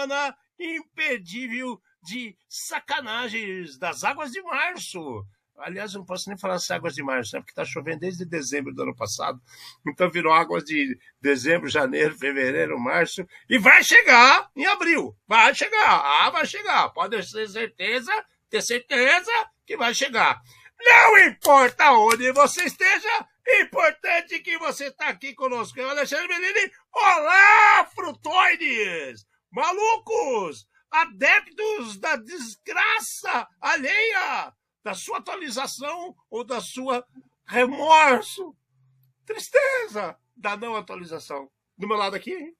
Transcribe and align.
semana 0.00 0.36
de 2.02 2.36
sacanagens 2.48 3.78
das 3.78 4.04
águas 4.04 4.30
de 4.30 4.40
março. 4.42 5.24
Aliás, 5.58 5.92
eu 5.92 5.98
não 5.98 6.06
posso 6.06 6.30
nem 6.30 6.38
falar 6.38 6.54
das 6.54 6.70
águas 6.70 6.94
de 6.94 7.02
março, 7.02 7.36
né? 7.36 7.40
Porque 7.40 7.52
está 7.52 7.66
chovendo 7.66 8.00
desde 8.00 8.24
dezembro 8.24 8.74
do 8.74 8.82
ano 8.82 8.96
passado. 8.96 9.38
Então 9.86 10.10
virou 10.10 10.32
águas 10.32 10.64
de 10.64 10.98
dezembro, 11.20 11.68
janeiro, 11.68 12.16
fevereiro, 12.16 12.80
março. 12.80 13.26
E 13.48 13.58
vai 13.58 13.84
chegar 13.84 14.48
em 14.56 14.64
abril. 14.64 15.14
Vai 15.28 15.54
chegar. 15.54 16.00
Ah, 16.02 16.30
vai 16.30 16.46
chegar. 16.46 16.88
Pode 16.90 17.16
ter 17.16 17.48
certeza, 17.48 18.12
ter 18.48 18.62
certeza 18.62 19.32
que 19.66 19.76
vai 19.76 19.92
chegar. 19.92 20.40
Não 20.82 21.18
importa 21.18 21.92
onde 21.92 22.32
você 22.32 22.64
esteja, 22.64 23.28
importante 23.60 24.38
que 24.38 24.56
você 24.56 24.86
está 24.86 25.08
aqui 25.08 25.34
conosco. 25.34 25.78
Eu, 25.78 25.90
Alexandre 25.90 26.26
Bellini. 26.26 26.72
Olá, 26.90 27.86
frutoides! 27.94 29.26
Malucos! 29.50 30.66
Adeptos 30.90 31.98
da 31.98 32.16
desgraça 32.16 33.48
alheia! 33.60 34.52
Da 34.82 34.94
sua 34.94 35.18
atualização 35.18 36.14
ou 36.30 36.44
da 36.44 36.60
sua 36.60 37.04
remorso? 37.46 38.56
Tristeza 39.26 40.16
da 40.36 40.56
não 40.56 40.74
atualização. 40.76 41.50
Do 41.76 41.88
meu 41.88 41.96
lado 41.96 42.16
aqui, 42.16 42.32
hein? 42.32 42.54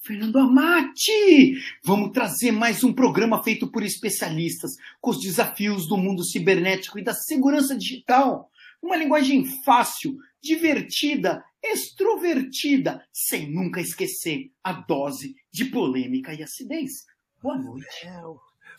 Fernando 0.00 0.38
Amati! 0.38 1.54
Vamos 1.84 2.12
trazer 2.12 2.50
mais 2.50 2.82
um 2.82 2.92
programa 2.92 3.42
feito 3.42 3.70
por 3.70 3.82
especialistas 3.82 4.72
com 5.00 5.10
os 5.10 5.20
desafios 5.20 5.86
do 5.86 5.96
mundo 5.96 6.24
cibernético 6.24 6.98
e 6.98 7.04
da 7.04 7.14
segurança 7.14 7.76
digital. 7.76 8.50
Uma 8.80 8.96
linguagem 8.96 9.44
fácil, 9.62 10.16
divertida, 10.42 11.44
extrovertida, 11.62 13.06
sem 13.12 13.50
nunca 13.50 13.80
esquecer 13.80 14.52
a 14.64 14.72
dose 14.72 15.34
de 15.52 15.66
polêmica 15.66 16.34
e 16.34 16.42
acidez. 16.42 17.06
Boa 17.40 17.56
noite. 17.56 18.06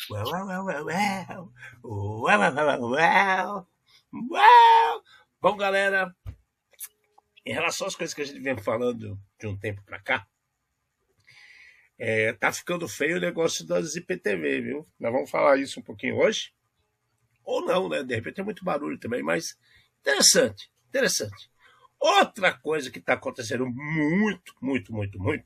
Well, 0.10 0.32
well, 0.32 0.46
well, 0.48 0.66
well, 0.66 0.86
well. 0.86 1.54
Well, 1.84 2.54
well, 2.54 2.90
well, 2.90 3.68
well. 4.12 5.04
Bom, 5.42 5.56
galera, 5.56 6.14
em 7.46 7.54
relação 7.54 7.88
às 7.88 7.96
coisas 7.96 8.14
que 8.14 8.22
a 8.22 8.26
gente 8.26 8.40
vem 8.40 8.58
falando 8.58 9.20
de 9.40 9.48
um 9.48 9.58
tempo 9.58 9.82
para 9.84 10.00
cá, 10.00 10.28
é, 11.98 12.34
tá 12.34 12.52
ficando 12.52 12.88
feio 12.88 13.18
o 13.18 13.22
negócio 13.22 13.66
das 13.66 13.96
IPTV, 13.96 14.62
viu? 14.62 14.88
Nós 15.00 15.12
vamos 15.12 15.30
falar 15.30 15.58
isso 15.58 15.80
um 15.80 15.84
pouquinho 15.84 16.18
hoje. 16.18 16.54
Ou 17.44 17.66
não, 17.66 17.88
né? 17.88 18.04
De 18.04 18.16
repente 18.16 18.36
tem 18.36 18.46
muito 18.46 18.64
barulho 18.64 18.98
também, 18.98 19.22
mas 19.22 19.58
interessante, 20.02 20.72
interessante. 20.90 21.50
Outra 22.04 22.52
coisa 22.52 22.92
que 22.92 23.00
está 23.00 23.14
acontecendo 23.14 23.66
muito, 23.66 24.54
muito, 24.62 24.92
muito, 24.92 25.18
muito, 25.18 25.46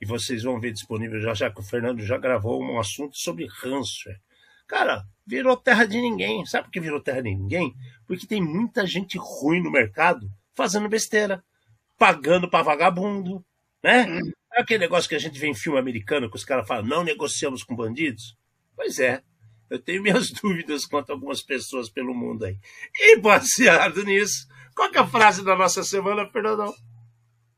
e 0.00 0.04
vocês 0.04 0.42
vão 0.42 0.58
ver 0.58 0.72
disponível 0.72 1.20
já 1.20 1.32
já 1.32 1.48
que 1.48 1.60
o 1.60 1.62
Fernando 1.62 2.02
já 2.02 2.18
gravou 2.18 2.60
um 2.60 2.80
assunto 2.80 3.16
sobre 3.16 3.46
ransomware. 3.46 4.20
Cara, 4.66 5.04
virou 5.24 5.56
terra 5.56 5.84
de 5.84 6.00
ninguém. 6.00 6.44
Sabe 6.44 6.64
por 6.64 6.72
que 6.72 6.80
virou 6.80 7.00
terra 7.00 7.22
de 7.22 7.32
ninguém? 7.32 7.72
Porque 8.04 8.26
tem 8.26 8.42
muita 8.42 8.84
gente 8.84 9.16
ruim 9.16 9.62
no 9.62 9.70
mercado 9.70 10.28
fazendo 10.56 10.88
besteira, 10.88 11.40
pagando 11.96 12.50
para 12.50 12.64
vagabundo, 12.64 13.46
né? 13.80 14.08
É 14.54 14.62
aquele 14.62 14.80
negócio 14.80 15.08
que 15.08 15.14
a 15.14 15.20
gente 15.20 15.38
vê 15.38 15.46
em 15.46 15.54
filme 15.54 15.78
americano 15.78 16.28
que 16.28 16.34
os 16.34 16.44
caras 16.44 16.66
falam, 16.66 16.84
não 16.84 17.04
negociamos 17.04 17.62
com 17.62 17.76
bandidos? 17.76 18.36
Pois 18.74 18.98
é, 18.98 19.22
eu 19.70 19.78
tenho 19.78 20.02
minhas 20.02 20.30
dúvidas 20.42 20.86
quanto 20.86 21.10
a 21.10 21.14
algumas 21.14 21.42
pessoas 21.42 21.88
pelo 21.88 22.14
mundo 22.14 22.44
aí. 22.44 22.58
E 22.94 23.18
baseado 23.18 24.04
nisso, 24.04 24.46
qual 24.74 24.90
é 24.92 24.98
a 24.98 25.06
frase 25.06 25.44
da 25.44 25.56
nossa 25.56 25.82
semana, 25.82 26.28
Fernandão? 26.28 26.74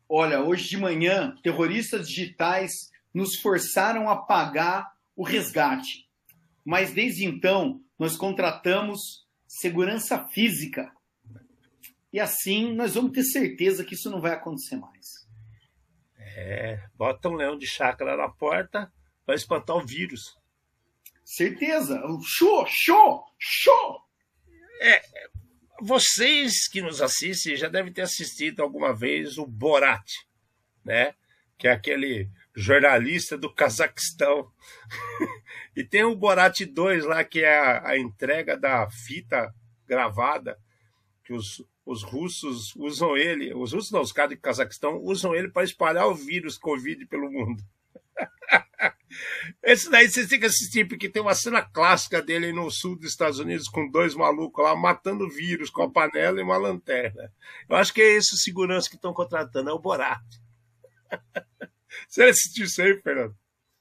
Olha, 0.08 0.40
hoje 0.40 0.68
de 0.68 0.76
manhã, 0.76 1.34
terroristas 1.42 2.08
digitais 2.08 2.72
nos 3.12 3.36
forçaram 3.36 4.08
a 4.08 4.16
pagar 4.16 4.86
o 5.14 5.24
resgate. 5.24 6.08
Mas 6.64 6.92
desde 6.92 7.24
então, 7.24 7.80
nós 7.98 8.16
contratamos 8.16 9.26
segurança 9.46 10.26
física. 10.28 10.92
E 12.12 12.20
assim, 12.20 12.72
nós 12.74 12.94
vamos 12.94 13.12
ter 13.12 13.24
certeza 13.24 13.84
que 13.84 13.94
isso 13.94 14.10
não 14.10 14.20
vai 14.20 14.32
acontecer 14.32 14.76
mais. 14.76 15.26
É, 16.16 16.86
bota 16.94 17.28
um 17.28 17.34
leão 17.34 17.58
de 17.58 17.66
chácara 17.66 18.16
na 18.16 18.28
porta 18.28 18.92
para 19.26 19.34
espantar 19.34 19.76
o 19.76 19.84
vírus. 19.84 20.37
Certeza. 21.28 22.00
Show, 22.24 22.64
show, 22.66 23.22
show. 23.38 24.00
É, 24.80 25.02
vocês 25.78 26.66
que 26.66 26.80
nos 26.80 27.02
assistem 27.02 27.54
já 27.54 27.68
devem 27.68 27.92
ter 27.92 28.00
assistido 28.00 28.62
alguma 28.62 28.94
vez 28.94 29.36
o 29.36 29.46
Borat, 29.46 30.10
né? 30.82 31.14
Que 31.58 31.68
é 31.68 31.72
aquele 31.72 32.30
jornalista 32.56 33.36
do 33.36 33.52
Cazaquistão. 33.52 34.50
e 35.76 35.84
tem 35.84 36.02
o 36.02 36.16
Borat 36.16 36.60
2 36.60 37.04
lá, 37.04 37.22
que 37.22 37.40
é 37.40 37.58
a, 37.58 37.90
a 37.90 37.98
entrega 37.98 38.56
da 38.56 38.88
fita 38.90 39.54
gravada, 39.86 40.58
que 41.22 41.34
os, 41.34 41.62
os 41.84 42.02
russos 42.02 42.74
usam 42.74 43.14
ele, 43.18 43.52
os 43.52 43.74
russos 43.74 43.92
não, 43.92 44.00
os 44.00 44.12
caras 44.12 44.34
do 44.34 44.40
Cazaquistão 44.40 44.96
usam 45.02 45.34
ele 45.34 45.50
para 45.50 45.64
espalhar 45.64 46.06
o 46.08 46.14
vírus 46.14 46.56
Covid 46.56 47.04
pelo 47.04 47.30
mundo. 47.30 47.62
Esse 49.62 49.90
daí 49.90 50.08
vocês 50.08 50.28
têm 50.28 50.40
que 50.40 50.46
assistir, 50.46 50.86
porque 50.86 51.08
tem 51.08 51.22
uma 51.22 51.34
cena 51.34 51.62
clássica 51.62 52.22
dele 52.22 52.52
no 52.52 52.70
sul 52.70 52.96
dos 52.96 53.10
Estados 53.10 53.38
Unidos 53.38 53.68
com 53.68 53.90
dois 53.90 54.14
malucos 54.14 54.64
lá 54.64 54.76
matando 54.76 55.28
vírus 55.28 55.70
com 55.70 55.82
a 55.82 55.90
panela 55.90 56.40
e 56.40 56.42
uma 56.42 56.56
lanterna. 56.56 57.32
Eu 57.68 57.76
acho 57.76 57.92
que 57.92 58.00
é 58.00 58.16
esse 58.16 58.34
o 58.34 58.38
segurança 58.38 58.88
que 58.88 58.96
estão 58.96 59.12
contratando, 59.12 59.70
é 59.70 59.72
o 59.72 59.78
Borat. 59.78 60.22
Você 62.08 62.22
assistiu 62.24 62.64
isso 62.64 62.82
aí, 62.82 63.00
Fernando? 63.00 63.34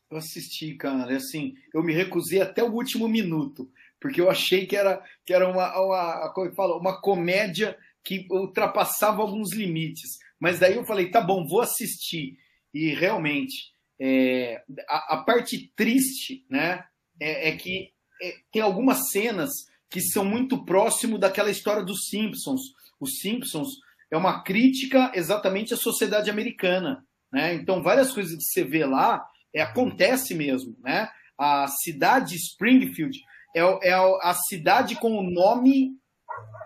Eu 0.10 0.18
assisti, 0.18 0.76
cara. 0.76 1.16
Assim, 1.16 1.54
eu 1.74 1.84
me 1.84 1.94
recusei 1.94 2.42
até 2.42 2.64
o 2.64 2.72
último 2.72 3.08
minuto, 3.08 3.70
porque 4.00 4.22
eu 4.22 4.30
achei 4.30 4.66
que 4.66 4.76
era, 4.76 5.04
que 5.26 5.34
era 5.34 5.48
uma, 5.48 5.78
uma, 5.80 6.34
como 6.34 6.54
fala, 6.54 6.78
uma 6.78 7.02
comédia 7.02 7.78
que 8.04 8.26
ultrapassava 8.32 9.22
alguns 9.22 9.54
limites. 9.54 10.18
Mas 10.40 10.60
daí 10.60 10.76
eu 10.76 10.86
falei, 10.86 11.12
tá 11.12 11.20
bom, 11.20 11.46
vou 11.46 11.62
assistir. 11.62 12.38
E 12.74 12.94
realmente, 12.94 13.74
é, 14.00 14.62
a, 14.88 15.16
a, 15.16 15.18
parte 15.24 15.72
triste 15.76 16.46
né, 16.50 16.84
é, 17.20 17.50
é 17.50 17.56
que 17.56 17.92
é, 18.22 18.34
tem 18.52 18.62
algumas 18.62 19.10
cenas 19.12 19.52
que 19.90 20.02
são 20.02 20.24
muito 20.24 20.64
próximo 20.66 21.18
daquela 21.18 21.50
história 21.50 21.84
dos 21.84 22.08
Simpsons. 22.10 22.62
Os 23.00 23.20
Simpsons 23.20 23.70
é 24.12 24.18
uma 24.18 24.44
crítica 24.44 25.12
exatamente 25.16 25.74
à 25.74 25.78
sociedade 25.78 26.30
americana. 26.30 27.06
Né? 27.32 27.54
Então, 27.56 27.82
várias 27.82 28.12
coisas 28.12 28.36
que 28.36 28.44
você 28.44 28.64
vê 28.64 28.86
lá 28.86 29.26
é, 29.54 29.62
acontece 29.62 30.36
mesmo. 30.36 30.76
Né? 30.84 31.10
A 31.38 31.68
cidade 31.68 32.36
Springfield 32.36 33.18
é, 33.56 33.90
é 33.90 33.94
a 33.94 34.34
cidade 34.34 34.96
com 34.96 35.18
o 35.18 35.24
nome 35.24 35.92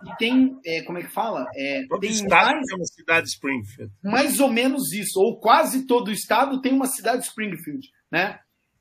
e 0.06 0.18
tem, 0.18 0.60
é, 0.66 0.82
como 0.82 0.98
é 0.98 1.04
que 1.04 1.12
fala? 1.12 1.46
É, 1.56 1.86
todo 1.88 2.00
tem 2.00 2.10
estado 2.10 2.52
mais, 2.52 2.68
tem 2.68 2.76
uma 2.76 2.86
cidade 2.86 3.28
Springfield. 3.30 3.94
mais 4.04 4.40
ou 4.40 4.50
menos 4.50 4.92
isso, 4.92 5.20
ou 5.20 5.40
quase 5.40 5.86
todo 5.86 6.08
o 6.08 6.14
estado 6.14 6.62
tem 6.62 6.74
uma 6.74 6.88
cidade 6.88 7.24
Springfield, 7.26 7.90
né? 8.10 8.40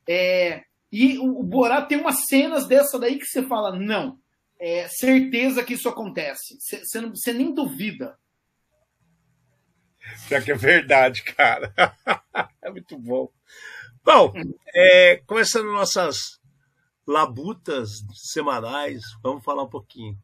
É, 0.09 0.65
e 0.91 1.19
o, 1.19 1.41
o 1.41 1.43
Borá 1.43 1.83
tem 1.83 1.99
umas 1.99 2.27
cenas 2.27 2.67
dessa 2.67 2.99
daí 2.99 3.19
que 3.19 3.27
você 3.27 3.43
fala, 3.43 3.79
não, 3.79 4.19
é 4.59 4.89
certeza 4.89 5.63
que 5.65 5.75
isso 5.75 5.89
acontece. 5.89 6.59
Você, 6.59 7.33
nem 7.33 7.55
duvida. 7.55 8.19
Já 10.29 10.41
que 10.41 10.53
é 10.53 10.55
verdade, 10.55 11.23
cara. 11.23 11.73
é 12.63 12.71
muito 12.71 12.99
bom. 12.99 13.31
Bom, 14.05 14.33
é, 14.75 15.23
começando 15.27 15.73
nossas 15.73 16.41
labutas 17.07 18.03
semanais, 18.15 19.03
vamos 19.23 19.45
falar 19.45 19.63
um 19.63 19.69
pouquinho. 19.69 20.17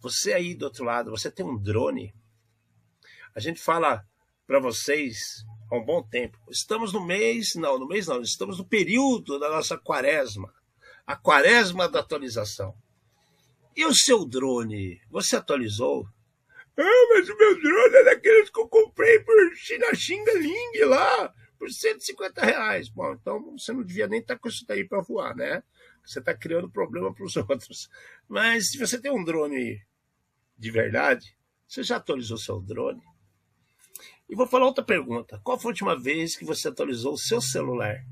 Você 0.00 0.32
aí 0.32 0.54
do 0.54 0.64
outro 0.66 0.84
lado, 0.84 1.10
você 1.10 1.30
tem 1.30 1.44
um 1.44 1.56
drone? 1.56 2.14
A 3.34 3.40
gente 3.40 3.60
fala 3.60 4.06
para 4.46 4.60
vocês 4.60 5.44
há 5.70 5.76
um 5.76 5.84
bom 5.84 6.02
tempo. 6.02 6.38
Estamos 6.50 6.92
no 6.92 7.04
mês, 7.04 7.54
não, 7.54 7.78
no 7.78 7.88
mês 7.88 8.06
não, 8.06 8.20
estamos 8.20 8.58
no 8.58 8.64
período 8.64 9.38
da 9.38 9.50
nossa 9.50 9.76
quaresma. 9.78 10.52
A 11.06 11.16
quaresma 11.16 11.88
da 11.88 12.00
atualização. 12.00 12.74
E 13.76 13.84
o 13.84 13.94
seu 13.94 14.24
drone, 14.24 15.00
você 15.10 15.36
atualizou? 15.36 16.06
Ah, 16.76 17.06
mas 17.10 17.28
o 17.28 17.36
meu 17.36 17.60
drone 17.60 17.96
é 17.96 18.04
daqueles 18.04 18.50
que 18.50 18.60
eu 18.60 18.68
comprei 18.68 19.20
por 19.20 19.34
China 19.56 19.94
Xinga 19.94 20.32
Ling 20.34 20.84
lá, 20.86 21.32
por 21.58 21.70
150 21.70 22.44
reais. 22.44 22.88
Bom, 22.88 23.12
então 23.12 23.56
você 23.56 23.72
não 23.72 23.82
devia 23.82 24.06
nem 24.06 24.20
estar 24.20 24.38
com 24.38 24.48
isso 24.48 24.64
daí 24.66 24.86
para 24.86 25.00
voar, 25.00 25.34
né? 25.36 25.62
Você 26.04 26.18
está 26.18 26.34
criando 26.34 26.70
problema 26.70 27.12
para 27.12 27.24
os 27.24 27.36
outros. 27.36 27.88
Mas 28.28 28.70
se 28.70 28.78
você 28.78 29.00
tem 29.00 29.10
um 29.10 29.24
drone 29.24 29.80
de 30.56 30.70
verdade, 30.70 31.36
você 31.66 31.82
já 31.82 31.96
atualizou 31.96 32.38
seu 32.38 32.60
drone? 32.60 33.02
E 34.28 34.34
vou 34.34 34.46
falar 34.46 34.66
outra 34.66 34.84
pergunta. 34.84 35.40
Qual 35.42 35.58
foi 35.58 35.70
a 35.70 35.72
última 35.72 35.98
vez 35.98 36.36
que 36.36 36.44
você 36.44 36.68
atualizou 36.68 37.14
o 37.14 37.18
seu 37.18 37.40
celular? 37.40 38.04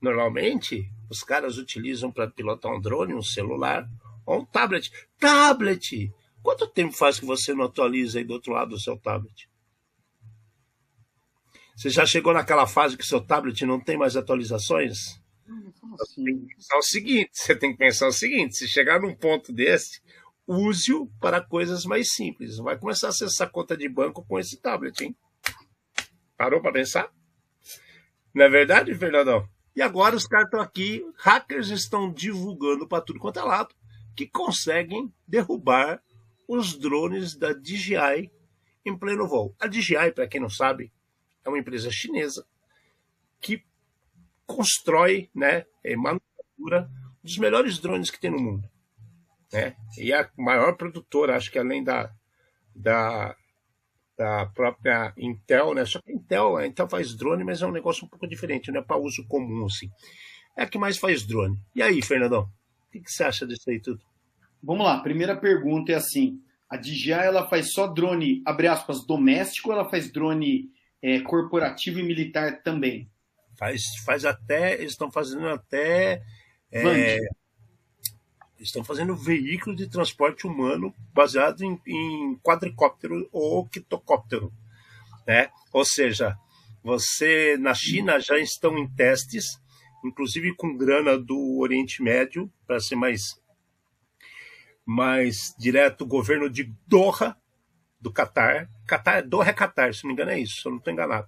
Normalmente, 0.00 0.90
os 1.08 1.22
caras 1.22 1.56
utilizam 1.56 2.10
para 2.12 2.30
pilotar 2.30 2.72
um 2.72 2.80
drone 2.80 3.14
um 3.14 3.22
celular 3.22 3.88
ou 4.26 4.40
um 4.40 4.44
tablet. 4.44 4.90
Tablet! 5.18 6.12
Quanto 6.42 6.66
tempo 6.66 6.92
faz 6.92 7.18
que 7.18 7.24
você 7.24 7.54
não 7.54 7.64
atualiza 7.64 8.18
aí 8.18 8.24
do 8.24 8.34
outro 8.34 8.52
lado 8.52 8.70
do 8.70 8.80
seu 8.80 8.98
tablet? 8.98 9.48
Você 11.76 11.90
já 11.90 12.04
chegou 12.04 12.32
naquela 12.32 12.66
fase 12.66 12.96
que 12.96 13.06
seu 13.06 13.20
tablet 13.20 13.64
não 13.64 13.80
tem 13.80 13.96
mais 13.96 14.16
atualizações? 14.16 15.20
Assim, 16.00 16.46
É 16.72 16.76
o 16.76 16.82
seguinte, 16.82 17.30
você 17.32 17.54
tem 17.54 17.72
que 17.72 17.78
pensar 17.78 18.08
o 18.08 18.12
seguinte: 18.12 18.56
se 18.56 18.66
chegar 18.66 19.00
num 19.00 19.14
ponto 19.14 19.52
desse, 19.52 20.00
use-o 20.46 21.06
para 21.20 21.40
coisas 21.40 21.84
mais 21.84 22.12
simples. 22.12 22.56
Não 22.56 22.64
vai 22.64 22.78
começar 22.78 23.08
a 23.08 23.10
acessar 23.10 23.50
conta 23.50 23.76
de 23.76 23.88
banco 23.88 24.24
com 24.24 24.38
esse 24.38 24.56
tablet, 24.56 25.04
hein? 25.04 25.16
Parou 26.36 26.60
para 26.60 26.72
pensar? 26.72 27.12
Não 28.34 28.44
é 28.44 28.48
verdade, 28.48 28.94
Fernandão? 28.94 29.48
E 29.76 29.82
agora 29.82 30.16
os 30.16 30.26
caras 30.26 30.46
estão 30.46 30.60
aqui, 30.60 31.04
hackers 31.16 31.68
estão 31.68 32.12
divulgando 32.12 32.86
para 32.86 33.02
tudo 33.02 33.18
quanto 33.18 33.38
é 33.38 33.42
lado, 33.42 33.74
que 34.16 34.26
conseguem 34.26 35.12
derrubar 35.26 36.02
os 36.46 36.78
drones 36.78 37.36
da 37.36 37.52
DJI 37.52 38.30
em 38.84 38.96
pleno 38.96 39.26
voo. 39.26 39.54
A 39.58 39.66
DJI, 39.66 40.12
para 40.14 40.28
quem 40.28 40.40
não 40.40 40.50
sabe, 40.50 40.92
é 41.44 41.48
uma 41.48 41.58
empresa 41.58 41.90
chinesa 41.90 42.46
que 43.40 43.64
constrói, 44.46 45.30
né, 45.34 45.64
é, 45.82 45.96
manufatura 45.96 46.90
dos 47.22 47.38
melhores 47.38 47.78
drones 47.78 48.10
que 48.10 48.20
tem 48.20 48.30
no 48.30 48.40
mundo, 48.40 48.68
né? 49.52 49.74
E 49.98 50.12
a 50.12 50.28
maior 50.36 50.76
produtora, 50.76 51.36
acho 51.36 51.50
que 51.50 51.58
além 51.58 51.82
da 51.82 52.12
da, 52.74 53.36
da 54.16 54.46
própria 54.46 55.12
Intel, 55.16 55.74
né? 55.74 55.84
Só 55.84 56.00
que 56.00 56.10
a 56.10 56.14
Intel, 56.14 56.56
a 56.56 56.66
Intel 56.66 56.88
faz 56.88 57.14
drone, 57.14 57.44
mas 57.44 57.62
é 57.62 57.66
um 57.66 57.72
negócio 57.72 58.04
um 58.04 58.08
pouco 58.08 58.26
diferente, 58.26 58.72
não 58.72 58.80
é 58.80 58.82
para 58.82 58.96
uso 58.96 59.26
comum 59.28 59.66
assim. 59.66 59.88
É 60.56 60.64
a 60.64 60.66
que 60.66 60.78
mais 60.78 60.98
faz 60.98 61.26
drone. 61.26 61.56
E 61.74 61.82
aí, 61.82 62.02
Fernandão, 62.02 62.42
o 62.42 62.90
que, 62.90 63.00
que 63.00 63.10
você 63.10 63.24
acha 63.24 63.46
disso 63.46 63.70
aí 63.70 63.80
tudo? 63.80 64.00
Vamos 64.62 64.84
lá, 64.84 65.00
primeira 65.00 65.36
pergunta 65.36 65.92
é 65.92 65.96
assim: 65.96 66.40
a 66.68 66.76
DJI 66.76 67.12
ela 67.12 67.48
faz 67.48 67.72
só 67.72 67.86
drone, 67.86 68.42
abre 68.44 68.66
aspas, 68.66 69.06
doméstico 69.06 69.72
ela 69.72 69.88
faz 69.88 70.10
drone 70.10 70.70
é, 71.02 71.20
corporativo 71.20 71.98
e 71.98 72.02
militar 72.02 72.62
também? 72.62 73.10
Faz, 73.56 73.82
faz 74.04 74.24
até, 74.24 74.74
eles 74.74 74.92
estão 74.92 75.10
fazendo 75.10 75.48
até 75.48 76.22
é, 76.72 77.18
estão 78.58 78.82
fazendo 78.82 79.14
veículo 79.14 79.76
de 79.76 79.88
transporte 79.88 80.46
humano 80.46 80.94
baseado 81.12 81.62
em, 81.62 81.80
em 81.86 82.38
quadricóptero 82.42 83.28
ou 83.30 83.66
quitocóptero, 83.66 84.52
né? 85.26 85.50
Ou 85.72 85.84
seja, 85.84 86.36
você 86.82 87.56
na 87.58 87.74
China 87.74 88.18
já 88.18 88.38
estão 88.38 88.76
em 88.78 88.88
testes, 88.88 89.60
inclusive 90.04 90.54
com 90.56 90.76
grana 90.76 91.18
do 91.18 91.58
Oriente 91.58 92.02
Médio 92.02 92.50
para 92.66 92.80
ser 92.80 92.96
mais 92.96 93.40
mais 94.86 95.54
direto 95.58 96.02
o 96.02 96.06
governo 96.06 96.50
de 96.50 96.70
Doha 96.86 97.36
do 97.98 98.12
Catar, 98.12 98.68
Catar 98.86 99.22
Doha 99.22 99.48
é 99.48 99.52
Catar, 99.52 99.94
se 99.94 100.04
não 100.04 100.08
me 100.08 100.12
engano 100.12 100.30
é 100.30 100.38
isso, 100.38 100.60
se 100.60 100.66
eu 100.66 100.72
não 100.72 100.78
estou 100.78 100.92
enganado. 100.92 101.26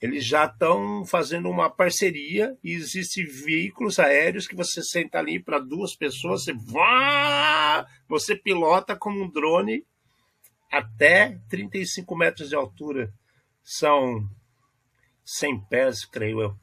Eles 0.00 0.24
já 0.24 0.44
estão 0.44 1.04
fazendo 1.06 1.48
uma 1.48 1.70
parceria 1.70 2.56
e 2.62 2.72
existem 2.72 3.24
veículos 3.24 3.98
aéreos 3.98 4.46
que 4.46 4.54
você 4.54 4.82
senta 4.82 5.18
ali 5.18 5.42
para 5.42 5.58
duas 5.58 5.96
pessoas, 5.96 6.44
você 6.44 6.52
vá, 6.52 7.86
você 8.08 8.36
pilota 8.36 8.94
como 8.94 9.22
um 9.22 9.30
drone 9.30 9.84
até 10.70 11.38
35 11.48 12.14
metros 12.16 12.48
de 12.50 12.54
altura. 12.54 13.12
São 13.62 14.28
100 15.24 15.60
pés, 15.66 16.04
creio 16.04 16.40
eu. 16.40 16.56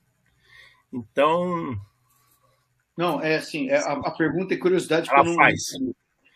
Então, 0.94 1.76
Não, 2.96 3.20
é 3.20 3.38
assim, 3.38 3.70
é, 3.70 3.78
a, 3.78 3.94
a 3.94 4.12
pergunta 4.12 4.54
é 4.54 4.58
curiosidade 4.58 5.10
Ela 5.10 5.24
não. 5.24 5.36
faz. 5.36 5.60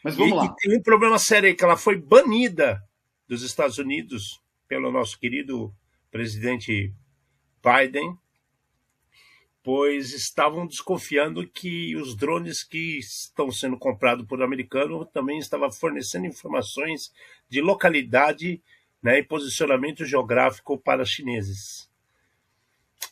Mas 0.03 0.15
vamos 0.15 0.33
e, 0.33 0.35
lá. 0.35 0.45
e 0.45 0.55
tem 0.55 0.77
um 0.77 0.81
problema 0.81 1.19
sério 1.19 1.47
aí, 1.47 1.55
que 1.55 1.63
ela 1.63 1.77
foi 1.77 1.95
banida 1.95 2.81
dos 3.27 3.43
Estados 3.43 3.77
Unidos 3.77 4.41
pelo 4.67 4.91
nosso 4.91 5.19
querido 5.19 5.73
presidente 6.11 6.93
Biden, 7.63 8.17
pois 9.63 10.13
estavam 10.13 10.65
desconfiando 10.65 11.45
que 11.47 11.95
os 11.97 12.15
drones 12.15 12.63
que 12.63 12.99
estão 12.99 13.51
sendo 13.51 13.77
comprados 13.77 14.25
por 14.25 14.41
americano 14.41 15.05
também 15.05 15.39
estavam 15.39 15.69
fornecendo 15.71 16.25
informações 16.25 17.11
de 17.49 17.59
localidade 17.61 18.61
né, 19.03 19.19
e 19.19 19.23
posicionamento 19.23 20.05
geográfico 20.05 20.77
para 20.77 21.03
chineses, 21.05 21.89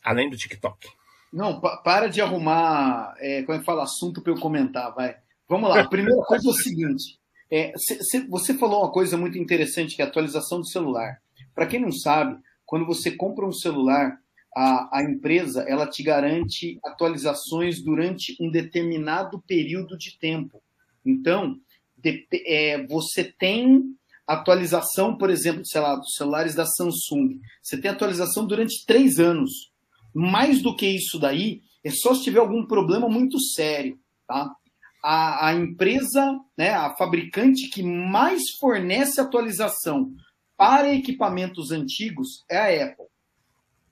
além 0.02 0.30
do 0.30 0.38
TikTok. 0.38 0.88
Não, 1.32 1.60
pa- 1.60 1.78
para 1.78 2.08
de 2.08 2.22
arrumar, 2.22 3.14
é, 3.20 3.44
como 3.44 3.58
é 3.58 3.60
que 3.60 3.66
fala, 3.66 3.84
assunto 3.84 4.22
para 4.22 4.32
eu 4.32 4.40
comentar, 4.40 4.94
vai. 4.96 5.18
Vamos 5.50 5.70
lá. 5.70 5.82
A 5.82 5.88
primeira 5.88 6.20
coisa 6.24 6.48
é 6.48 6.52
o 6.52 6.54
seguinte: 6.54 7.20
é, 7.52 7.74
cê- 7.78 8.02
cê- 8.02 8.26
você 8.28 8.54
falou 8.58 8.84
uma 8.84 8.92
coisa 8.92 9.18
muito 9.18 9.38
interessante, 9.38 9.96
que 9.96 10.02
é 10.02 10.06
a 10.06 10.08
atualização 10.08 10.60
do 10.60 10.68
celular. 10.68 11.22
Para 11.54 11.68
quem 11.68 11.82
não 11.82 11.92
sabe, 11.92 12.42
quando 12.66 12.86
você 12.86 13.12
compra 13.12 13.46
um 13.46 13.52
celular, 13.52 14.20
a, 14.56 15.00
a 15.00 15.04
empresa 15.04 15.64
ela 15.68 15.88
te 15.88 16.02
garante 16.02 16.80
atualizações 16.84 17.84
durante 17.84 18.36
um 18.40 18.50
determinado 18.50 19.42
período 19.46 19.98
de 19.98 20.18
tempo. 20.18 20.62
Então, 21.06 21.58
dep- 21.98 22.28
é, 22.46 22.86
você 22.88 23.24
tem 23.24 23.84
atualização, 24.28 25.18
por 25.18 25.30
exemplo, 25.30 25.66
sei 25.66 25.82
lá, 25.82 25.96
dos 25.96 26.16
celulares 26.16 26.56
da 26.56 26.66
Samsung. 26.66 27.40
Você 27.62 27.80
tem 27.80 27.92
atualização 27.92 28.48
durante 28.48 28.86
três 28.86 29.20
anos. 29.20 29.72
Mais 30.14 30.62
do 30.62 30.76
que 30.76 30.88
isso 30.88 31.20
daí, 31.20 31.62
é 31.84 31.92
só 31.92 32.16
se 32.16 32.24
tiver 32.24 32.40
algum 32.40 32.66
problema 32.66 33.08
muito 33.08 33.40
sério, 33.40 34.00
tá? 34.26 34.50
A, 35.04 35.50
a 35.50 35.54
empresa, 35.54 36.40
né, 36.58 36.72
a 36.72 36.96
fabricante 36.96 37.70
que 37.70 37.84
mais 37.84 38.42
fornece 38.60 39.22
atualização 39.22 40.12
para 40.58 40.94
equipamentos 40.94 41.72
antigos 41.72 42.44
é 42.50 42.58
a 42.58 42.86
Apple. 42.86 43.06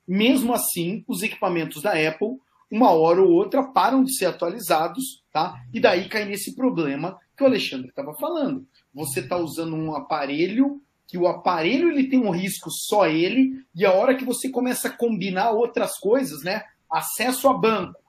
Mesmo 0.06 0.52
assim, 0.52 1.04
os 1.08 1.22
equipamentos 1.22 1.82
da 1.82 1.92
Apple, 1.92 2.38
uma 2.70 2.90
hora 2.90 3.22
ou 3.22 3.30
outra, 3.30 3.62
param 3.62 4.04
de 4.04 4.16
ser 4.16 4.26
atualizados, 4.26 5.22
tá? 5.32 5.62
E 5.72 5.80
daí 5.80 6.08
cai 6.08 6.24
nesse 6.24 6.54
problema 6.54 7.18
que 7.36 7.42
o 7.42 7.46
Alexandre 7.46 7.88
estava 7.88 8.14
falando. 8.14 8.66
Você 8.92 9.20
está 9.20 9.36
usando 9.36 9.74
um 9.74 9.94
aparelho 9.94 10.80
que 11.06 11.18
o 11.18 11.28
aparelho 11.28 11.90
ele 11.90 12.08
tem 12.08 12.18
um 12.18 12.30
risco 12.30 12.70
só 12.70 13.06
ele, 13.06 13.64
e 13.74 13.84
a 13.84 13.92
hora 13.92 14.16
que 14.16 14.24
você 14.24 14.48
começa 14.48 14.88
a 14.88 14.96
combinar 14.96 15.50
outras 15.50 15.98
coisas, 15.98 16.42
né? 16.42 16.64
Acesso 16.90 17.48
a 17.48 17.54
banco, 17.54 18.02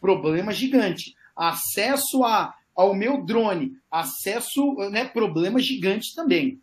problema 0.00 0.52
gigante. 0.52 1.14
Acesso 1.34 2.24
a, 2.24 2.54
ao 2.74 2.94
meu 2.94 3.24
drone, 3.24 3.72
acesso, 3.90 4.74
né? 4.90 5.06
Problema 5.06 5.58
gigante 5.58 6.14
também. 6.14 6.60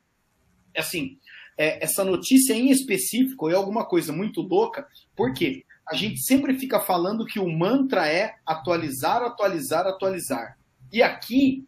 Assim, 0.77 1.17
é, 1.57 1.83
essa 1.83 2.03
notícia 2.03 2.53
em 2.53 2.69
específico 2.69 3.49
é 3.49 3.53
alguma 3.53 3.85
coisa 3.85 4.11
muito 4.11 4.41
louca, 4.41 4.87
porque 5.15 5.63
a 5.87 5.95
gente 5.95 6.21
sempre 6.21 6.57
fica 6.57 6.79
falando 6.79 7.25
que 7.25 7.39
o 7.39 7.49
mantra 7.49 8.07
é 8.07 8.35
atualizar, 8.45 9.21
atualizar, 9.21 9.85
atualizar. 9.85 10.57
E 10.91 11.01
aqui, 11.01 11.65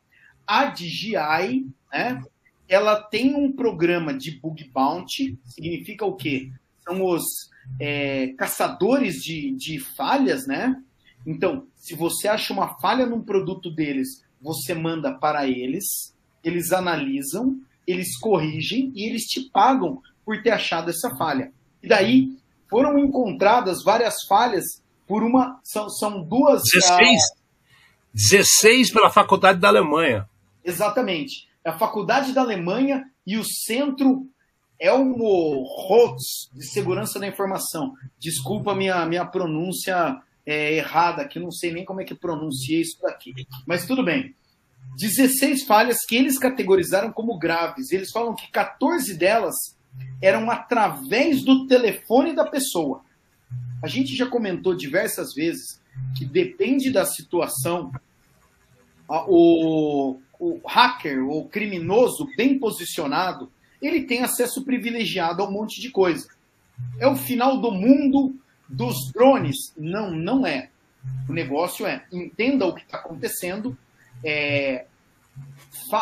a 0.48 0.66
DJI, 0.66 1.68
né? 1.92 2.22
ela 2.68 3.02
tem 3.02 3.36
um 3.36 3.52
programa 3.52 4.14
de 4.14 4.32
bug 4.40 4.64
bounty, 4.74 5.38
significa 5.44 6.06
o 6.06 6.16
quê? 6.16 6.52
São 6.84 7.04
os 7.04 7.24
é, 7.80 8.28
caçadores 8.38 9.16
de, 9.16 9.52
de 9.52 9.80
falhas, 9.80 10.48
né? 10.48 10.82
Então, 11.26 11.68
se 11.76 11.96
você 11.96 12.28
acha 12.28 12.54
uma 12.54 12.80
falha 12.80 13.06
num 13.06 13.22
produto 13.22 13.72
deles, 13.72 14.24
você 14.42 14.74
manda 14.74 15.14
para 15.14 15.48
eles, 15.48 16.16
eles 16.44 16.72
analisam, 16.72 17.60
eles 17.88 18.18
corrigem 18.18 18.92
e 18.96 19.08
eles 19.08 19.24
te 19.24 19.50
pagam 19.50 20.02
por 20.26 20.42
ter 20.42 20.52
achado 20.52 20.90
essa 20.90 21.16
falha. 21.16 21.52
E 21.82 21.88
daí 21.88 22.30
foram 22.70 22.98
encontradas 22.98 23.84
várias 23.84 24.24
falhas 24.28 24.64
por 25.08 25.24
uma. 25.24 25.60
São, 25.64 25.90
são 25.90 26.24
duas. 26.24 26.64
16, 26.74 27.22
16 28.14 28.92
pela 28.92 29.10
faculdade 29.10 29.60
da 29.60 29.68
Alemanha. 29.68 30.28
Exatamente. 30.64 31.48
A 31.64 31.74
Faculdade 31.74 32.32
da 32.32 32.42
Alemanha 32.42 33.04
e 33.26 33.38
o 33.38 33.44
Centro 33.44 34.28
Elmo 34.80 35.64
Holtz 35.64 36.50
de 36.54 36.66
Segurança 36.68 37.20
da 37.20 37.28
Informação. 37.28 37.94
Desculpa 38.20 38.72
a 38.72 38.76
minha, 38.76 39.06
minha 39.06 39.26
pronúncia 39.26 40.22
é, 40.46 40.74
errada, 40.76 41.28
que 41.28 41.40
não 41.40 41.52
sei 41.52 41.72
nem 41.72 41.86
como 41.86 42.02
é 42.02 42.04
que 42.04 42.14
pronunciei 42.14 42.82
isso 42.82 43.02
daqui. 43.02 43.34
Mas 43.66 43.86
tudo 43.86 44.04
bem. 44.04 44.36
16 44.98 45.64
falhas 45.64 46.06
que 46.08 46.16
eles 46.16 46.40
categorizaram 46.40 47.12
como 47.12 47.38
graves. 47.38 47.92
Eles 47.92 48.12
falam 48.12 48.36
que 48.36 48.50
14 48.52 49.14
delas 49.16 49.56
eram 50.22 50.50
através 50.50 51.44
do 51.44 51.68
telefone 51.68 52.34
da 52.34 52.46
pessoa. 52.46 53.02
A 53.84 53.88
gente 53.88 54.16
já 54.16 54.26
comentou 54.26 54.76
diversas 54.76 55.34
vezes 55.34 55.80
que 56.18 56.26
depende 56.26 56.92
da 56.92 57.06
situação, 57.06 57.92
o, 59.08 60.18
o 60.40 60.62
hacker, 60.66 61.24
o 61.24 61.46
criminoso 61.46 62.28
bem 62.36 62.58
posicionado, 62.58 63.52
ele 63.82 64.04
tem 64.04 64.24
acesso 64.24 64.64
privilegiado 64.64 65.42
a 65.42 65.48
um 65.48 65.52
monte 65.52 65.80
de 65.82 65.90
coisa. 65.90 66.28
É 67.00 67.08
o 67.08 67.16
final 67.16 67.60
do 67.60 67.72
mundo 67.72 68.36
dos 68.68 69.12
drones? 69.12 69.74
Não, 69.78 70.12
não 70.12 70.46
é. 70.46 70.70
O 71.30 71.34
negócio 71.34 71.86
é 71.86 72.04
entenda 72.12 72.66
o 72.66 72.74
que 72.74 72.82
está 72.82 72.98
acontecendo, 72.98 73.78
é, 74.26 74.86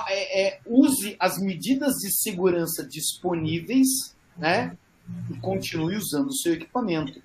é, 0.09 0.47
é, 0.47 0.59
use 0.65 1.15
as 1.19 1.37
medidas 1.37 1.95
de 1.95 2.11
segurança 2.11 2.87
disponíveis, 2.87 4.15
né? 4.37 4.77
E 5.29 5.37
continue 5.39 5.97
usando 5.97 6.27
o 6.27 6.33
seu 6.33 6.53
equipamento. 6.53 7.21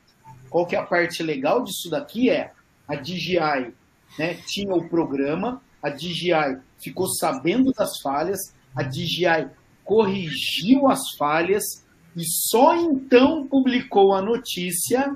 Qual 0.50 0.67
que 0.67 0.75
é 0.75 0.78
a 0.78 0.85
parte 0.85 1.23
legal 1.23 1.62
disso 1.62 1.88
daqui 1.88 2.28
é 2.28 2.52
a 2.88 2.97
DJI 2.97 3.73
né, 4.19 4.35
tinha 4.47 4.75
o 4.75 4.88
programa, 4.88 5.62
a 5.83 5.90
DJI 5.90 6.59
ficou 6.78 7.07
sabendo 7.09 7.73
das 7.73 8.00
falhas, 8.00 8.55
a 8.75 8.83
DJI 8.83 9.49
corrigiu 9.85 10.88
as 10.88 11.12
falhas 11.17 11.85
e 12.17 12.25
só 12.25 12.75
então 12.75 13.47
publicou 13.47 14.14
a 14.14 14.23
notícia 14.23 15.14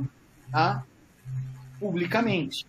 tá, 0.50 0.84
publicamente. 1.80 2.66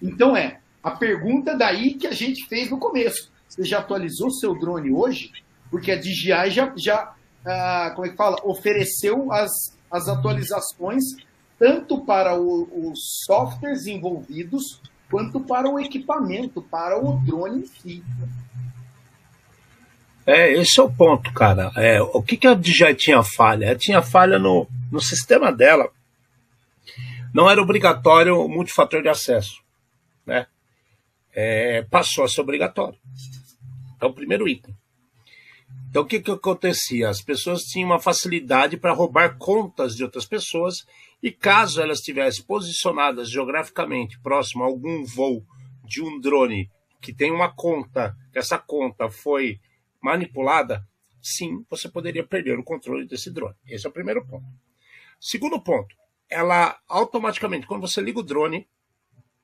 Então 0.00 0.36
é, 0.36 0.60
a 0.82 0.90
pergunta 0.90 1.56
daí 1.56 1.94
que 1.94 2.06
a 2.06 2.12
gente 2.12 2.46
fez 2.46 2.70
no 2.70 2.78
começo. 2.78 3.30
Você 3.48 3.64
já 3.64 3.78
atualizou 3.78 4.30
seu 4.30 4.58
drone 4.58 4.92
hoje? 4.92 5.30
Porque 5.70 5.92
a 5.92 5.96
DJI 5.96 6.50
já, 6.50 6.72
já 6.76 7.14
ah, 7.44 7.92
como 7.94 8.06
é 8.06 8.10
que 8.10 8.16
fala? 8.16 8.36
Ofereceu 8.44 9.32
as, 9.32 9.50
as 9.90 10.08
atualizações 10.08 11.02
tanto 11.58 12.04
para 12.04 12.36
o, 12.36 12.90
os 12.90 13.24
softwares 13.24 13.86
envolvidos 13.86 14.80
quanto 15.08 15.40
para 15.40 15.68
o 15.68 15.78
equipamento, 15.78 16.60
para 16.62 16.98
o 16.98 17.18
drone 17.18 17.62
em 17.62 17.66
si. 17.66 18.04
É, 20.26 20.52
esse 20.52 20.80
é 20.80 20.82
o 20.82 20.90
ponto, 20.90 21.32
cara. 21.32 21.70
É, 21.76 22.00
o 22.00 22.22
que, 22.22 22.36
que 22.36 22.46
a 22.46 22.54
DJI 22.54 22.94
tinha 22.94 23.22
falha? 23.22 23.66
Ela 23.66 23.78
tinha 23.78 24.02
falha 24.02 24.38
no, 24.38 24.66
no 24.90 25.00
sistema 25.00 25.52
dela. 25.52 25.88
Não 27.34 27.50
era 27.50 27.62
obrigatório 27.62 28.38
o 28.38 28.48
multifator 28.48 29.02
de 29.02 29.08
acesso. 29.08 29.62
Né? 30.26 30.46
É, 31.32 31.82
passou 31.82 32.24
a 32.24 32.28
ser 32.28 32.40
obrigatório. 32.40 32.98
É 34.00 34.06
o 34.06 34.12
primeiro 34.12 34.48
item. 34.48 34.76
Então, 35.88 36.02
o 36.02 36.06
que, 36.06 36.20
que 36.20 36.30
acontecia? 36.30 37.08
As 37.08 37.20
pessoas 37.20 37.62
tinham 37.64 37.90
uma 37.90 38.00
facilidade 38.00 38.76
para 38.76 38.92
roubar 38.92 39.36
contas 39.36 39.94
de 39.94 40.02
outras 40.02 40.24
pessoas 40.24 40.86
e 41.22 41.30
caso 41.30 41.80
elas 41.80 41.98
estivessem 41.98 42.44
posicionadas 42.44 43.30
geograficamente 43.30 44.18
próximo 44.20 44.64
a 44.64 44.66
algum 44.66 45.04
voo 45.04 45.44
de 45.84 46.02
um 46.02 46.18
drone 46.18 46.70
que 47.00 47.12
tem 47.12 47.30
uma 47.30 47.52
conta, 47.52 48.16
que 48.32 48.38
essa 48.38 48.58
conta 48.58 49.10
foi 49.10 49.60
manipulada, 50.00 50.86
sim, 51.20 51.64
você 51.68 51.88
poderia 51.88 52.26
perder 52.26 52.58
o 52.58 52.64
controle 52.64 53.06
desse 53.06 53.30
drone. 53.30 53.56
Esse 53.66 53.86
é 53.86 53.90
o 53.90 53.92
primeiro 53.92 54.26
ponto. 54.26 54.46
Segundo 55.20 55.60
ponto, 55.60 55.94
ela 56.28 56.80
automaticamente, 56.88 57.66
quando 57.66 57.86
você 57.86 58.00
liga 58.00 58.18
o 58.18 58.24
drone, 58.24 58.66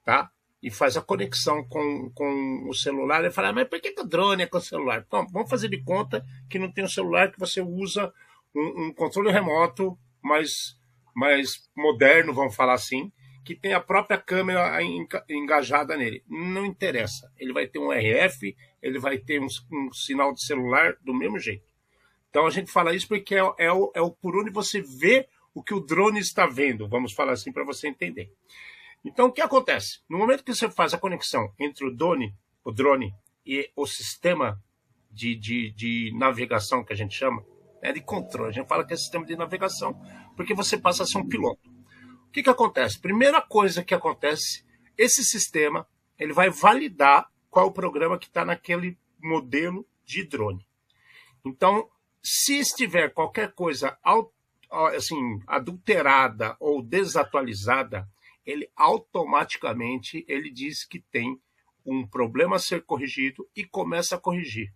tá? 0.04 0.30
E 0.62 0.71
faz 0.71 0.97
a 0.97 1.03
conexão 1.03 1.65
com, 1.65 2.11
com 2.11 2.69
o 2.69 2.75
celular, 2.75 3.21
ele 3.21 3.31
fala, 3.31 3.49
ah, 3.49 3.53
mas 3.53 3.69
por 3.69 3.81
que, 3.81 3.93
que 3.93 4.00
o 4.03 4.07
drone 4.07 4.43
é 4.43 4.47
com 4.47 4.59
o 4.59 4.61
celular? 4.61 5.05
Então, 5.07 5.27
vamos 5.31 5.49
fazer 5.49 5.69
de 5.69 5.81
conta 5.83 6.25
que 6.50 6.59
não 6.59 6.71
tem 6.71 6.85
um 6.85 6.88
celular 6.88 7.31
que 7.31 7.38
você 7.38 7.61
usa 7.61 8.12
um, 8.55 8.87
um 8.87 8.93
controle 8.93 9.31
remoto, 9.31 9.97
mas 10.21 10.77
mais 11.15 11.69
moderno, 11.77 12.33
vamos 12.33 12.55
falar 12.55 12.75
assim, 12.75 13.12
que 13.45 13.55
tem 13.55 13.73
a 13.73 13.81
própria 13.81 14.19
câmera 14.19 14.79
engajada 15.29 15.97
nele. 15.97 16.23
Não 16.29 16.65
interessa. 16.65 17.33
Ele 17.37 17.53
vai 17.53 17.67
ter 17.67 17.79
um 17.79 17.91
RF, 17.91 18.55
ele 18.83 18.99
vai 18.99 19.19
ter 19.19 19.41
um, 19.41 19.47
um 19.73 19.93
sinal 19.93 20.33
de 20.33 20.45
celular 20.45 20.97
do 21.03 21.15
mesmo 21.15 21.38
jeito. 21.38 21.67
Então 22.31 22.47
a 22.47 22.50
gente 22.50 22.71
fala 22.71 22.95
isso 22.95 23.09
porque 23.09 23.35
é, 23.35 23.43
é, 23.59 23.73
o, 23.73 23.91
é 23.95 24.00
o 24.00 24.11
por 24.11 24.37
onde 24.37 24.50
você 24.50 24.81
vê 24.81 25.27
o 25.55 25.62
que 25.62 25.75
o 25.75 25.81
drone 25.81 26.21
está 26.21 26.47
vendo, 26.47 26.87
vamos 26.87 27.12
falar 27.12 27.33
assim 27.33 27.50
para 27.50 27.65
você 27.65 27.88
entender. 27.88 28.31
Então 29.05 29.26
o 29.26 29.33
que 29.33 29.40
acontece? 29.40 30.00
No 30.09 30.19
momento 30.19 30.45
que 30.45 30.55
você 30.55 30.71
faz 30.71 30.93
a 30.93 30.99
conexão 30.99 31.52
entre 31.59 31.87
o 31.87 31.95
drone, 31.95 32.35
o 32.64 32.73
drone 32.73 33.14
e 33.47 33.71
o 33.75 33.87
sistema 33.87 34.62
de, 35.11 35.35
de, 35.35 35.73
de 35.73 36.12
navegação 36.17 36.85
que 36.85 36.93
a 36.93 36.97
gente 36.97 37.14
chama, 37.14 37.45
né, 37.83 37.93
de 37.93 38.00
controle. 38.00 38.50
A 38.50 38.52
gente 38.52 38.69
fala 38.69 38.85
que 38.85 38.93
é 38.93 38.97
sistema 38.97 39.25
de 39.25 39.37
navegação, 39.37 39.99
porque 40.37 40.55
você 40.55 40.76
passa 40.76 41.02
a 41.02 41.07
ser 41.07 41.19
um 41.19 41.28
piloto. 41.28 41.71
O 42.28 42.31
que, 42.31 42.43
que 42.43 42.50
acontece? 42.50 43.00
Primeira 43.00 43.40
coisa 43.40 43.83
que 43.83 43.95
acontece, 43.95 44.64
esse 44.97 45.25
sistema 45.25 45.87
ele 46.19 46.33
vai 46.33 46.50
validar 46.50 47.31
qual 47.50 47.69
o 47.69 47.73
programa 47.73 48.19
que 48.19 48.26
está 48.26 48.45
naquele 48.45 48.99
modelo 49.23 49.87
de 50.05 50.25
drone. 50.25 50.67
Então, 51.45 51.88
se 52.23 52.59
estiver 52.59 53.12
qualquer 53.14 53.52
coisa 53.52 53.97
assim 54.95 55.40
adulterada 55.47 56.57
ou 56.61 56.83
desatualizada, 56.83 58.09
ele 58.49 58.71
automaticamente 58.75 60.25
ele 60.26 60.50
diz 60.50 60.83
que 60.83 60.99
tem 60.99 61.38
um 61.85 62.07
problema 62.07 62.57
a 62.57 62.59
ser 62.59 62.83
corrigido 62.83 63.47
e 63.55 63.62
começa 63.62 64.17
a 64.17 64.19
corrigir. 64.19 64.73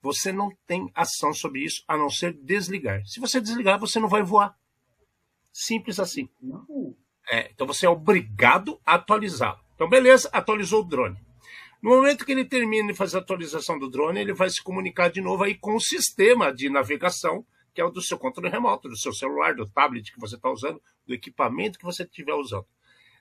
Você 0.00 0.32
não 0.32 0.50
tem 0.66 0.90
ação 0.94 1.34
sobre 1.34 1.62
isso 1.64 1.84
a 1.86 1.98
não 1.98 2.08
ser 2.08 2.32
desligar. 2.32 3.04
Se 3.04 3.20
você 3.20 3.42
desligar, 3.42 3.78
você 3.78 4.00
não 4.00 4.08
vai 4.08 4.22
voar. 4.22 4.56
Simples 5.52 6.00
assim. 6.00 6.30
É, 7.30 7.50
então 7.50 7.66
você 7.66 7.84
é 7.84 7.90
obrigado 7.90 8.80
a 8.86 8.94
atualizá-lo. 8.94 9.60
Então, 9.74 9.88
beleza, 9.88 10.30
atualizou 10.32 10.80
o 10.80 10.88
drone. 10.88 11.18
No 11.82 11.90
momento 11.90 12.24
que 12.24 12.32
ele 12.32 12.44
termina 12.44 12.90
de 12.90 12.96
fazer 12.96 13.18
a 13.18 13.20
atualização 13.20 13.78
do 13.78 13.90
drone, 13.90 14.18
ele 14.18 14.32
vai 14.32 14.48
se 14.48 14.62
comunicar 14.62 15.10
de 15.10 15.20
novo 15.20 15.44
aí 15.44 15.54
com 15.54 15.76
o 15.76 15.80
sistema 15.80 16.52
de 16.54 16.70
navegação, 16.70 17.44
que 17.74 17.82
é 17.82 17.84
o 17.84 17.90
do 17.90 18.00
seu 18.00 18.18
controle 18.18 18.48
remoto, 18.48 18.88
do 18.88 18.96
seu 18.96 19.12
celular, 19.12 19.54
do 19.54 19.68
tablet 19.68 20.10
que 20.10 20.18
você 20.18 20.36
está 20.36 20.50
usando, 20.50 20.80
do 21.06 21.12
equipamento 21.12 21.78
que 21.78 21.84
você 21.84 22.02
estiver 22.02 22.34
usando. 22.34 22.66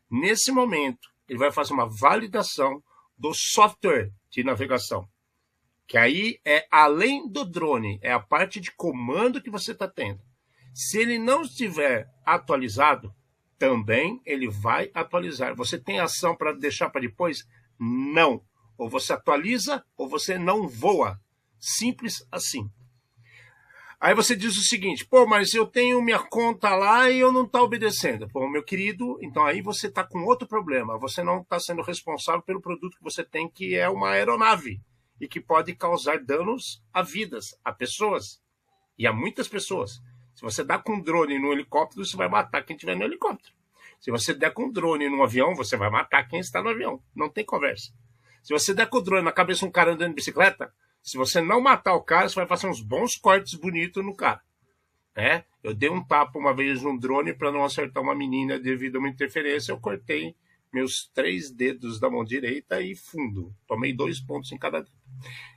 Nesse 0.09 0.51
momento, 0.51 1.09
ele 1.27 1.39
vai 1.39 1.51
fazer 1.51 1.73
uma 1.73 1.89
validação 1.89 2.81
do 3.17 3.33
software 3.33 4.11
de 4.29 4.43
navegação 4.43 5.07
que 5.87 5.97
aí 5.97 6.39
é 6.45 6.67
além 6.69 7.27
do 7.29 7.45
drone, 7.45 7.97
é 8.01 8.11
a 8.11 8.19
parte 8.19 8.59
de 8.59 8.71
comando 8.73 9.41
que 9.41 9.49
você 9.49 9.71
está 9.71 9.87
tendo. 9.87 10.21
Se 10.73 10.99
ele 10.99 11.17
não 11.17 11.43
estiver 11.43 12.07
atualizado, 12.25 13.15
também 13.57 14.21
ele 14.25 14.49
vai 14.49 14.91
atualizar. 14.93 15.55
Você 15.55 15.79
tem 15.79 15.99
ação 15.99 16.35
para 16.35 16.51
deixar 16.51 16.89
para 16.89 17.01
depois? 17.01 17.47
Não. 17.79 18.43
Ou 18.77 18.89
você 18.89 19.13
atualiza 19.13 19.83
ou 19.95 20.09
você 20.09 20.37
não 20.37 20.67
voa. 20.67 21.19
Simples 21.57 22.27
assim. 22.31 22.69
Aí 23.99 24.13
você 24.13 24.35
diz 24.35 24.55
o 24.55 24.61
seguinte, 24.61 25.03
pô, 25.05 25.25
mas 25.25 25.55
eu 25.55 25.65
tenho 25.65 26.01
minha 26.03 26.19
conta 26.19 26.75
lá 26.75 27.09
e 27.09 27.19
eu 27.19 27.31
não 27.31 27.45
está 27.45 27.63
obedecendo. 27.63 28.27
Pô, 28.27 28.47
meu 28.47 28.63
querido, 28.63 29.17
então 29.23 29.43
aí 29.43 29.59
você 29.59 29.87
está 29.87 30.03
com 30.03 30.23
outro 30.23 30.47
problema. 30.47 30.99
Você 30.99 31.23
não 31.23 31.41
está 31.41 31.59
sendo 31.59 31.81
responsável 31.81 32.43
pelo 32.43 32.61
produto 32.61 32.95
que 32.95 33.03
você 33.03 33.23
tem, 33.23 33.49
que 33.49 33.75
é 33.75 33.89
uma 33.89 34.11
aeronave 34.11 34.79
e 35.19 35.27
que 35.27 35.41
pode 35.41 35.75
causar 35.75 36.19
danos 36.19 36.83
a 36.93 37.01
vidas, 37.01 37.57
a 37.65 37.73
pessoas 37.73 38.39
e 38.99 39.07
a 39.07 39.11
muitas 39.11 39.47
pessoas. 39.47 39.99
Se 40.35 40.43
você 40.43 40.63
dá 40.63 40.77
com 40.77 40.93
um 40.93 41.01
drone 41.01 41.39
no 41.39 41.51
helicóptero, 41.51 42.05
você 42.05 42.15
vai 42.15 42.29
matar 42.29 42.61
quem 42.61 42.75
estiver 42.75 42.95
no 42.95 43.03
helicóptero. 43.03 43.55
Se 43.99 44.11
você 44.11 44.31
der 44.31 44.53
com 44.53 44.65
um 44.65 44.71
drone 44.71 45.09
no 45.09 45.23
avião, 45.23 45.55
você 45.55 45.75
vai 45.75 45.89
matar 45.89 46.27
quem 46.27 46.39
está 46.39 46.61
no 46.61 46.69
avião. 46.69 47.01
Não 47.15 47.29
tem 47.29 47.43
conversa. 47.43 47.91
Se 48.43 48.53
você 48.53 48.75
der 48.75 48.87
com 48.87 48.97
o 48.97 49.01
drone 49.01 49.23
na 49.23 49.31
cabeça 49.31 49.61
de 49.61 49.65
um 49.65 49.71
cara 49.71 49.93
andando 49.93 50.09
de 50.09 50.15
bicicleta, 50.15 50.71
se 51.07 51.15
você 51.15 51.39
não 51.39 51.61
matar 51.61 51.93
o 51.93 52.03
cara, 52.03 52.27
você 52.27 52.35
vai 52.35 52.45
fazer 52.45 52.67
uns 52.67 52.81
bons 52.81 53.15
cortes 53.15 53.53
bonitos 53.53 54.03
no 54.03 54.13
cara. 54.13 54.41
É? 55.15 55.45
Eu 55.63 55.73
dei 55.73 55.89
um 55.89 56.03
tapa 56.03 56.37
uma 56.37 56.53
vez 56.53 56.81
num 56.81 56.97
drone 56.97 57.33
para 57.33 57.49
não 57.49 57.63
acertar 57.63 58.03
uma 58.03 58.13
menina 58.13 58.59
devido 58.59 58.97
a 58.97 58.99
uma 58.99 59.07
interferência. 59.07 59.71
Eu 59.71 59.79
cortei 59.79 60.35
meus 60.71 61.09
três 61.13 61.49
dedos 61.49 61.97
da 61.97 62.09
mão 62.09 62.25
direita 62.25 62.81
e 62.81 62.93
fundo. 62.93 63.55
Tomei 63.65 63.93
dois 63.93 64.19
pontos 64.19 64.51
em 64.51 64.57
cada 64.57 64.81
dedo. 64.81 64.91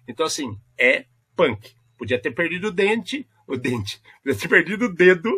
Então, 0.06 0.24
assim, 0.24 0.56
é 0.78 1.06
punk. 1.34 1.74
Podia 1.98 2.20
ter 2.20 2.30
perdido 2.30 2.68
o 2.68 2.70
dente, 2.70 3.28
o 3.44 3.56
dente, 3.56 4.00
podia 4.22 4.38
ter 4.38 4.48
perdido 4.48 4.84
o 4.84 4.94
dedo, 4.94 5.32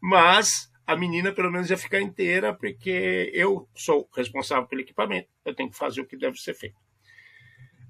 mas 0.00 0.68
a 0.84 0.96
menina 0.96 1.30
pelo 1.30 1.52
menos 1.52 1.70
ia 1.70 1.78
ficar 1.78 2.00
inteira, 2.00 2.52
porque 2.52 3.30
eu 3.32 3.68
sou 3.72 4.10
responsável 4.16 4.66
pelo 4.66 4.80
equipamento, 4.80 5.28
eu 5.44 5.54
tenho 5.54 5.70
que 5.70 5.76
fazer 5.78 6.00
o 6.00 6.06
que 6.06 6.16
deve 6.16 6.38
ser 6.38 6.54
feito. 6.54 6.76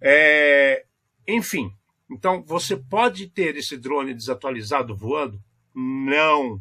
É, 0.02 0.84
enfim, 1.26 1.70
então 2.10 2.42
você 2.44 2.76
pode 2.76 3.28
ter 3.28 3.56
esse 3.56 3.76
drone 3.76 4.14
desatualizado 4.14 4.96
voando? 4.96 5.40
Não. 5.74 6.60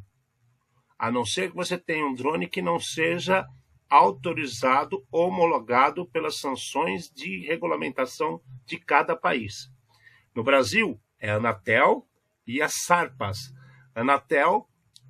A 0.97 1.11
não 1.11 1.25
ser 1.25 1.49
que 1.49 1.55
você 1.55 1.77
tenha 1.77 2.05
um 2.05 2.13
drone 2.13 2.47
que 2.47 2.61
não 2.61 2.79
seja 2.79 3.45
autorizado, 3.89 5.05
homologado 5.11 6.07
pelas 6.07 6.39
sanções 6.39 7.11
de 7.11 7.45
regulamentação 7.45 8.41
de 8.65 8.79
cada 8.79 9.15
país. 9.15 9.69
No 10.33 10.43
Brasil, 10.43 10.99
é 11.19 11.29
a 11.29 11.35
Anatel 11.35 12.07
e 12.47 12.61
a 12.61 12.67
Sarpas. 12.67 13.53
A 13.93 14.01
Anatel 14.01 14.67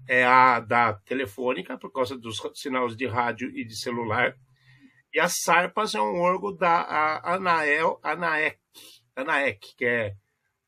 é 0.07 0.25
a 0.25 0.59
da 0.59 0.93
telefônica, 0.93 1.77
por 1.77 1.91
causa 1.91 2.17
dos 2.17 2.41
sinais 2.55 2.95
de 2.95 3.07
rádio 3.07 3.49
e 3.57 3.63
de 3.63 3.75
celular. 3.75 4.35
E 5.13 5.19
a 5.19 5.29
Sarpas 5.29 5.95
é 5.95 6.01
um 6.01 6.19
órgão 6.19 6.53
da 6.53 7.21
Anael, 7.23 7.99
Anaec, 8.03 8.59
Anaec, 9.15 9.75
que 9.75 9.85
é, 9.85 10.15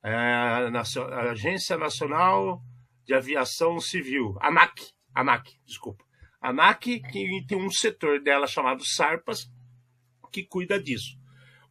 é 0.03 0.13
a, 0.13 0.69
a 0.69 1.31
Agência 1.31 1.77
Nacional 1.77 2.61
de 3.05 3.13
Aviação 3.13 3.79
Civil, 3.79 4.35
ANAC, 4.41 4.91
ANAC, 5.13 5.59
desculpa. 5.65 6.03
ANAC 6.41 6.99
que 6.99 7.45
tem 7.47 7.57
um 7.57 7.71
setor 7.71 8.21
dela 8.21 8.47
chamado 8.47 8.85
SARPAS 8.85 9.49
que 10.35 10.43
cuida 10.43 10.77
disso. 10.77 11.17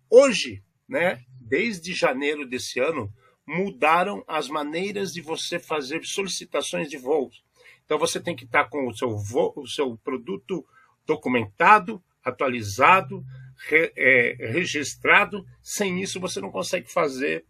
Hoje, 0.08 0.64
né, 0.88 1.22
desde 1.38 1.92
janeiro 1.92 2.46
desse 2.46 2.80
ano, 2.80 3.12
mudaram 3.46 4.24
as 4.26 4.48
maneiras 4.48 5.12
de 5.12 5.20
você 5.20 5.58
fazer 5.58 6.02
solicitações 6.04 6.88
de 6.88 6.96
voos. 6.96 7.44
Então 7.84 7.98
você 7.98 8.18
tem 8.18 8.34
que 8.34 8.46
estar 8.46 8.64
com 8.70 8.88
o 8.88 8.96
seu, 8.96 9.14
voo, 9.18 9.52
o 9.56 9.68
seu 9.68 9.98
produto 9.98 10.64
documentado, 11.04 12.02
atualizado, 12.24 13.22
re, 13.68 13.92
é, 13.96 14.36
registrado. 14.52 15.44
Sem 15.62 16.02
isso 16.02 16.20
você 16.20 16.40
não 16.40 16.50
consegue 16.50 16.90
fazer 16.90 17.44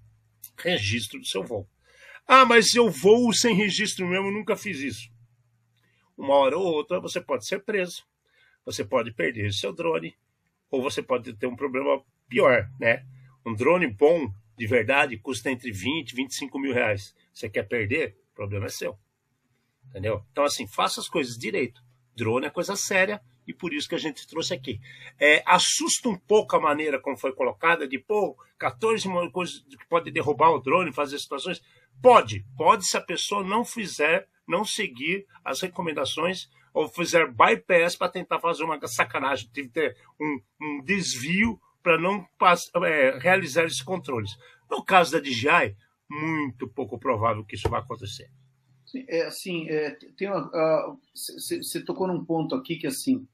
registro 0.56 1.18
do 1.18 1.26
seu 1.26 1.42
voo. 1.42 1.68
Ah, 2.26 2.44
mas 2.44 2.74
eu 2.74 2.90
voo 2.90 3.32
sem 3.32 3.54
registro 3.54 4.06
mesmo, 4.06 4.30
nunca 4.30 4.56
fiz 4.56 4.80
isso. 4.80 5.10
Uma 6.16 6.34
hora 6.34 6.56
ou 6.56 6.64
outra 6.64 7.00
você 7.00 7.20
pode 7.20 7.46
ser 7.46 7.62
preso, 7.62 8.04
você 8.64 8.84
pode 8.84 9.12
perder 9.12 9.52
seu 9.52 9.72
drone, 9.72 10.16
ou 10.70 10.80
você 10.80 11.02
pode 11.02 11.34
ter 11.34 11.46
um 11.46 11.56
problema 11.56 12.02
pior, 12.28 12.70
né? 12.80 13.04
Um 13.44 13.54
drone 13.54 13.86
bom, 13.86 14.32
de 14.56 14.66
verdade, 14.66 15.18
custa 15.18 15.50
entre 15.50 15.70
20 15.70 16.12
e 16.12 16.16
25 16.16 16.58
mil 16.58 16.72
reais. 16.72 17.14
Você 17.32 17.50
quer 17.50 17.64
perder? 17.64 18.16
O 18.32 18.34
problema 18.34 18.66
é 18.66 18.70
seu. 18.70 18.98
Entendeu? 19.90 20.24
Então, 20.32 20.44
assim, 20.44 20.66
faça 20.66 21.00
as 21.00 21.08
coisas 21.08 21.36
direito. 21.36 21.82
Drone 22.16 22.46
é 22.46 22.50
coisa 22.50 22.74
séria 22.74 23.20
e 23.46 23.52
por 23.52 23.72
isso 23.72 23.88
que 23.88 23.94
a 23.94 23.98
gente 23.98 24.26
trouxe 24.26 24.54
aqui. 24.54 24.80
É, 25.18 25.42
assusta 25.46 26.08
um 26.08 26.16
pouco 26.16 26.56
a 26.56 26.60
maneira 26.60 27.00
como 27.00 27.16
foi 27.16 27.32
colocada, 27.32 27.86
de, 27.86 27.98
pô, 27.98 28.36
14 28.58 29.08
coisas 29.32 29.60
que 29.60 29.86
pode 29.88 30.10
derrubar 30.10 30.50
o 30.50 30.60
drone, 30.60 30.92
fazer 30.92 31.18
situações. 31.18 31.62
Pode, 32.02 32.44
pode 32.56 32.86
se 32.86 32.96
a 32.96 33.00
pessoa 33.00 33.44
não 33.44 33.64
fizer, 33.64 34.28
não 34.46 34.64
seguir 34.64 35.26
as 35.44 35.60
recomendações 35.60 36.48
ou 36.72 36.88
fizer 36.88 37.30
bypass 37.30 37.96
para 37.96 38.10
tentar 38.10 38.40
fazer 38.40 38.64
uma 38.64 38.78
sacanagem, 38.86 39.48
ter 39.48 39.96
um, 40.20 40.40
um 40.60 40.82
desvio 40.84 41.60
para 41.82 41.98
não 41.98 42.26
é, 42.84 43.18
realizar 43.18 43.64
esses 43.64 43.82
controles. 43.82 44.36
No 44.70 44.82
caso 44.82 45.12
da 45.12 45.20
DJI, 45.20 45.76
muito 46.10 46.68
pouco 46.68 46.98
provável 46.98 47.44
que 47.44 47.54
isso 47.54 47.68
vai 47.68 47.80
acontecer. 47.80 48.28
É, 49.08 49.22
assim, 49.26 49.68
é, 49.68 49.96
você 51.14 51.78
uh, 51.78 51.84
tocou 51.84 52.06
num 52.06 52.24
ponto 52.24 52.54
aqui 52.54 52.76
que, 52.76 52.86
assim, 52.86 53.26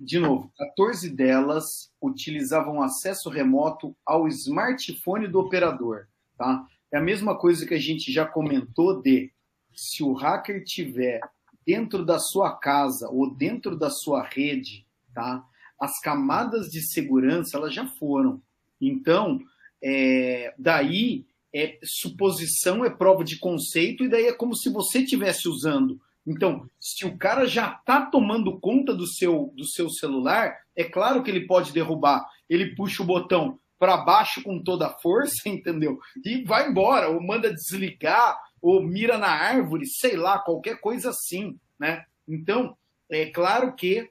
de 0.00 0.18
novo, 0.18 0.50
14 0.56 1.10
delas 1.10 1.92
utilizavam 2.00 2.80
acesso 2.80 3.28
remoto 3.28 3.94
ao 4.04 4.26
smartphone 4.28 5.28
do 5.28 5.38
operador. 5.38 6.06
Tá? 6.38 6.66
É 6.90 6.96
a 6.96 7.02
mesma 7.02 7.36
coisa 7.36 7.66
que 7.66 7.74
a 7.74 7.78
gente 7.78 8.10
já 8.10 8.24
comentou 8.24 9.02
de 9.02 9.30
se 9.74 10.02
o 10.02 10.14
hacker 10.14 10.64
tiver 10.64 11.20
dentro 11.66 12.02
da 12.04 12.18
sua 12.18 12.56
casa 12.56 13.10
ou 13.10 13.30
dentro 13.30 13.76
da 13.76 13.90
sua 13.90 14.22
rede, 14.22 14.86
tá? 15.14 15.44
as 15.78 16.00
camadas 16.00 16.70
de 16.70 16.80
segurança 16.80 17.58
elas 17.58 17.74
já 17.74 17.86
foram. 17.86 18.42
Então, 18.80 19.38
é, 19.82 20.54
daí 20.58 21.26
é 21.54 21.78
suposição, 21.82 22.84
é 22.84 22.90
prova 22.90 23.22
de 23.22 23.38
conceito, 23.38 24.04
e 24.04 24.08
daí 24.08 24.26
é 24.26 24.32
como 24.32 24.54
se 24.56 24.70
você 24.70 25.00
estivesse 25.00 25.46
usando. 25.46 26.00
Então, 26.26 26.68
se 26.78 27.06
o 27.06 27.16
cara 27.16 27.46
já 27.46 27.72
está 27.72 28.06
tomando 28.06 28.60
conta 28.60 28.94
do 28.94 29.06
seu, 29.06 29.52
do 29.56 29.64
seu 29.64 29.88
celular, 29.88 30.54
é 30.76 30.84
claro 30.84 31.22
que 31.22 31.30
ele 31.30 31.46
pode 31.46 31.72
derrubar. 31.72 32.26
Ele 32.48 32.74
puxa 32.74 33.02
o 33.02 33.06
botão 33.06 33.58
para 33.78 33.96
baixo 33.96 34.42
com 34.42 34.62
toda 34.62 34.86
a 34.86 34.98
força, 34.98 35.42
entendeu? 35.48 35.98
E 36.24 36.44
vai 36.44 36.68
embora, 36.68 37.08
ou 37.08 37.22
manda 37.22 37.52
desligar, 37.52 38.38
ou 38.60 38.82
mira 38.82 39.16
na 39.16 39.30
árvore, 39.30 39.86
sei 39.86 40.16
lá, 40.16 40.38
qualquer 40.38 40.80
coisa 40.80 41.10
assim, 41.10 41.58
né? 41.78 42.04
Então, 42.28 42.76
é 43.08 43.26
claro 43.26 43.74
que 43.74 44.10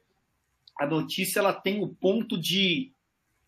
a 0.80 0.88
notícia 0.88 1.40
ela 1.40 1.54
tem 1.54 1.84
o 1.84 1.90
ponto 1.90 2.40
de 2.40 2.92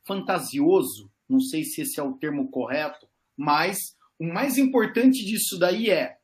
fantasioso, 0.05 1.09
não 1.27 1.39
sei 1.39 1.63
se 1.63 1.81
esse 1.81 1.99
é 1.99 2.03
o 2.03 2.13
termo 2.13 2.49
correto, 2.49 3.07
mas 3.35 3.95
o 4.19 4.25
mais 4.25 4.57
importante 4.57 5.25
disso 5.25 5.57
daí 5.57 5.89
é 5.89 6.17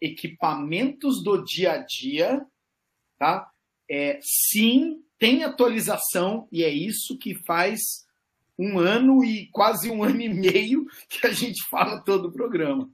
equipamentos 0.00 1.22
do 1.22 1.42
dia 1.42 1.72
a 1.72 1.78
dia, 1.78 2.44
tá? 3.18 3.50
É, 3.88 4.18
sim, 4.22 5.02
tem 5.18 5.44
atualização 5.44 6.48
e 6.50 6.64
é 6.64 6.68
isso 6.68 7.18
que 7.18 7.34
faz 7.34 8.06
um 8.58 8.78
ano 8.78 9.24
e 9.24 9.48
quase 9.48 9.90
um 9.90 10.02
ano 10.04 10.20
e 10.20 10.28
meio 10.28 10.86
que 11.08 11.26
a 11.26 11.32
gente 11.32 11.62
fala 11.68 12.00
todo 12.00 12.28
o 12.28 12.32
programa. 12.32 12.90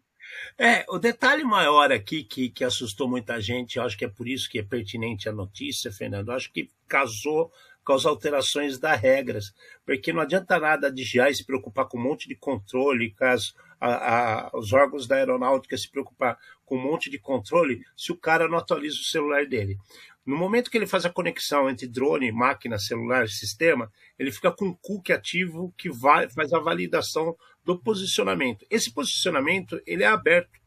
É, 0.59 0.85
o 0.89 0.99
detalhe 0.99 1.45
maior 1.45 1.93
aqui 1.93 2.25
que, 2.25 2.49
que 2.49 2.65
assustou 2.65 3.09
muita 3.09 3.41
gente, 3.41 3.77
eu 3.77 3.83
acho 3.83 3.97
que 3.97 4.05
é 4.05 4.09
por 4.09 4.29
isso 4.29 4.49
que 4.49 4.59
é 4.59 4.63
pertinente 4.63 5.29
a 5.29 5.33
notícia, 5.33 5.93
Fernando, 5.93 6.29
eu 6.29 6.35
acho 6.35 6.53
que 6.53 6.71
casou 6.89 7.53
com 7.85 7.93
as 7.93 8.07
alterações 8.07 8.79
das 8.79 9.01
regras, 9.01 9.53
porque 9.85 10.13
não 10.13 10.21
adianta 10.21 10.59
nada 10.59 10.91
de 10.91 11.03
já 11.03 11.33
se 11.33 11.45
preocupar 11.45 11.87
com 11.87 11.99
um 11.99 12.03
monte 12.03 12.29
de 12.29 12.37
controle, 12.37 13.11
caso 13.11 13.55
a, 13.83 14.47
a, 14.47 14.51
os 14.55 14.73
órgãos 14.73 15.09
da 15.09 15.17
aeronáutica 15.17 15.77
se 15.77 15.91
preocupar 15.91 16.39
com 16.65 16.77
um 16.77 16.83
monte 16.83 17.11
de 17.11 17.19
controle, 17.19 17.83
se 17.97 18.13
o 18.13 18.17
cara 18.17 18.49
não 18.49 18.59
atualiza 18.59 18.97
o 18.97 19.05
celular 19.05 19.45
dele. 19.47 19.77
No 20.25 20.37
momento 20.37 20.71
que 20.71 20.79
ele 20.79 20.87
faz 20.87 21.05
a 21.05 21.11
conexão 21.11 21.69
entre 21.69 21.89
drone, 21.89 22.31
máquina, 22.31 22.79
celular, 22.79 23.29
sistema, 23.29 23.91
ele 24.17 24.31
fica 24.31 24.53
com 24.53 24.67
um 24.67 24.79
cookie 24.81 25.13
ativo 25.13 25.75
que 25.77 25.91
vai, 25.91 26.31
faz 26.31 26.53
a 26.53 26.61
validação 26.61 27.37
do 27.65 27.77
posicionamento. 27.77 28.65
Esse 28.71 28.93
posicionamento 28.93 29.81
ele 29.85 30.05
é 30.05 30.07
aberto. 30.07 30.61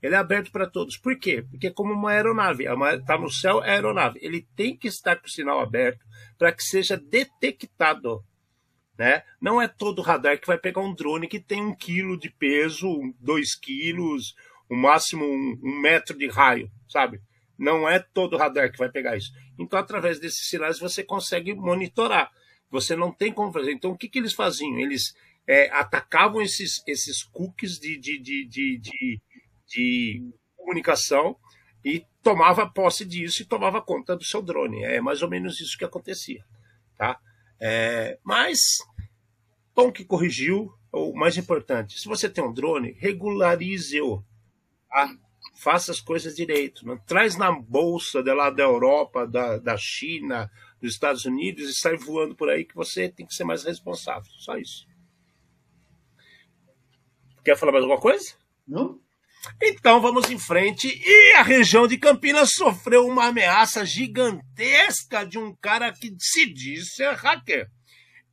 Ele 0.00 0.14
é 0.14 0.18
aberto 0.18 0.52
para 0.52 0.70
todos. 0.70 0.96
Por 0.96 1.18
quê? 1.18 1.44
Porque 1.50 1.66
é 1.66 1.70
como 1.70 1.92
uma 1.92 2.12
aeronave. 2.12 2.64
Está 2.94 3.18
no 3.18 3.30
céu, 3.30 3.62
é 3.64 3.72
aeronave. 3.72 4.20
Ele 4.22 4.46
tem 4.54 4.76
que 4.76 4.88
estar 4.88 5.16
com 5.16 5.26
o 5.26 5.30
sinal 5.30 5.60
aberto 5.60 6.06
para 6.38 6.52
que 6.52 6.62
seja 6.62 6.96
detectado. 6.96 8.24
Né? 9.00 9.22
Não 9.40 9.62
é 9.62 9.66
todo 9.66 10.02
radar 10.02 10.38
que 10.38 10.46
vai 10.46 10.58
pegar 10.58 10.82
um 10.82 10.94
drone 10.94 11.26
que 11.26 11.40
tem 11.40 11.64
um 11.64 11.74
quilo 11.74 12.18
de 12.18 12.28
peso, 12.28 12.86
dois 13.18 13.54
quilos, 13.54 14.34
o 14.68 14.76
máximo 14.76 15.24
um, 15.24 15.58
um 15.62 15.80
metro 15.80 16.14
de 16.18 16.28
raio, 16.28 16.70
sabe? 16.86 17.18
Não 17.58 17.88
é 17.88 17.98
todo 17.98 18.36
radar 18.36 18.70
que 18.70 18.76
vai 18.76 18.90
pegar 18.90 19.16
isso. 19.16 19.32
Então, 19.58 19.78
através 19.78 20.20
desses 20.20 20.46
sinais, 20.46 20.78
você 20.78 21.02
consegue 21.02 21.54
monitorar. 21.54 22.30
Você 22.70 22.94
não 22.94 23.10
tem 23.10 23.32
como 23.32 23.50
fazer. 23.50 23.72
Então, 23.72 23.92
o 23.92 23.96
que, 23.96 24.06
que 24.06 24.18
eles 24.18 24.34
faziam? 24.34 24.78
Eles 24.78 25.14
é, 25.48 25.70
atacavam 25.70 26.42
esses, 26.42 26.82
esses 26.86 27.22
cookies 27.22 27.78
de, 27.78 27.96
de, 27.96 28.18
de, 28.18 28.44
de, 28.46 28.78
de, 28.78 29.20
de 29.66 30.30
comunicação 30.54 31.38
e 31.82 32.04
tomava 32.22 32.70
posse 32.70 33.06
disso 33.06 33.40
e 33.40 33.46
tomava 33.46 33.80
conta 33.80 34.14
do 34.14 34.24
seu 34.24 34.42
drone. 34.42 34.84
É 34.84 35.00
mais 35.00 35.22
ou 35.22 35.30
menos 35.30 35.58
isso 35.58 35.78
que 35.78 35.86
acontecia. 35.86 36.44
Tá? 36.98 37.18
É, 37.60 38.18
mas, 38.24 38.78
bom 39.80 39.90
que 39.90 40.04
corrigiu, 40.04 40.70
o 40.92 41.14
mais 41.14 41.38
importante, 41.38 41.98
se 41.98 42.06
você 42.06 42.28
tem 42.28 42.44
um 42.44 42.52
drone, 42.52 42.92
regularize-o. 42.98 44.22
Tá? 44.88 45.10
Faça 45.56 45.90
as 45.90 46.00
coisas 46.00 46.36
direito. 46.36 46.86
Não 46.86 46.98
traz 46.98 47.36
na 47.36 47.50
bolsa 47.50 48.22
de 48.22 48.32
lá 48.34 48.50
da 48.50 48.62
Europa, 48.62 49.26
da, 49.26 49.56
da 49.56 49.76
China, 49.78 50.50
dos 50.80 50.92
Estados 50.92 51.24
Unidos 51.24 51.68
e 51.68 51.74
sai 51.74 51.96
voando 51.96 52.34
por 52.34 52.50
aí 52.50 52.64
que 52.64 52.74
você 52.74 53.08
tem 53.08 53.24
que 53.24 53.34
ser 53.34 53.44
mais 53.44 53.64
responsável. 53.64 54.30
Só 54.38 54.56
isso. 54.56 54.86
Quer 57.42 57.56
falar 57.56 57.72
mais 57.72 57.84
alguma 57.84 58.00
coisa? 58.00 58.34
Não. 58.68 59.00
Então 59.62 60.00
vamos 60.02 60.30
em 60.30 60.38
frente. 60.38 60.88
E 60.88 61.34
a 61.36 61.42
região 61.42 61.86
de 61.86 61.96
Campinas 61.96 62.52
sofreu 62.52 63.06
uma 63.06 63.28
ameaça 63.28 63.84
gigantesca 63.86 65.24
de 65.24 65.38
um 65.38 65.54
cara 65.54 65.90
que 65.90 66.14
se 66.18 66.52
diz 66.52 66.94
ser 66.94 67.14
hacker. 67.14 67.70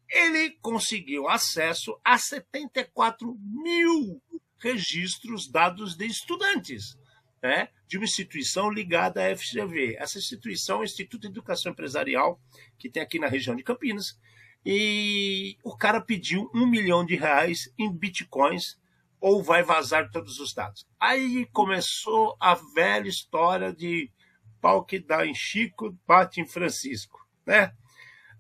Ele 0.09 0.51
conseguiu 0.61 1.27
acesso 1.27 1.99
a 2.03 2.17
74 2.17 3.37
mil 3.39 4.21
registros 4.59 5.49
dados 5.49 5.95
de 5.95 6.05
estudantes 6.05 6.97
né, 7.41 7.69
de 7.87 7.97
uma 7.97 8.05
instituição 8.05 8.69
ligada 8.69 9.25
à 9.25 9.35
FGV. 9.35 9.95
Essa 9.99 10.17
instituição 10.17 10.77
é 10.77 10.79
o 10.81 10.83
Instituto 10.83 11.21
de 11.21 11.27
Educação 11.27 11.71
Empresarial, 11.71 12.39
que 12.77 12.89
tem 12.89 13.01
aqui 13.01 13.19
na 13.19 13.27
região 13.27 13.55
de 13.55 13.63
Campinas. 13.63 14.19
E 14.65 15.57
o 15.63 15.77
cara 15.77 16.01
pediu 16.01 16.49
um 16.53 16.65
milhão 16.67 17.05
de 17.05 17.15
reais 17.15 17.71
em 17.77 17.91
bitcoins 17.91 18.77
ou 19.19 19.41
vai 19.41 19.63
vazar 19.63 20.11
todos 20.11 20.39
os 20.39 20.53
dados. 20.53 20.85
Aí 20.99 21.47
começou 21.53 22.35
a 22.39 22.53
velha 22.53 23.07
história 23.07 23.73
de 23.73 24.11
pau 24.59 24.83
que 24.83 24.99
dá 24.99 25.25
em 25.25 25.33
Chico, 25.33 25.97
bate 26.05 26.41
em 26.41 26.47
Francisco, 26.47 27.25
né? 27.45 27.73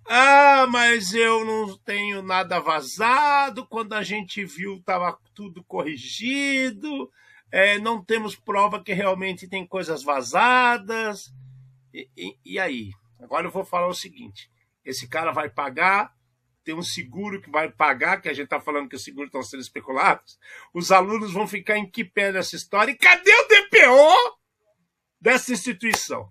Ah, 0.09 0.65
mas 0.69 1.13
eu 1.13 1.45
não 1.45 1.77
tenho 1.79 2.21
nada 2.21 2.59
vazado. 2.59 3.65
Quando 3.67 3.93
a 3.93 4.03
gente 4.03 4.45
viu, 4.45 4.75
estava 4.75 5.17
tudo 5.33 5.63
corrigido. 5.63 7.11
É, 7.51 7.77
não 7.79 8.03
temos 8.03 8.35
prova 8.35 8.83
que 8.83 8.93
realmente 8.93 9.47
tem 9.47 9.65
coisas 9.65 10.03
vazadas. 10.03 11.33
E, 11.93 12.09
e, 12.15 12.37
e 12.45 12.59
aí? 12.59 12.91
Agora 13.19 13.47
eu 13.47 13.51
vou 13.51 13.65
falar 13.65 13.87
o 13.87 13.93
seguinte: 13.93 14.49
esse 14.83 15.07
cara 15.07 15.31
vai 15.31 15.49
pagar 15.49 16.15
tem 16.67 16.75
um 16.75 16.83
seguro 16.83 17.41
que 17.41 17.49
vai 17.49 17.71
pagar, 17.71 18.21
que 18.21 18.27
a 18.27 18.33
gente 18.33 18.43
está 18.43 18.59
falando 18.59 18.89
que 18.89 18.95
os 18.97 19.01
seguros 19.01 19.29
estão 19.29 19.41
sendo 19.41 19.61
especulados, 19.61 20.37
os 20.73 20.91
alunos 20.91 21.31
vão 21.31 21.47
ficar 21.47 21.77
em 21.77 21.89
que 21.89 22.03
pé 22.03 22.29
nessa 22.29 22.57
história? 22.57 22.91
E 22.91 22.97
cadê 22.97 23.31
o 23.31 23.47
DPO 23.47 24.37
dessa 25.17 25.53
instituição? 25.53 26.29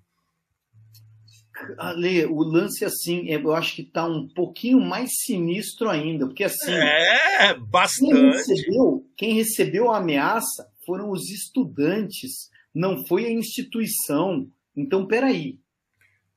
Ale, 1.78 2.26
o 2.26 2.42
lance 2.42 2.84
assim, 2.84 3.28
eu 3.28 3.54
acho 3.54 3.76
que 3.76 3.82
está 3.82 4.06
um 4.06 4.28
pouquinho 4.28 4.80
mais 4.80 5.10
sinistro 5.24 5.88
ainda, 5.88 6.26
porque 6.26 6.44
assim. 6.44 6.72
É, 6.72 7.54
bastante. 7.54 8.12
Quem 8.12 8.30
recebeu, 8.30 9.10
quem 9.16 9.34
recebeu 9.34 9.90
a 9.90 9.98
ameaça 9.98 10.70
foram 10.84 11.10
os 11.10 11.30
estudantes, 11.30 12.50
não 12.74 13.06
foi 13.06 13.26
a 13.26 13.32
instituição. 13.32 14.48
Então, 14.76 15.06
peraí. 15.06 15.58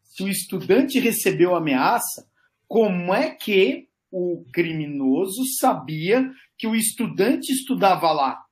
Se 0.04 0.24
o 0.24 0.28
estudante 0.28 1.00
recebeu 1.00 1.54
a 1.54 1.60
ameaça, 1.60 2.28
como 2.68 3.14
é 3.14 3.30
que 3.30 3.88
o 4.12 4.44
criminoso 4.52 5.44
sabia 5.60 6.30
que 6.58 6.68
o 6.68 6.76
estudante 6.76 7.52
estudava 7.52 8.12
lá? 8.12 8.44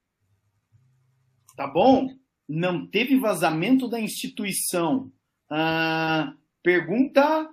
Tá 1.55 1.67
bom? 1.67 2.07
Não 2.47 2.85
teve 2.85 3.17
vazamento 3.17 3.87
da 3.87 3.99
instituição. 3.99 5.11
Ah, 5.49 6.33
Pergunta 6.63 7.49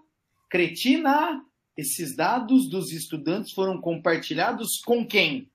cretina: 0.49 1.43
esses 1.77 2.15
dados 2.15 2.69
dos 2.69 2.93
estudantes 2.93 3.53
foram 3.53 3.81
compartilhados 3.81 4.81
com 4.85 5.07
quem? 5.07 5.51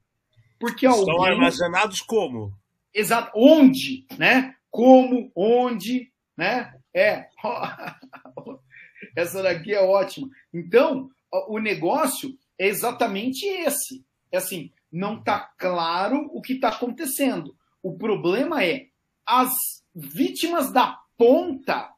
Porque 0.59 0.87
Estão 0.87 1.11
alguém... 1.11 1.33
armazenados 1.33 2.01
como? 2.01 2.53
Exato. 2.93 3.31
Onde, 3.33 4.05
né? 4.17 4.55
Como, 4.69 5.31
onde, 5.35 6.11
né? 6.35 6.75
É. 6.93 7.27
Essa 9.15 9.41
daqui 9.41 9.73
é 9.73 9.81
ótima. 9.81 10.29
Então, 10.53 11.09
o 11.47 11.59
negócio 11.59 12.37
é 12.57 12.67
exatamente 12.67 13.45
esse. 13.45 14.03
É 14.31 14.37
assim, 14.37 14.71
não 14.91 15.19
está 15.19 15.39
claro 15.57 16.29
o 16.33 16.41
que 16.41 16.53
está 16.53 16.69
acontecendo. 16.69 17.55
O 17.81 17.97
problema 17.97 18.63
é 18.63 18.87
as 19.25 19.53
vítimas 19.95 20.71
da 20.71 20.99
ponta 21.17 21.89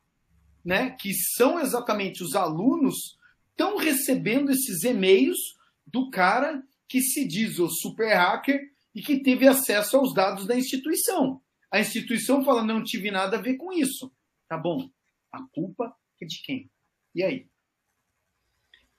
né, 0.64 0.92
que 0.92 1.14
são 1.14 1.60
exatamente 1.60 2.24
os 2.24 2.36
alunos, 2.36 3.18
estão 3.52 3.78
recebendo 3.78 4.52
esses 4.52 4.84
e-mails 4.84 5.38
do 5.86 6.10
cara 6.10 6.64
que 6.88 7.02
se 7.02 7.28
diz 7.28 7.60
o 7.60 7.70
super 7.70 8.14
hacker 8.14 8.62
e 8.94 9.02
que 9.02 9.22
teve 9.22 9.48
acesso 9.48 9.98
aos 9.98 10.14
dados 10.14 10.46
da 10.46 10.58
instituição. 10.58 11.42
A 11.72 11.80
instituição 11.80 12.44
fala: 12.44 12.64
não 12.64 12.84
tive 12.84 13.10
nada 13.10 13.38
a 13.38 13.42
ver 13.42 13.56
com 13.56 13.72
isso. 13.72 14.12
Tá 14.48 14.58
bom. 14.58 14.90
A 15.32 15.42
culpa 15.54 15.96
é 16.22 16.26
de 16.26 16.42
quem? 16.42 16.70
E 17.16 17.24
aí? 17.24 17.48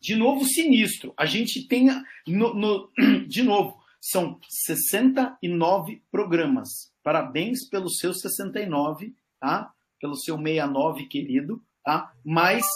De 0.00 0.16
novo, 0.16 0.44
sinistro. 0.44 1.12
A 1.16 1.26
gente 1.26 1.68
tem. 1.68 1.88
No, 2.26 2.54
no, 2.54 2.90
de 3.28 3.42
novo, 3.42 3.80
são 4.00 4.40
69 4.48 6.02
programas. 6.10 6.92
Parabéns 7.02 7.68
pelos 7.68 7.98
seus 7.98 8.20
69, 8.20 9.14
tá? 9.38 9.72
Pelo 10.02 10.16
seu 10.16 10.36
69 10.36 11.06
querido, 11.06 11.62
tá? 11.84 12.12
Mas 12.24 12.66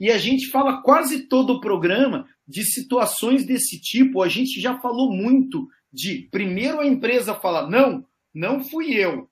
e 0.00 0.10
a 0.10 0.16
gente 0.16 0.48
fala 0.48 0.82
quase 0.82 1.28
todo 1.28 1.50
o 1.50 1.60
programa 1.60 2.26
de 2.48 2.64
situações 2.64 3.46
desse 3.46 3.78
tipo. 3.78 4.22
A 4.22 4.28
gente 4.28 4.60
já 4.60 4.80
falou 4.80 5.12
muito 5.12 5.68
de 5.92 6.26
primeiro 6.32 6.80
a 6.80 6.86
empresa 6.86 7.34
fala: 7.34 7.68
"Não, 7.68 8.04
não 8.34 8.64
fui 8.64 8.94
eu. 8.94 9.30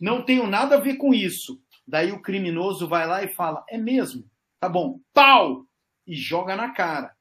Não 0.00 0.22
tenho 0.22 0.46
nada 0.46 0.76
a 0.76 0.80
ver 0.80 0.96
com 0.96 1.14
isso". 1.14 1.62
Daí 1.86 2.10
o 2.10 2.20
criminoso 2.20 2.88
vai 2.88 3.06
lá 3.06 3.22
e 3.22 3.28
fala: 3.28 3.64
"É 3.70 3.78
mesmo? 3.78 4.28
Tá 4.60 4.68
bom. 4.68 5.00
Pau!" 5.14 5.64
e 6.06 6.14
joga 6.14 6.56
na 6.56 6.70
cara. 6.70 7.14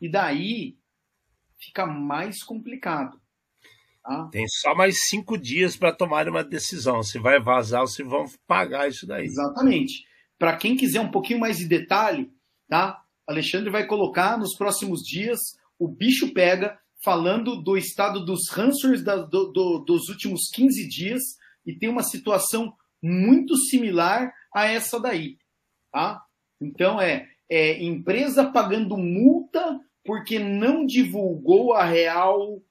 E 0.00 0.08
daí 0.08 0.78
fica 1.58 1.84
mais 1.84 2.42
complicado. 2.42 3.20
Ah. 4.06 4.28
Tem 4.30 4.46
só 4.46 4.72
mais 4.72 5.08
cinco 5.08 5.36
dias 5.36 5.76
para 5.76 5.92
tomar 5.92 6.28
uma 6.28 6.44
decisão 6.44 7.02
se 7.02 7.18
vai 7.18 7.40
vazar 7.40 7.80
ou 7.80 7.88
se 7.88 8.04
vão 8.04 8.24
pagar 8.46 8.88
isso 8.88 9.04
daí. 9.04 9.24
Exatamente. 9.24 10.06
Para 10.38 10.56
quem 10.56 10.76
quiser 10.76 11.00
um 11.00 11.10
pouquinho 11.10 11.40
mais 11.40 11.58
de 11.58 11.66
detalhe, 11.66 12.30
tá? 12.68 13.02
Alexandre 13.26 13.68
vai 13.68 13.84
colocar 13.84 14.38
nos 14.38 14.54
próximos 14.54 15.00
dias 15.02 15.40
o 15.76 15.88
bicho 15.88 16.32
pega 16.32 16.78
falando 17.02 17.56
do 17.56 17.76
estado 17.76 18.24
dos 18.24 18.48
ransomers 18.48 19.02
da, 19.02 19.16
do, 19.16 19.52
do, 19.52 19.78
dos 19.80 20.08
últimos 20.08 20.50
15 20.52 20.88
dias 20.88 21.22
e 21.66 21.74
tem 21.76 21.88
uma 21.88 22.04
situação 22.04 22.72
muito 23.02 23.56
similar 23.56 24.32
a 24.54 24.66
essa 24.66 25.00
daí, 25.00 25.36
tá? 25.92 26.22
Então 26.60 27.00
é, 27.00 27.28
é 27.50 27.82
empresa 27.82 28.50
pagando 28.50 28.96
multa 28.96 29.80
porque 30.04 30.38
não 30.38 30.86
divulgou 30.86 31.74
a 31.74 31.84
real 31.84 32.62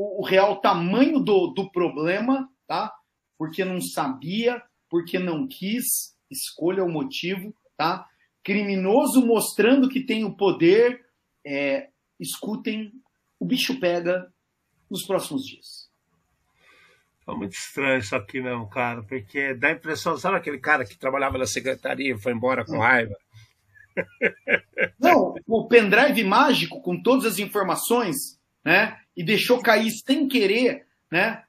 o, 0.00 0.22
o 0.22 0.24
real 0.24 0.62
tamanho 0.62 1.20
do, 1.20 1.48
do 1.48 1.70
problema, 1.70 2.48
tá? 2.66 2.90
Porque 3.36 3.62
não 3.66 3.82
sabia, 3.82 4.62
porque 4.88 5.18
não 5.18 5.46
quis, 5.46 6.16
escolha 6.30 6.82
o 6.82 6.90
motivo, 6.90 7.54
tá? 7.76 8.08
Criminoso 8.42 9.24
mostrando 9.26 9.90
que 9.90 10.00
tem 10.00 10.24
o 10.24 10.34
poder, 10.34 11.04
é, 11.46 11.90
escutem, 12.18 12.90
o 13.38 13.44
bicho 13.44 13.78
pega 13.78 14.32
nos 14.90 15.04
próximos 15.04 15.44
dias. 15.44 15.90
É 17.28 17.34
muito 17.34 17.52
estranho 17.52 17.98
isso 17.98 18.16
aqui 18.16 18.40
mesmo, 18.40 18.68
cara, 18.70 19.02
porque 19.02 19.52
dá 19.54 19.68
a 19.68 19.72
impressão, 19.72 20.16
sabe 20.16 20.38
aquele 20.38 20.58
cara 20.58 20.86
que 20.86 20.98
trabalhava 20.98 21.36
na 21.36 21.46
secretaria 21.46 22.14
e 22.14 22.18
foi 22.18 22.32
embora 22.32 22.64
com 22.64 22.78
raiva? 22.78 23.14
Não, 24.98 25.34
o 25.46 25.68
pendrive 25.68 26.24
mágico 26.24 26.80
com 26.80 27.00
todas 27.02 27.26
as 27.26 27.38
informações, 27.38 28.39
né? 28.64 29.00
e 29.16 29.22
deixou 29.22 29.60
cair 29.60 29.90
sem 29.90 30.26
querer, 30.26 30.86
né? 31.10 31.44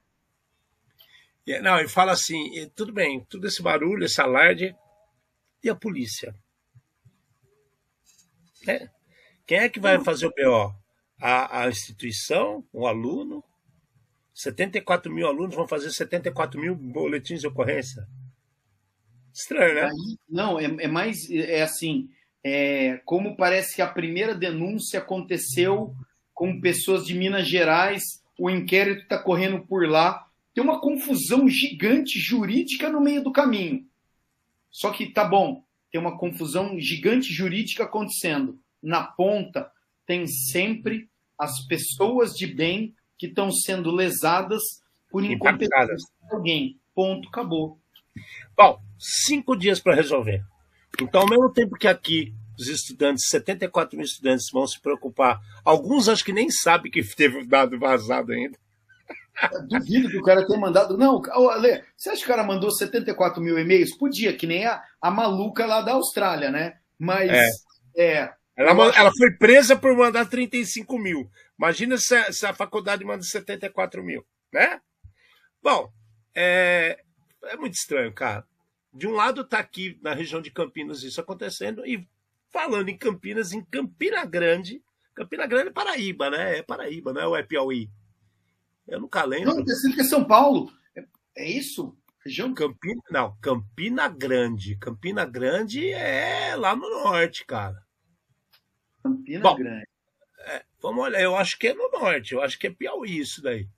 Não, 1.62 1.80
e 1.80 1.88
fala 1.88 2.12
assim, 2.12 2.70
tudo 2.76 2.92
bem, 2.92 3.24
todo 3.24 3.46
esse 3.46 3.62
barulho, 3.62 4.04
esse 4.04 4.20
alarde, 4.20 4.76
e 5.64 5.70
a 5.70 5.74
polícia? 5.74 6.34
É. 8.68 8.88
Quem 9.46 9.58
é 9.58 9.68
que 9.68 9.80
vai 9.80 9.98
fazer 10.04 10.26
o 10.26 10.30
BO? 10.30 10.74
A, 11.18 11.62
a 11.62 11.68
instituição, 11.68 12.62
o 12.72 12.86
aluno? 12.86 13.42
74 14.34 15.10
mil 15.10 15.26
alunos 15.26 15.54
vão 15.54 15.66
fazer 15.66 15.90
74 15.90 16.60
mil 16.60 16.74
boletins 16.74 17.40
de 17.40 17.46
ocorrência? 17.46 18.06
Estranho, 19.32 19.74
né? 19.74 19.90
Não, 20.28 20.60
é, 20.60 20.64
é 20.64 20.88
mais, 20.88 21.28
é 21.30 21.62
assim, 21.62 22.08
é, 22.44 22.98
como 23.04 23.36
parece 23.36 23.74
que 23.74 23.82
a 23.82 23.90
primeira 23.90 24.34
denúncia 24.34 25.00
aconteceu 25.00 25.94
com 26.34 26.60
pessoas 26.60 27.04
de 27.04 27.14
Minas 27.14 27.46
Gerais, 27.46 28.02
o 28.38 28.50
inquérito 28.50 29.02
está 29.02 29.18
correndo 29.18 29.60
por 29.66 29.88
lá. 29.88 30.26
Tem 30.54 30.62
uma 30.62 30.80
confusão 30.80 31.48
gigante 31.48 32.18
jurídica 32.18 32.88
no 32.88 33.00
meio 33.00 33.22
do 33.22 33.32
caminho. 33.32 33.86
Só 34.70 34.90
que 34.90 35.06
tá 35.06 35.24
bom, 35.24 35.64
tem 35.90 36.00
uma 36.00 36.16
confusão 36.16 36.78
gigante 36.80 37.32
jurídica 37.32 37.84
acontecendo. 37.84 38.58
Na 38.82 39.04
ponta 39.04 39.70
tem 40.06 40.26
sempre 40.26 41.08
as 41.38 41.64
pessoas 41.66 42.32
de 42.32 42.46
bem 42.46 42.94
que 43.18 43.26
estão 43.26 43.50
sendo 43.50 43.90
lesadas 43.90 44.62
por 45.10 45.24
incompetência 45.24 45.96
de 45.96 46.34
alguém. 46.34 46.78
Ponto, 46.94 47.28
acabou. 47.28 47.78
Bom, 48.56 48.80
cinco 48.98 49.56
dias 49.56 49.78
para 49.78 49.94
resolver. 49.94 50.42
Então, 51.00 51.22
ao 51.22 51.28
mesmo 51.28 51.50
tempo 51.50 51.76
que 51.76 51.86
aqui 51.88 52.34
os 52.62 52.68
estudantes, 52.68 53.26
74 53.28 53.96
mil 53.96 54.04
estudantes 54.04 54.50
vão 54.50 54.66
se 54.66 54.80
preocupar. 54.80 55.40
Alguns 55.64 56.08
acho 56.08 56.24
que 56.24 56.32
nem 56.32 56.50
sabem 56.50 56.90
que 56.90 57.02
teve 57.02 57.38
o 57.38 57.46
dado 57.46 57.78
vazado 57.78 58.32
ainda. 58.32 58.58
Duvido 59.66 60.10
que 60.10 60.18
o 60.18 60.22
cara 60.22 60.46
tenha 60.46 60.58
mandado. 60.58 60.96
Não, 60.96 61.22
Ale, 61.50 61.82
você 61.96 62.10
acha 62.10 62.18
que 62.18 62.24
o 62.24 62.28
cara 62.28 62.44
mandou 62.44 62.70
74 62.70 63.42
mil 63.42 63.58
e-mails? 63.58 63.96
Podia, 63.96 64.36
que 64.36 64.46
nem 64.46 64.66
a, 64.66 64.82
a 65.00 65.10
maluca 65.10 65.66
lá 65.66 65.80
da 65.80 65.92
Austrália, 65.92 66.50
né? 66.50 66.78
Mas. 66.98 67.30
É. 67.96 68.20
é 68.22 68.32
ela, 68.54 68.88
acho... 68.88 68.98
ela 68.98 69.10
foi 69.16 69.32
presa 69.32 69.74
por 69.74 69.96
mandar 69.96 70.26
35 70.26 70.98
mil. 70.98 71.30
Imagina 71.58 71.96
se 71.96 72.14
a, 72.14 72.32
se 72.32 72.46
a 72.46 72.52
faculdade 72.52 73.04
manda 73.04 73.22
74 73.22 74.02
mil, 74.02 74.24
né? 74.52 74.80
Bom, 75.62 75.90
é, 76.34 76.98
é 77.44 77.56
muito 77.56 77.74
estranho, 77.74 78.12
cara. 78.12 78.44
De 78.92 79.06
um 79.06 79.12
lado 79.12 79.40
está 79.40 79.58
aqui 79.58 79.98
na 80.02 80.12
região 80.12 80.42
de 80.42 80.50
Campinas 80.50 81.02
isso 81.02 81.20
acontecendo 81.20 81.86
e 81.86 82.06
Falando 82.52 82.88
em 82.88 82.98
Campinas, 82.98 83.52
em 83.52 83.64
Campina 83.64 84.24
Grande. 84.24 84.82
Campina 85.14 85.46
Grande 85.46 85.68
é 85.68 85.72
Paraíba, 85.72 86.30
né? 86.30 86.58
É 86.58 86.62
Paraíba, 86.62 87.12
não 87.12 87.34
é, 87.34 87.40
é 87.40 87.42
Piauí. 87.42 87.90
Eu 88.86 89.00
nunca 89.00 89.24
lembro. 89.24 89.54
Não, 89.54 89.64
que 89.64 90.00
é 90.00 90.04
São 90.04 90.24
Paulo. 90.24 90.70
É, 90.94 91.04
é 91.36 91.50
isso? 91.50 91.96
Região? 92.24 92.54
Campina, 92.54 93.02
não, 93.10 93.36
Campina 93.40 94.08
Grande. 94.08 94.76
Campina 94.76 95.24
Grande 95.24 95.92
é 95.92 96.54
lá 96.56 96.76
no 96.76 96.88
norte, 96.88 97.44
cara. 97.44 97.82
Campina 99.02 99.40
Bom, 99.40 99.56
Grande. 99.56 99.88
É, 100.46 100.64
vamos 100.80 101.04
olhar, 101.04 101.20
eu 101.20 101.36
acho 101.36 101.58
que 101.58 101.68
é 101.68 101.74
no 101.74 101.88
norte, 101.90 102.34
eu 102.34 102.42
acho 102.42 102.58
que 102.58 102.66
é 102.66 102.70
Piauí 102.70 103.18
isso 103.18 103.42
daí. 103.42 103.68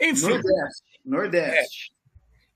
Enfim. 0.00 0.28
Nordeste. 0.28 1.00
Nordeste. 1.04 1.92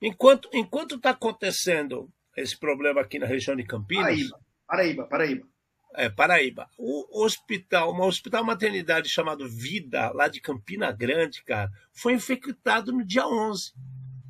É, 0.03 0.07
enquanto 0.07 0.49
enquanto 0.53 0.97
está 0.97 1.11
acontecendo 1.11 2.11
esse 2.37 2.59
problema 2.59 3.01
aqui 3.01 3.19
na 3.19 3.27
região 3.27 3.55
de 3.55 3.65
Campinas. 3.65 4.05
Paraíba. 4.05 4.50
Paraíba, 4.71 5.05
Paraíba. 5.05 5.49
É, 5.97 6.09
Paraíba. 6.09 6.71
O 6.79 7.25
hospital, 7.25 7.91
uma 7.91 8.07
hospital 8.07 8.45
maternidade 8.45 9.09
chamado 9.09 9.49
Vida, 9.49 10.13
lá 10.13 10.29
de 10.29 10.41
Campina 10.41 10.93
Grande, 10.93 11.43
cara, 11.43 11.69
foi 11.93 12.13
infectado 12.13 12.93
no 12.93 13.05
dia 13.05 13.27
11, 13.27 13.73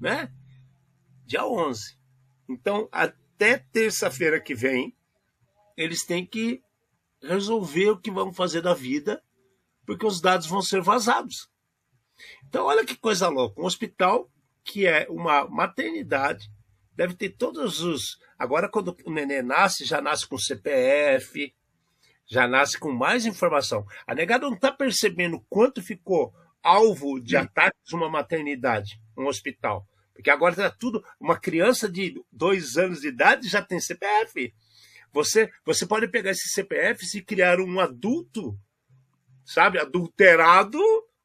né? 0.00 0.33
Dia 1.26 1.44
11. 1.44 1.94
Então, 2.48 2.88
até 2.90 3.59
terça-feira 3.59 4.40
que 4.40 4.55
vem, 4.55 4.96
eles 5.76 6.07
têm 6.07 6.24
que 6.24 6.62
resolver 7.22 7.90
o 7.90 8.00
que 8.00 8.11
vão 8.11 8.33
fazer 8.33 8.62
da 8.62 8.72
vida, 8.72 9.22
porque 9.85 10.07
os 10.07 10.22
dados 10.22 10.46
vão 10.46 10.62
ser 10.62 10.81
vazados. 10.81 11.50
Então, 12.48 12.64
olha 12.64 12.87
que 12.87 12.96
coisa 12.96 13.29
louca. 13.29 13.61
Um 13.61 13.66
hospital 13.66 14.31
que 14.64 14.87
é 14.87 15.07
uma 15.11 15.46
maternidade, 15.46 16.50
deve 17.00 17.14
ter 17.14 17.30
todos 17.30 17.80
os. 17.80 18.20
Agora, 18.38 18.68
quando 18.68 18.94
o 19.06 19.10
neném 19.10 19.40
nasce, 19.40 19.86
já 19.86 20.02
nasce 20.02 20.28
com 20.28 20.36
CPF, 20.36 21.54
já 22.26 22.46
nasce 22.46 22.78
com 22.78 22.92
mais 22.92 23.24
informação. 23.24 23.86
A 24.06 24.14
negada 24.14 24.46
não 24.46 24.54
está 24.54 24.70
percebendo 24.70 25.42
quanto 25.48 25.82
ficou 25.82 26.30
alvo 26.62 27.18
de 27.18 27.30
Sim. 27.30 27.36
ataques 27.36 27.94
uma 27.94 28.10
maternidade, 28.10 29.00
um 29.16 29.26
hospital. 29.28 29.88
Porque 30.12 30.28
agora 30.28 30.52
está 30.52 30.68
tudo. 30.68 31.02
Uma 31.18 31.40
criança 31.40 31.90
de 31.90 32.22
dois 32.30 32.76
anos 32.76 33.00
de 33.00 33.08
idade 33.08 33.48
já 33.48 33.62
tem 33.62 33.80
CPF. 33.80 34.52
Você, 35.10 35.50
você 35.64 35.86
pode 35.86 36.06
pegar 36.06 36.32
esse 36.32 36.50
CPF 36.50 37.16
e 37.16 37.22
criar 37.22 37.60
um 37.60 37.80
adulto, 37.80 38.58
sabe, 39.42 39.78
adulterado, 39.78 40.78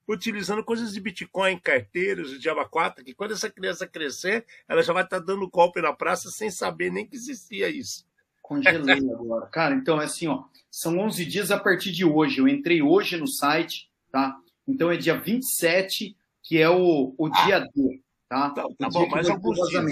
utilizando 0.08 0.64
coisas 0.64 0.94
de 0.94 1.00
Bitcoin, 1.00 1.58
carteiras, 1.58 2.30
de 2.30 2.40
Java 2.40 2.66
4, 2.68 3.04
que 3.04 3.14
quando 3.14 3.32
essa 3.32 3.50
criança 3.50 3.88
crescer, 3.88 4.46
ela 4.68 4.84
já 4.84 4.94
vai 4.94 5.04
estar 5.04 5.20
tá 5.20 5.26
dando 5.26 5.50
golpe 5.50 5.82
na 5.82 5.94
praça 5.94 6.30
sem 6.30 6.50
saber 6.50 6.92
nem 6.92 7.06
que 7.06 7.16
existia 7.16 7.70
isso. 7.70 8.06
Congelei 8.42 8.98
agora. 9.12 9.48
Cara, 9.48 9.76
então 9.76 10.00
é 10.00 10.06
assim, 10.06 10.28
ó, 10.28 10.44
são 10.70 11.00
11 11.00 11.26
dias 11.26 11.52
a 11.52 11.60
partir 11.60 11.92
de 11.92 12.06
hoje. 12.06 12.40
Eu 12.40 12.48
entrei 12.48 12.82
hoje 12.82 13.18
no 13.18 13.28
site, 13.28 13.90
tá? 14.12 14.38
Então 14.68 14.92
é 14.92 14.98
dia 14.98 15.18
27, 15.18 16.16
que 16.44 16.60
é 16.60 16.70
o, 16.70 17.14
o 17.18 17.30
dia 17.30 17.60
D, 17.60 18.02
tá? 18.30 18.52
Tá, 18.52 18.64
tá 18.78 18.90
bom, 18.90 19.08
mais 19.10 19.30
alguns 19.30 19.58
dias. 19.70 19.86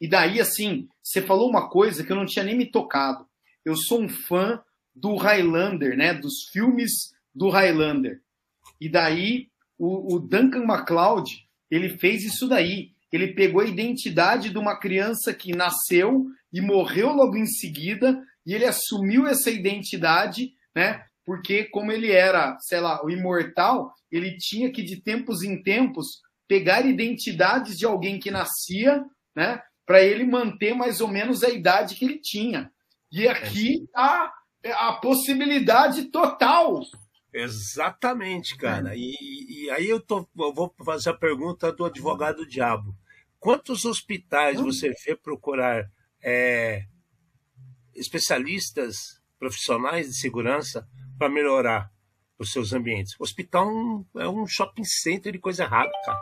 E 0.00 0.08
daí, 0.08 0.40
assim, 0.40 0.88
você 1.02 1.22
falou 1.22 1.48
uma 1.48 1.68
coisa 1.68 2.04
que 2.04 2.12
eu 2.12 2.16
não 2.16 2.26
tinha 2.26 2.44
nem 2.44 2.56
me 2.56 2.70
tocado. 2.70 3.26
Eu 3.64 3.74
sou 3.74 4.00
um 4.00 4.08
fã 4.08 4.62
do 4.94 5.16
Highlander, 5.16 5.96
né? 5.96 6.14
Dos 6.14 6.48
filmes 6.52 7.14
do 7.34 7.48
Highlander. 7.48 8.22
E 8.80 8.88
daí 8.88 9.48
o, 9.78 10.14
o 10.14 10.18
Duncan 10.18 10.64
MacLeod 10.64 11.46
ele 11.70 11.98
fez 11.98 12.24
isso 12.24 12.48
daí. 12.48 12.90
Ele 13.12 13.34
pegou 13.34 13.60
a 13.60 13.66
identidade 13.66 14.50
de 14.50 14.58
uma 14.58 14.78
criança 14.78 15.32
que 15.32 15.54
nasceu 15.54 16.26
e 16.52 16.60
morreu 16.60 17.12
logo 17.12 17.36
em 17.36 17.46
seguida 17.46 18.20
e 18.44 18.54
ele 18.54 18.64
assumiu 18.64 19.26
essa 19.26 19.50
identidade, 19.50 20.52
né? 20.74 21.04
Porque 21.24 21.64
como 21.64 21.90
ele 21.90 22.12
era, 22.12 22.56
sei 22.60 22.80
lá, 22.80 23.04
o 23.04 23.10
imortal, 23.10 23.92
ele 24.10 24.36
tinha 24.36 24.70
que 24.70 24.82
de 24.82 25.00
tempos 25.02 25.42
em 25.42 25.60
tempos 25.62 26.20
pegar 26.46 26.86
identidades 26.86 27.76
de 27.76 27.84
alguém 27.84 28.20
que 28.20 28.30
nascia, 28.30 29.04
né? 29.34 29.60
Para 29.84 30.02
ele 30.02 30.24
manter 30.24 30.74
mais 30.74 31.00
ou 31.00 31.08
menos 31.08 31.42
a 31.42 31.48
idade 31.48 31.96
que 31.96 32.04
ele 32.04 32.20
tinha. 32.20 32.70
E 33.10 33.26
aqui 33.26 33.84
está 33.84 34.32
a 34.64 34.92
possibilidade 34.94 36.04
total 36.10 36.80
Exatamente, 37.38 38.56
cara. 38.56 38.94
E, 38.96 39.14
e 39.50 39.70
aí 39.70 39.88
eu, 39.88 40.00
tô, 40.00 40.26
eu 40.38 40.54
vou 40.54 40.74
fazer 40.82 41.10
a 41.10 41.14
pergunta 41.14 41.70
do 41.70 41.84
advogado 41.84 42.46
diabo. 42.46 42.96
Quantos 43.38 43.84
hospitais 43.84 44.58
você 44.58 44.90
vê 45.04 45.14
procurar 45.14 45.90
é, 46.22 46.86
especialistas 47.94 49.20
profissionais 49.38 50.08
de 50.08 50.14
segurança 50.14 50.88
para 51.18 51.28
melhorar 51.28 51.92
os 52.38 52.50
seus 52.50 52.72
ambientes? 52.72 53.14
Hospital 53.20 53.68
é 54.16 54.26
um 54.26 54.46
shopping 54.46 54.84
center 54.84 55.32
de 55.32 55.38
coisa 55.38 55.64
errada, 55.64 55.92
cara. 56.06 56.18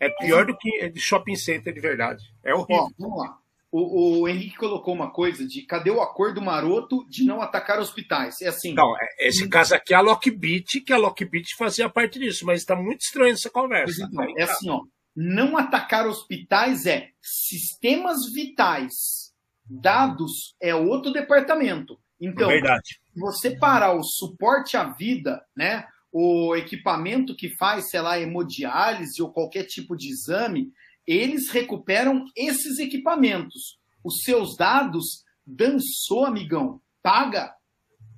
É 0.00 0.08
pior 0.08 0.46
do 0.46 0.56
que 0.56 0.92
shopping 0.96 1.36
center 1.36 1.72
de 1.72 1.80
verdade. 1.80 2.24
É 2.42 2.52
horrível. 2.52 2.86
Ó, 2.86 2.90
vamos 2.98 3.18
lá 3.18 3.40
o, 3.72 4.22
o, 4.22 4.28
Henrique 4.28 4.56
colocou 4.56 4.92
uma 4.92 5.12
coisa 5.12 5.46
de 5.46 5.62
cadê 5.62 5.90
o 5.90 6.00
acordo 6.00 6.42
maroto 6.42 7.06
de 7.08 7.24
não 7.24 7.40
atacar 7.40 7.78
hospitais? 7.78 8.40
É 8.40 8.48
assim. 8.48 8.74
Não, 8.74 8.96
é, 8.96 9.28
esse 9.28 9.48
caso 9.48 9.74
aqui 9.74 9.94
é 9.94 9.96
a 9.96 10.00
Lockbit, 10.00 10.80
que 10.80 10.92
a 10.92 10.96
Lockbit 10.96 11.54
fazia 11.56 11.88
parte 11.88 12.18
disso, 12.18 12.44
mas 12.44 12.60
está 12.60 12.74
muito 12.74 13.02
estranho 13.02 13.32
essa 13.32 13.48
conversa. 13.48 14.02
Então, 14.02 14.24
é 14.36 14.42
assim, 14.42 14.68
ó. 14.68 14.80
Não 15.14 15.56
atacar 15.56 16.06
hospitais 16.06 16.86
é 16.86 17.10
sistemas 17.20 18.32
vitais. 18.32 19.30
Dados 19.64 20.56
é 20.60 20.74
outro 20.74 21.12
departamento. 21.12 21.98
Então, 22.20 22.48
Verdade. 22.48 23.00
você 23.16 23.56
parar 23.56 23.92
o 23.92 24.02
suporte 24.02 24.76
à 24.76 24.84
vida, 24.84 25.42
né? 25.56 25.86
O 26.12 26.56
equipamento 26.56 27.36
que 27.36 27.48
faz, 27.48 27.88
sei 27.88 28.00
lá, 28.00 28.18
hemodiálise 28.18 29.22
ou 29.22 29.32
qualquer 29.32 29.64
tipo 29.64 29.96
de 29.96 30.08
exame, 30.08 30.72
eles 31.06 31.50
recuperam 31.50 32.24
esses 32.36 32.78
equipamentos. 32.78 33.78
Os 34.04 34.22
seus 34.22 34.56
dados 34.56 35.24
dançou, 35.46 36.24
amigão. 36.24 36.80
Paga, 37.02 37.54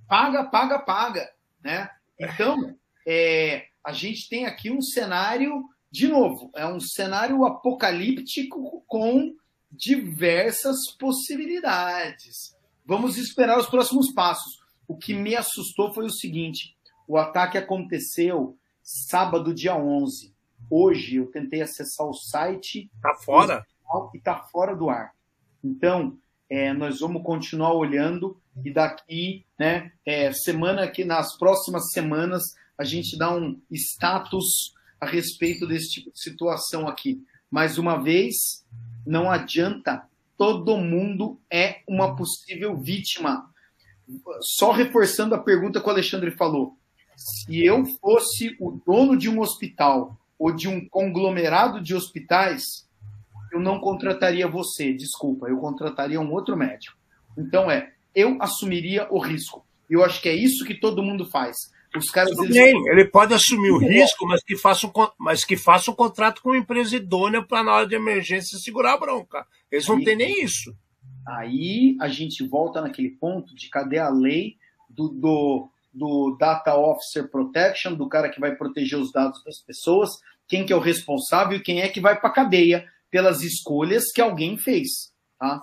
paga, 0.08 0.44
paga, 0.44 0.78
paga. 0.78 1.30
Né? 1.62 1.88
Então, 2.18 2.76
é, 3.06 3.66
a 3.84 3.92
gente 3.92 4.28
tem 4.28 4.46
aqui 4.46 4.70
um 4.70 4.80
cenário, 4.80 5.64
de 5.90 6.08
novo, 6.08 6.50
é 6.54 6.66
um 6.66 6.80
cenário 6.80 7.44
apocalíptico 7.44 8.84
com 8.86 9.34
diversas 9.70 10.78
possibilidades. 10.98 12.54
Vamos 12.84 13.16
esperar 13.16 13.58
os 13.58 13.66
próximos 13.66 14.12
passos. 14.12 14.60
O 14.86 14.96
que 14.96 15.14
me 15.14 15.34
assustou 15.34 15.92
foi 15.94 16.06
o 16.06 16.10
seguinte: 16.10 16.76
o 17.08 17.16
ataque 17.16 17.56
aconteceu 17.56 18.56
sábado, 18.82 19.54
dia 19.54 19.76
11. 19.76 20.31
Hoje 20.74 21.16
eu 21.16 21.26
tentei 21.26 21.60
acessar 21.60 22.06
o 22.06 22.14
site. 22.14 22.90
Tá 23.02 23.14
fora? 23.16 23.66
E 24.14 24.18
tá 24.18 24.38
fora 24.50 24.74
do 24.74 24.88
ar. 24.88 25.12
Então, 25.62 26.16
é, 26.48 26.72
nós 26.72 27.00
vamos 27.00 27.22
continuar 27.22 27.74
olhando 27.74 28.40
e 28.64 28.72
daqui, 28.72 29.44
né, 29.58 29.92
é, 30.02 30.32
semana 30.32 30.88
que 30.88 31.04
nas 31.04 31.36
próximas 31.36 31.90
semanas 31.92 32.54
a 32.78 32.84
gente 32.84 33.18
dá 33.18 33.30
um 33.36 33.60
status 33.70 34.72
a 34.98 35.04
respeito 35.04 35.66
desse 35.66 35.90
tipo 35.90 36.10
de 36.10 36.18
situação 36.18 36.88
aqui. 36.88 37.22
Mais 37.50 37.76
uma 37.76 38.02
vez, 38.02 38.64
não 39.06 39.30
adianta, 39.30 40.08
todo 40.38 40.78
mundo 40.78 41.38
é 41.50 41.82
uma 41.86 42.16
possível 42.16 42.78
vítima. 42.78 43.46
Só 44.40 44.72
reforçando 44.72 45.34
a 45.34 45.38
pergunta 45.38 45.82
que 45.82 45.86
o 45.86 45.90
Alexandre 45.90 46.30
falou. 46.30 46.78
Se 47.14 47.62
eu 47.62 47.84
fosse 48.00 48.56
o 48.58 48.80
dono 48.86 49.18
de 49.18 49.28
um 49.28 49.38
hospital 49.38 50.18
ou 50.42 50.50
de 50.50 50.66
um 50.66 50.84
conglomerado 50.88 51.80
de 51.80 51.94
hospitais, 51.94 52.64
eu 53.52 53.60
não 53.60 53.78
contrataria 53.78 54.48
você, 54.48 54.92
desculpa, 54.92 55.46
eu 55.46 55.56
contrataria 55.58 56.20
um 56.20 56.32
outro 56.32 56.56
médico. 56.56 56.98
Então 57.38 57.70
é, 57.70 57.92
eu 58.12 58.36
assumiria 58.40 59.06
o 59.08 59.20
risco. 59.20 59.64
E 59.88 59.94
eu 59.94 60.04
acho 60.04 60.20
que 60.20 60.28
é 60.28 60.34
isso 60.34 60.64
que 60.64 60.74
todo 60.74 61.00
mundo 61.00 61.24
faz. 61.24 61.56
Os 61.96 62.10
caras 62.10 62.36
eles... 62.36 62.56
ele 62.56 63.04
pode 63.04 63.32
assumir 63.32 63.70
o 63.70 63.78
risco, 63.78 64.26
mas 64.26 64.42
que 64.42 64.56
faça 64.56 64.84
um, 64.84 64.92
mas 65.16 65.44
que 65.44 65.56
faça 65.56 65.92
um 65.92 65.94
contrato 65.94 66.42
com 66.42 66.48
uma 66.48 66.58
empresa 66.58 66.96
idônea 66.96 67.40
para 67.40 67.62
na 67.62 67.74
hora 67.76 67.86
de 67.86 67.94
emergência 67.94 68.58
segurar 68.58 68.94
a 68.94 68.98
bronca. 68.98 69.46
Eles 69.70 69.86
não 69.86 70.02
têm 70.02 70.16
nem 70.16 70.42
isso. 70.42 70.74
Aí 71.24 71.96
a 72.00 72.08
gente 72.08 72.44
volta 72.44 72.80
naquele 72.80 73.10
ponto 73.10 73.54
de 73.54 73.70
cadê 73.70 73.98
a 73.98 74.08
lei 74.08 74.56
do, 74.90 75.08
do, 75.08 75.68
do 75.92 76.36
Data 76.38 76.74
Officer 76.74 77.30
Protection, 77.30 77.94
do 77.94 78.08
cara 78.08 78.30
que 78.30 78.40
vai 78.40 78.56
proteger 78.56 78.98
os 78.98 79.12
dados 79.12 79.42
das 79.44 79.58
pessoas, 79.58 80.10
quem 80.48 80.64
que 80.64 80.72
é 80.72 80.76
o 80.76 80.80
responsável 80.80 81.58
e 81.58 81.62
quem 81.62 81.80
é 81.80 81.88
que 81.88 82.00
vai 82.00 82.18
para 82.18 82.30
a 82.30 82.32
cadeia 82.32 82.86
pelas 83.10 83.42
escolhas 83.42 84.10
que 84.10 84.20
alguém 84.20 84.56
fez, 84.56 85.12
tá? 85.38 85.62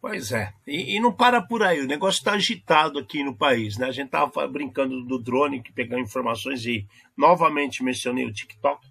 Pois 0.00 0.32
é, 0.32 0.52
e, 0.66 0.96
e 0.96 1.00
não 1.00 1.14
para 1.14 1.40
por 1.40 1.62
aí, 1.62 1.80
o 1.80 1.86
negócio 1.86 2.18
está 2.18 2.32
agitado 2.32 2.98
aqui 2.98 3.22
no 3.22 3.36
país, 3.36 3.78
né? 3.78 3.86
A 3.86 3.92
gente 3.92 4.06
estava 4.06 4.48
brincando 4.48 5.04
do 5.04 5.16
drone 5.16 5.62
que 5.62 5.72
pegou 5.72 5.96
informações 5.96 6.66
e 6.66 6.88
novamente 7.16 7.84
mencionei 7.84 8.26
o 8.26 8.32
TikTok. 8.32 8.84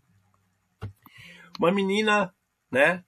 Uma 1.60 1.70
menina, 1.70 2.34
né, 2.72 3.04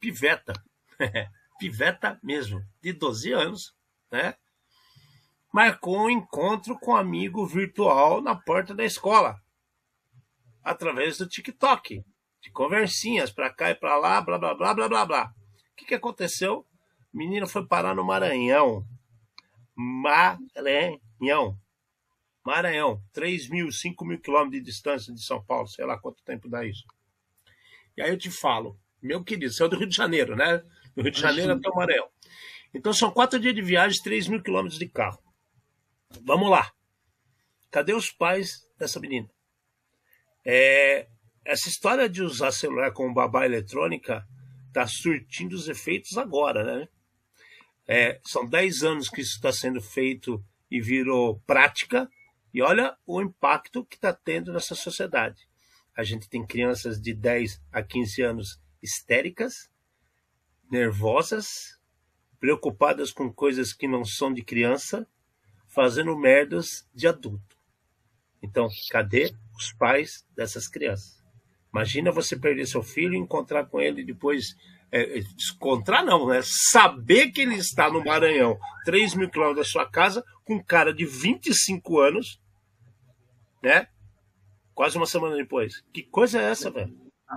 piveta, 0.00 0.52
piveta 1.60 2.18
mesmo, 2.24 2.60
de 2.82 2.92
12 2.92 3.32
anos, 3.32 3.72
né? 4.10 4.34
Marcou 5.52 5.98
um 5.98 6.10
encontro 6.10 6.78
com 6.78 6.92
um 6.92 6.96
amigo 6.96 7.46
virtual 7.46 8.20
na 8.20 8.34
porta 8.34 8.74
da 8.74 8.84
escola 8.84 9.36
através 10.62 11.16
do 11.16 11.26
TikTok, 11.26 12.04
de 12.42 12.50
conversinhas 12.50 13.30
para 13.30 13.50
cá 13.52 13.70
e 13.70 13.74
para 13.74 13.96
lá, 13.96 14.20
blá 14.20 14.38
blá 14.38 14.54
blá 14.54 14.74
blá 14.74 14.88
blá 14.88 15.06
blá. 15.06 15.34
O 15.72 15.76
que, 15.76 15.86
que 15.86 15.94
aconteceu? 15.94 16.66
O 17.12 17.16
menino 17.16 17.46
foi 17.46 17.66
parar 17.66 17.94
no 17.94 18.04
Maranhão. 18.04 18.84
Maranhão. 19.74 21.58
Maranhão, 22.44 23.02
3 23.12 23.48
mil, 23.48 23.70
5 23.72 24.04
mil 24.04 24.20
quilômetros 24.20 24.60
de 24.60 24.64
distância 24.64 25.12
de 25.12 25.22
São 25.22 25.42
Paulo, 25.44 25.68
sei 25.68 25.84
lá 25.84 25.98
quanto 25.98 26.22
tempo 26.22 26.48
dá 26.48 26.64
isso. 26.64 26.84
E 27.96 28.02
aí 28.02 28.10
eu 28.10 28.18
te 28.18 28.30
falo, 28.30 28.78
meu 29.02 29.24
querido, 29.24 29.52
você 29.52 29.64
é 29.64 29.68
do 29.68 29.76
Rio 29.76 29.88
de 29.88 29.96
Janeiro, 29.96 30.36
né? 30.36 30.62
Do 30.94 31.02
Rio 31.02 31.12
de 31.12 31.20
Janeiro 31.20 31.52
até 31.52 31.68
o 31.68 31.74
Maranhão. 31.74 32.08
Então 32.74 32.92
são 32.92 33.10
quatro 33.10 33.38
dias 33.40 33.54
de 33.54 33.62
viagem, 33.62 34.02
3 34.02 34.28
mil 34.28 34.42
quilômetros 34.42 34.78
de 34.78 34.88
carro. 34.88 35.22
Vamos 36.22 36.50
lá. 36.50 36.72
Cadê 37.70 37.92
os 37.92 38.10
pais 38.10 38.66
dessa 38.78 38.98
menina? 38.98 39.28
É, 40.44 41.08
essa 41.44 41.68
história 41.68 42.08
de 42.08 42.22
usar 42.22 42.52
celular 42.52 42.92
como 42.92 43.12
babá 43.14 43.44
eletrônica 43.44 44.26
está 44.68 44.86
surtindo 44.86 45.54
os 45.54 45.68
efeitos 45.68 46.16
agora, 46.16 46.64
né? 46.64 46.88
É, 47.86 48.20
são 48.24 48.46
10 48.46 48.82
anos 48.84 49.08
que 49.08 49.20
isso 49.20 49.36
está 49.36 49.52
sendo 49.52 49.80
feito 49.80 50.44
e 50.70 50.80
virou 50.80 51.40
prática, 51.46 52.08
e 52.52 52.60
olha 52.60 52.96
o 53.06 53.20
impacto 53.20 53.84
que 53.84 53.96
está 53.96 54.12
tendo 54.12 54.52
nessa 54.52 54.74
sociedade. 54.74 55.48
A 55.96 56.02
gente 56.02 56.28
tem 56.28 56.46
crianças 56.46 57.00
de 57.00 57.14
10 57.14 57.62
a 57.72 57.82
15 57.82 58.22
anos 58.22 58.60
histéricas, 58.82 59.70
nervosas, 60.70 61.78
preocupadas 62.38 63.10
com 63.10 63.32
coisas 63.32 63.72
que 63.72 63.88
não 63.88 64.04
são 64.04 64.32
de 64.32 64.42
criança, 64.42 65.06
fazendo 65.78 66.18
merdas 66.18 66.84
de 66.92 67.06
adulto. 67.06 67.56
Então, 68.42 68.66
cadê 68.90 69.32
os 69.56 69.72
pais 69.72 70.26
dessas 70.34 70.66
crianças? 70.66 71.22
Imagina 71.72 72.10
você 72.10 72.36
perder 72.36 72.66
seu 72.66 72.82
filho 72.82 73.14
e 73.14 73.18
encontrar 73.18 73.64
com 73.66 73.80
ele 73.80 74.04
depois. 74.04 74.56
É, 74.90 75.20
encontrar 75.54 76.02
não, 76.02 76.26
né? 76.26 76.40
Saber 76.42 77.30
que 77.30 77.42
ele 77.42 77.54
está 77.54 77.88
no 77.88 78.04
Maranhão, 78.04 78.58
3 78.86 79.14
mil 79.14 79.30
quilômetros 79.30 79.66
da 79.66 79.70
sua 79.70 79.88
casa, 79.88 80.24
com 80.44 80.56
um 80.56 80.62
cara 80.62 80.92
de 80.92 81.06
25 81.06 82.00
anos, 82.00 82.40
né? 83.62 83.86
Quase 84.74 84.96
uma 84.96 85.06
semana 85.06 85.36
depois. 85.36 85.84
Que 85.92 86.02
coisa 86.02 86.40
é 86.40 86.50
essa, 86.50 86.72
velho? 86.72 86.92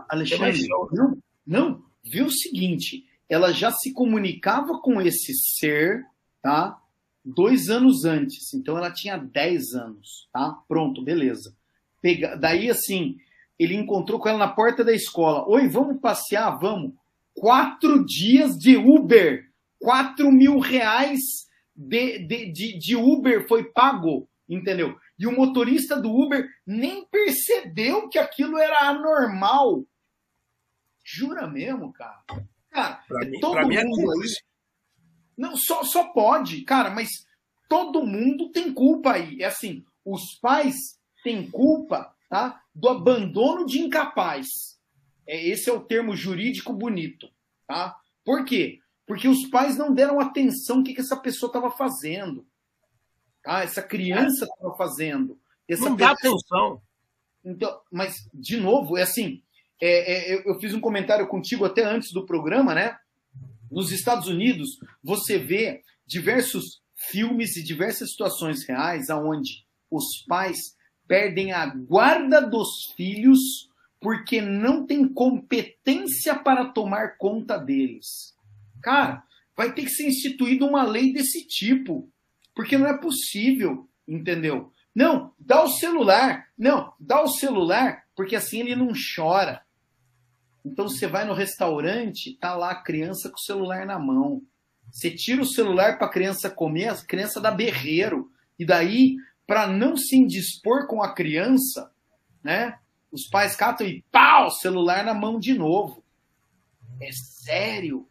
Alexandre, 0.10 0.68
não, 0.92 1.18
não, 1.46 1.86
viu 2.04 2.26
o 2.26 2.32
seguinte, 2.32 3.06
ela 3.30 3.54
já 3.54 3.72
se 3.72 3.94
comunicava 3.94 4.82
com 4.82 5.00
esse 5.00 5.32
ser, 5.36 6.04
tá? 6.42 6.81
Dois 7.24 7.70
anos 7.70 8.04
antes, 8.06 8.54
então 8.54 8.78
ela 8.78 8.92
tinha 8.92 9.16
10 9.18 9.74
anos, 9.76 10.28
tá? 10.34 10.58
Pronto, 10.68 11.04
beleza. 11.04 11.56
Pega... 12.02 12.36
Daí, 12.36 12.70
assim, 12.70 13.18
ele 13.60 13.76
encontrou 13.76 14.20
com 14.20 14.28
ela 14.28 14.40
na 14.40 14.48
porta 14.48 14.84
da 14.84 14.92
escola. 14.94 15.48
Oi, 15.48 15.68
vamos 15.68 16.02
passear? 16.02 16.58
Vamos. 16.60 16.94
Quatro 17.36 18.04
dias 18.06 18.58
de 18.58 18.76
Uber. 18.76 19.48
Quatro 19.80 20.32
mil 20.32 20.58
reais 20.60 21.48
de, 21.76 22.20
de, 22.26 22.52
de, 22.52 22.78
de 22.80 22.96
Uber 22.96 23.48
foi 23.48 23.66
pago, 23.72 24.28
entendeu? 24.50 24.98
E 25.18 25.28
o 25.28 25.32
motorista 25.36 26.00
do 26.02 26.10
Uber 26.12 26.48
nem 26.66 27.06
percebeu 27.06 28.10
que 28.10 28.18
aquilo 28.18 28.58
era 28.58 28.90
anormal. 28.90 29.84
Jura 31.04 31.48
mesmo, 31.48 31.92
cara? 31.94 32.22
Cara, 32.72 33.04
Pra 33.08 33.26
é 33.26 33.30
mim- 33.30 33.40
todo 33.40 33.54
pra 33.54 33.68
mim 33.68 33.76
é 33.76 33.84
mundo. 33.84 34.12
Não, 35.38 35.56
só, 35.56 35.84
só 35.84 36.06
pode, 36.14 36.62
cara, 36.62 36.90
mas 36.90 37.10
todo 37.70 38.06
mundo 38.06 38.50
tem 38.50 38.74
culpa 38.74 39.14
aí. 39.14 39.42
É 39.42 39.46
assim, 39.46 39.84
os 40.06 40.36
pais 40.36 41.00
têm 41.24 41.50
culpa, 41.50 42.14
tá? 42.30 42.62
Do 42.74 42.90
abandono 42.90 43.66
de 43.66 43.80
incapaz. 43.80 44.48
É, 45.28 45.48
esse 45.48 45.70
é 45.70 45.74
o 45.74 45.80
termo 45.82 46.16
jurídico 46.16 46.74
bonito, 46.74 47.30
tá? 47.68 47.96
Por 48.26 48.44
quê? 48.46 48.80
Porque 49.06 49.28
os 49.28 49.46
pais 49.48 49.78
não 49.78 49.94
deram 49.94 50.20
atenção 50.20 50.78
ao 50.78 50.84
que, 50.84 50.94
que 50.94 51.02
essa 51.02 51.18
pessoa 51.18 51.50
estava 51.50 51.70
fazendo. 51.72 52.46
Tá? 53.44 53.64
Essa 53.64 53.82
criança 53.82 54.46
estava 54.46 54.76
fazendo. 54.78 55.40
Essa 55.68 55.90
Não 55.90 55.96
dá 55.96 56.16
pessoa- 56.16 56.38
atenção. 56.38 56.82
então, 57.44 57.82
mas, 57.92 58.30
de 58.34 58.58
novo, 58.58 58.98
é 58.98 59.02
assim. 59.02 59.42
é, 59.82 60.32
é, 60.32 60.36
eu, 60.36 60.42
eu 60.54 60.60
fiz 60.60 60.74
um 60.74 60.80
comentário 60.80 61.28
contigo 61.28 61.66
até 61.66 61.84
antes 61.84 62.12
do 62.14 62.26
programa, 62.26 62.74
né? 62.76 62.98
Nos 63.72 63.92
Estados 63.92 64.28
Unidos, 64.28 64.78
você 65.02 65.38
vê 65.38 65.82
diversos 66.06 66.82
filmes 67.10 67.56
e 67.56 67.64
diversas 67.64 68.12
situações 68.12 68.68
reais 68.68 69.10
aonde 69.10 69.66
os 69.90 70.24
pais 70.28 70.76
perdem 71.08 71.52
a 71.52 71.66
guarda 71.66 72.42
dos 72.42 72.94
filhos 72.96 73.40
porque 74.00 74.42
não 74.42 74.86
tem 74.86 75.08
competência 75.08 76.38
para 76.38 76.66
tomar 76.66 77.18
conta 77.18 77.58
deles. 77.58 78.34
Cara, 78.82 79.24
vai 79.56 79.74
ter 79.74 79.84
que 79.84 79.92
ser 79.92 80.08
instituída 80.08 80.66
uma 80.66 80.84
lei 80.84 81.14
desse 81.14 81.48
tipo, 81.48 82.12
porque 82.56 82.78
não 82.78 82.88
é 82.88 82.98
possível, 82.98 83.88
entendeu? 84.08 84.72
Não, 84.94 85.34
dá 85.40 85.64
o 85.64 85.70
celular. 85.70 86.48
Não, 86.58 86.94
dá 87.00 87.22
o 87.22 87.30
celular, 87.30 88.04
porque 88.16 88.36
assim 88.36 88.60
ele 88.60 88.76
não 88.76 88.92
chora. 89.16 89.62
Então 90.66 90.88
você 90.88 91.08
vai 91.08 91.26
no 91.26 91.34
restaurante, 91.34 92.38
tá 92.40 92.56
lá 92.56 92.72
a 92.72 92.82
criança 92.84 93.30
com 93.30 93.36
o 93.36 93.42
celular 93.42 93.86
na 93.86 93.98
mão. 93.98 94.42
Você 94.92 95.10
tira 95.10 95.42
o 95.42 95.48
celular 95.48 95.98
para 95.98 96.08
a 96.08 96.12
criança 96.12 96.50
comer, 96.50 96.90
a 96.90 96.96
criança 96.96 97.40
dá 97.40 97.50
berreiro. 97.50 98.32
E 98.60 98.66
daí, 98.66 99.16
para 99.48 99.68
não 99.68 99.96
se 99.98 100.16
indispor 100.16 100.88
com 100.88 101.02
a 101.02 101.14
criança, 101.14 101.92
né? 102.44 102.78
Os 103.12 103.28
pais 103.28 103.56
catam 103.56 103.88
e 103.88 104.04
pau, 104.12 104.50
celular 104.50 105.04
na 105.04 105.14
mão 105.14 105.40
de 105.40 105.54
novo. 105.54 106.04
É 107.02 107.10
sério, 107.12 108.08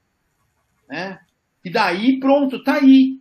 né? 0.88 1.20
E 1.64 1.70
daí, 1.70 2.18
pronto, 2.18 2.62
tá 2.62 2.74
aí. 2.74 3.20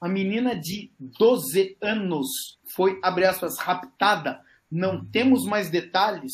A 0.00 0.08
menina 0.08 0.54
de 0.54 0.90
12 0.98 1.76
anos 1.80 2.58
foi, 2.74 2.98
abre 3.02 3.24
aspas, 3.24 3.58
raptada. 3.58 4.40
Não 4.70 5.04
temos 5.04 5.44
mais 5.44 5.70
detalhes, 5.70 6.32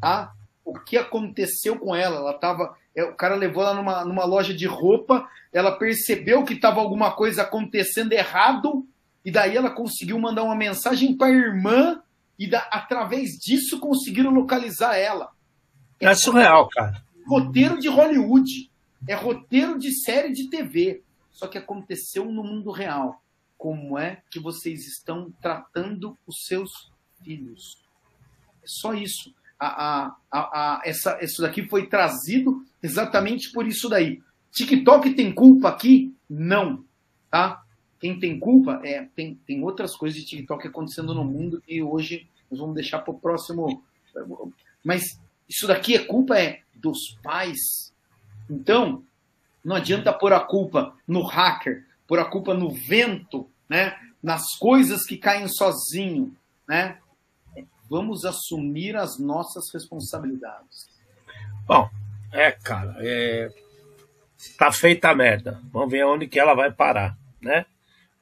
tá? 0.00 0.32
O 0.64 0.78
que 0.78 0.96
aconteceu 0.96 1.78
com 1.78 1.94
ela? 1.94 2.16
Ela 2.16 2.34
tava. 2.34 2.76
é, 2.94 3.02
O 3.04 3.14
cara 3.14 3.34
levou 3.34 3.62
ela 3.62 3.74
numa, 3.74 4.04
numa 4.04 4.24
loja 4.24 4.54
de 4.54 4.66
roupa, 4.66 5.28
ela 5.52 5.72
percebeu 5.76 6.44
que 6.44 6.54
estava 6.54 6.80
alguma 6.80 7.12
coisa 7.12 7.42
acontecendo 7.42 8.12
errado, 8.12 8.86
e 9.24 9.30
daí 9.30 9.56
ela 9.56 9.70
conseguiu 9.70 10.18
mandar 10.18 10.42
uma 10.44 10.54
mensagem 10.54 11.16
para 11.16 11.28
a 11.28 11.30
irmã, 11.30 12.02
e 12.38 12.46
da- 12.48 12.68
através 12.72 13.30
disso 13.38 13.78
conseguiram 13.80 14.30
localizar 14.30 14.96
ela. 14.96 15.30
É 16.00 16.14
surreal, 16.14 16.68
cara. 16.68 17.02
roteiro 17.26 17.78
de 17.78 17.88
Hollywood. 17.88 18.70
É 19.08 19.14
roteiro 19.14 19.78
de 19.78 19.92
série 20.02 20.32
de 20.32 20.48
TV. 20.50 21.02
Só 21.30 21.46
que 21.46 21.56
aconteceu 21.58 22.24
no 22.24 22.42
mundo 22.44 22.70
real. 22.70 23.20
Como 23.56 23.96
é 23.98 24.22
que 24.30 24.40
vocês 24.40 24.86
estão 24.86 25.32
tratando 25.40 26.16
os 26.26 26.44
seus 26.46 26.70
filhos? 27.22 27.78
É 28.62 28.66
só 28.66 28.92
isso. 28.94 29.32
A, 29.64 30.16
a, 30.30 30.38
a, 30.40 30.82
essa, 30.84 31.18
isso 31.22 31.40
daqui 31.40 31.68
foi 31.68 31.86
trazido 31.86 32.64
exatamente 32.82 33.52
por 33.52 33.66
isso 33.66 33.88
daí. 33.88 34.20
TikTok 34.50 35.14
tem 35.14 35.32
culpa 35.32 35.68
aqui? 35.68 36.14
Não. 36.28 36.84
Tá? 37.30 37.62
Quem 38.00 38.18
tem 38.18 38.38
culpa 38.40 38.80
é 38.82 39.06
tem, 39.14 39.36
tem 39.46 39.62
outras 39.62 39.96
coisas 39.96 40.18
de 40.18 40.26
TikTok 40.26 40.66
acontecendo 40.66 41.14
no 41.14 41.24
mundo 41.24 41.62
que 41.64 41.82
hoje 41.82 42.26
nós 42.50 42.58
vamos 42.58 42.74
deixar 42.74 42.98
para 42.98 43.14
o 43.14 43.18
próximo. 43.18 43.82
Mas 44.84 45.02
isso 45.48 45.66
daqui 45.68 45.94
é 45.94 46.00
culpa 46.00 46.38
é 46.38 46.62
dos 46.74 47.16
pais. 47.22 47.92
Então, 48.50 49.04
não 49.64 49.76
adianta 49.76 50.12
pôr 50.12 50.32
a 50.32 50.40
culpa 50.40 50.94
no 51.06 51.22
hacker, 51.22 51.86
pôr 52.06 52.18
a 52.18 52.24
culpa 52.24 52.52
no 52.52 52.70
vento, 52.70 53.48
né? 53.68 53.96
nas 54.22 54.56
coisas 54.58 55.06
que 55.06 55.16
caem 55.16 55.46
sozinho. 55.46 56.34
Né? 56.68 56.98
Vamos 57.92 58.24
assumir 58.24 58.96
as 58.96 59.18
nossas 59.18 59.70
responsabilidades. 59.70 60.88
Bom, 61.66 61.90
é, 62.32 62.50
cara, 62.50 62.96
é... 63.00 63.50
tá 64.56 64.72
feita 64.72 65.10
a 65.10 65.14
merda. 65.14 65.60
Vamos 65.70 65.90
ver 65.90 66.06
onde 66.06 66.26
que 66.26 66.40
ela 66.40 66.54
vai 66.54 66.72
parar, 66.72 67.18
né? 67.38 67.66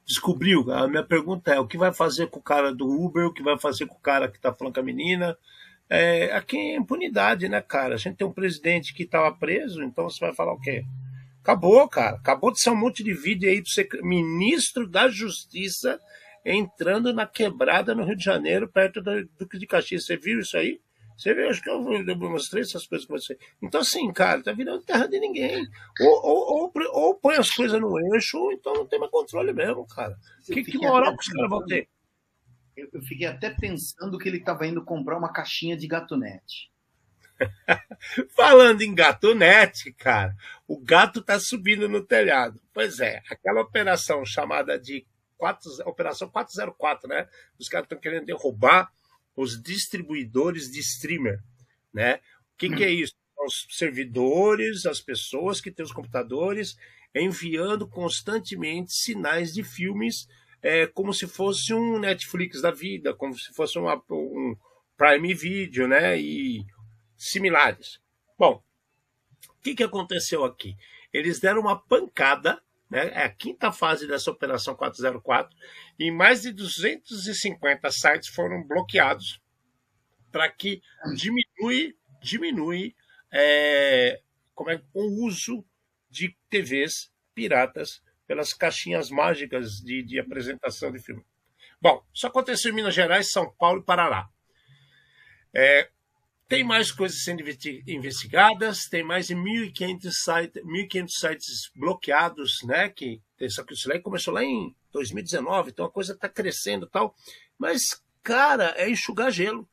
Descobriu. 0.04 0.72
A 0.72 0.88
minha 0.88 1.04
pergunta 1.04 1.54
é: 1.54 1.60
o 1.60 1.68
que 1.68 1.78
vai 1.78 1.94
fazer 1.94 2.26
com 2.26 2.40
o 2.40 2.42
cara 2.42 2.74
do 2.74 2.84
Uber? 2.84 3.26
O 3.26 3.32
que 3.32 3.44
vai 3.44 3.56
fazer 3.60 3.86
com 3.86 3.94
o 3.94 4.00
cara 4.00 4.26
que 4.26 4.40
tá 4.40 4.52
falando 4.52 4.74
com 4.74 4.80
a 4.80 4.82
menina? 4.82 5.38
É, 5.88 6.32
aqui 6.32 6.56
é 6.56 6.74
impunidade, 6.74 7.48
né, 7.48 7.60
cara? 7.60 7.94
A 7.94 7.96
gente 7.96 8.16
tem 8.16 8.26
um 8.26 8.32
presidente 8.32 8.92
que 8.92 9.04
estava 9.04 9.30
preso, 9.32 9.84
então 9.84 10.10
você 10.10 10.18
vai 10.18 10.34
falar 10.34 10.52
o 10.52 10.60
quê? 10.60 10.84
Acabou, 11.44 11.88
cara. 11.88 12.16
Acabou 12.16 12.50
de 12.50 12.60
ser 12.60 12.70
um 12.70 12.76
monte 12.76 13.04
de 13.04 13.14
vídeo 13.14 13.48
aí 13.48 13.60
do 13.60 13.68
sec- 13.68 14.02
ministro 14.02 14.88
da 14.88 15.08
Justiça 15.08 16.00
entrando 16.44 17.12
na 17.12 17.26
quebrada 17.26 17.94
no 17.94 18.04
Rio 18.04 18.16
de 18.16 18.24
Janeiro, 18.24 18.68
perto 18.68 19.00
do 19.00 19.26
Duque 19.38 19.58
de 19.58 19.66
Caxias. 19.66 20.06
Você 20.06 20.16
viu 20.16 20.40
isso 20.40 20.56
aí? 20.56 20.80
Você 21.16 21.34
viu? 21.34 21.50
Acho 21.50 21.62
que 21.62 21.68
eu, 21.68 21.92
eu 21.92 22.16
mostrei 22.16 22.62
essas 22.62 22.86
coisas 22.86 23.06
com 23.06 23.18
você. 23.18 23.36
Então, 23.60 23.82
assim, 23.82 24.10
cara, 24.10 24.42
tá 24.42 24.52
virando 24.52 24.82
terra 24.82 25.06
de 25.06 25.20
ninguém. 25.20 25.66
Ou, 26.00 26.26
ou, 26.26 26.62
ou, 26.62 26.72
ou 26.92 27.14
põe 27.14 27.36
as 27.36 27.50
coisas 27.50 27.78
no 27.78 27.98
eixo, 28.14 28.38
ou 28.38 28.52
então 28.52 28.72
não 28.72 28.86
tem 28.86 28.98
mais 28.98 29.10
controle 29.10 29.52
mesmo, 29.52 29.86
cara. 29.86 30.16
Eu 30.48 30.54
Que, 30.54 30.64
que 30.64 30.78
moral 30.78 31.14
que 31.14 31.22
os 31.22 31.28
caras 31.28 31.50
vão 31.50 31.64
ter? 31.66 31.88
Eu, 32.74 32.88
eu 32.94 33.02
fiquei 33.02 33.26
até 33.26 33.50
pensando 33.50 34.16
que 34.16 34.28
ele 34.28 34.38
estava 34.38 34.66
indo 34.66 34.82
comprar 34.82 35.18
uma 35.18 35.30
caixinha 35.30 35.76
de 35.76 35.86
gatonete. 35.86 36.70
Falando 38.34 38.80
em 38.80 38.94
gatonete, 38.94 39.92
cara, 39.92 40.34
o 40.66 40.78
gato 40.78 41.20
tá 41.20 41.38
subindo 41.38 41.86
no 41.86 42.02
telhado. 42.02 42.60
Pois 42.72 42.98
é, 42.98 43.22
aquela 43.30 43.60
operação 43.60 44.24
chamada 44.24 44.78
de 44.78 45.06
quatro, 45.40 45.70
Operação 45.86 46.28
404, 46.28 47.08
né? 47.08 47.26
Os 47.58 47.68
caras 47.68 47.86
estão 47.86 47.98
querendo 47.98 48.26
derrubar 48.26 48.92
os 49.34 49.60
distribuidores 49.60 50.70
de 50.70 50.80
streamer, 50.80 51.42
né? 51.92 52.16
O 52.16 52.58
que, 52.58 52.68
que 52.68 52.84
é 52.84 52.90
isso? 52.90 53.14
Os 53.38 53.66
servidores, 53.70 54.84
as 54.84 55.00
pessoas 55.00 55.62
que 55.62 55.70
têm 55.70 55.84
os 55.84 55.92
computadores 55.92 56.76
enviando 57.14 57.88
constantemente 57.88 58.92
sinais 58.92 59.52
de 59.54 59.64
filmes 59.64 60.28
é, 60.62 60.86
como 60.86 61.14
se 61.14 61.26
fosse 61.26 61.72
um 61.72 61.98
Netflix 61.98 62.60
da 62.60 62.70
vida, 62.70 63.14
como 63.14 63.36
se 63.36 63.52
fosse 63.54 63.78
uma, 63.78 63.96
um 64.10 64.54
Prime 64.94 65.32
Video, 65.32 65.88
né? 65.88 66.20
E 66.20 66.66
similares. 67.16 67.98
Bom, 68.38 68.62
O 69.48 69.62
que, 69.62 69.74
que 69.74 69.82
aconteceu 69.82 70.44
aqui? 70.44 70.76
Eles 71.12 71.40
deram 71.40 71.62
uma 71.62 71.78
pancada, 71.78 72.62
né? 72.90 73.10
é 73.14 73.24
a 73.24 73.28
quinta 73.28 73.70
fase 73.70 74.06
dessa 74.06 74.30
Operação 74.30 74.74
404, 74.74 75.56
e 75.98 76.10
mais 76.10 76.42
de 76.42 76.52
250 76.52 77.90
sites 77.90 78.28
foram 78.28 78.62
bloqueados 78.66 79.40
para 80.32 80.48
que 80.48 80.82
diminui, 81.14 81.96
diminui 82.20 82.94
é, 83.32 84.20
como 84.54 84.70
é, 84.70 84.82
o 84.92 85.24
uso 85.24 85.64
de 86.08 86.36
TVs 86.48 87.12
piratas 87.34 88.02
pelas 88.26 88.52
caixinhas 88.52 89.10
mágicas 89.10 89.80
de, 89.80 90.02
de 90.02 90.18
apresentação 90.18 90.90
de 90.90 90.98
filme. 91.00 91.24
Bom, 91.80 92.04
isso 92.12 92.26
aconteceu 92.26 92.70
em 92.70 92.74
Minas 92.74 92.94
Gerais, 92.94 93.32
São 93.32 93.50
Paulo 93.54 93.80
e 93.80 93.84
Paraná. 93.84 94.28
É, 95.54 95.88
tem 96.50 96.64
mais 96.64 96.90
coisas 96.90 97.22
sendo 97.22 97.44
investigadas, 97.86 98.88
tem 98.88 99.04
mais 99.04 99.28
de 99.28 99.36
1.500 99.36 100.10
sites, 100.10 100.62
1.500 100.64 101.08
sites 101.08 101.70
bloqueados, 101.76 102.64
né? 102.64 102.88
Que 102.88 103.22
isso 103.40 103.92
aí 103.92 104.00
começou 104.00 104.34
lá 104.34 104.42
em 104.42 104.74
2019, 104.92 105.70
então 105.70 105.84
a 105.84 105.90
coisa 105.90 106.12
está 106.12 106.28
crescendo 106.28 106.86
e 106.86 106.90
tal. 106.90 107.14
Mas, 107.56 108.02
cara, 108.20 108.74
é 108.76 108.90
enxugar 108.90 109.30
gelo. 109.30 109.66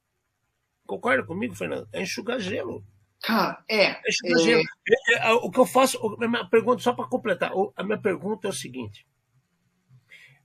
Concorda 0.86 1.26
comigo, 1.26 1.56
Fernando? 1.56 1.90
É 1.92 2.04
enxugar 2.04 2.40
gelo. 2.40 2.86
Cara, 3.24 3.60
é. 3.68 3.86
é, 3.86 4.02
enxugar 4.08 4.40
é... 4.40 4.44
Gelo. 4.44 4.64
É, 4.88 5.30
é, 5.30 5.34
o 5.34 5.50
que 5.50 5.60
eu 5.60 5.66
faço, 5.66 5.98
a 6.22 6.28
minha 6.28 6.46
pergunta, 6.46 6.84
só 6.84 6.94
para 6.94 7.10
completar, 7.10 7.52
a 7.76 7.84
minha 7.84 8.00
pergunta 8.00 8.48
é 8.48 8.52
o 8.52 8.54
seguinte: 8.54 9.04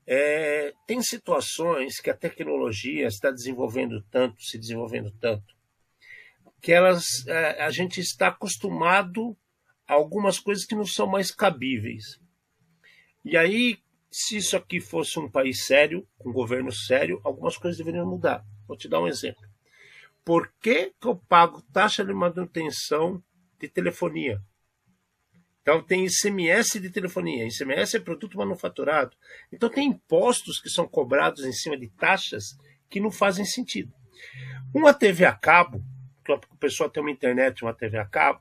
é, 0.06 0.72
tem 0.86 1.02
situações 1.02 2.00
que 2.00 2.08
a 2.08 2.16
tecnologia 2.16 3.06
está 3.06 3.30
desenvolvendo 3.30 4.02
tanto, 4.10 4.42
se 4.42 4.56
desenvolvendo 4.56 5.10
tanto, 5.20 5.54
que 6.62 6.70
elas, 6.70 7.26
é, 7.26 7.64
a 7.64 7.70
gente 7.70 8.00
está 8.00 8.28
acostumado 8.28 9.36
a 9.86 9.94
algumas 9.94 10.38
coisas 10.38 10.64
que 10.64 10.76
não 10.76 10.86
são 10.86 11.08
mais 11.08 11.32
cabíveis. 11.32 12.20
E 13.24 13.36
aí, 13.36 13.78
se 14.08 14.36
isso 14.36 14.56
aqui 14.56 14.80
fosse 14.80 15.18
um 15.18 15.28
país 15.28 15.66
sério, 15.66 16.06
um 16.24 16.32
governo 16.32 16.70
sério, 16.70 17.20
algumas 17.24 17.56
coisas 17.56 17.76
deveriam 17.76 18.08
mudar. 18.08 18.44
Vou 18.66 18.76
te 18.76 18.88
dar 18.88 19.00
um 19.00 19.08
exemplo. 19.08 19.42
Por 20.24 20.52
que, 20.60 20.94
que 21.00 21.08
eu 21.08 21.16
pago 21.16 21.60
taxa 21.72 22.04
de 22.04 22.14
manutenção 22.14 23.20
de 23.58 23.68
telefonia? 23.68 24.40
Então 25.62 25.82
tem 25.82 26.06
ICMS 26.06 26.78
de 26.78 26.90
telefonia, 26.90 27.46
ICMS 27.46 27.96
é 27.96 28.00
produto 28.00 28.38
manufaturado. 28.38 29.16
Então 29.52 29.68
tem 29.68 29.88
impostos 29.88 30.60
que 30.60 30.70
são 30.70 30.86
cobrados 30.86 31.44
em 31.44 31.52
cima 31.52 31.76
de 31.76 31.88
taxas 31.88 32.56
que 32.88 33.00
não 33.00 33.10
fazem 33.10 33.44
sentido. 33.44 33.92
Uma 34.72 34.94
TV 34.94 35.24
a 35.24 35.32
cabo, 35.32 35.84
a 36.28 36.56
pessoa 36.60 36.88
tem 36.88 37.02
uma 37.02 37.10
internet, 37.10 37.62
uma 37.62 37.74
TV 37.74 37.98
a 37.98 38.04
cabo, 38.04 38.40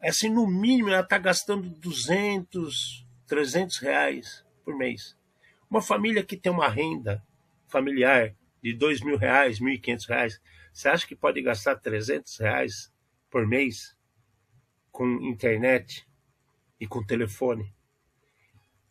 assim, 0.00 0.28
no 0.28 0.46
mínimo 0.46 0.90
ela 0.90 1.00
está 1.00 1.18
gastando 1.18 1.68
200, 1.68 3.06
300 3.26 3.78
reais 3.78 4.44
por 4.64 4.76
mês. 4.76 5.16
Uma 5.70 5.80
família 5.80 6.22
que 6.22 6.36
tem 6.36 6.52
uma 6.52 6.68
renda 6.68 7.22
familiar 7.66 8.34
de 8.62 8.72
2 8.74 9.00
mil 9.00 9.16
reais, 9.16 9.58
1.500 9.58 10.08
reais, 10.08 10.40
você 10.72 10.88
acha 10.88 11.06
que 11.06 11.16
pode 11.16 11.40
gastar 11.42 11.76
300 11.76 12.38
reais 12.38 12.92
por 13.30 13.46
mês 13.46 13.96
com 14.90 15.06
internet? 15.22 16.06
e 16.82 16.86
com 16.86 17.00
telefone. 17.00 17.72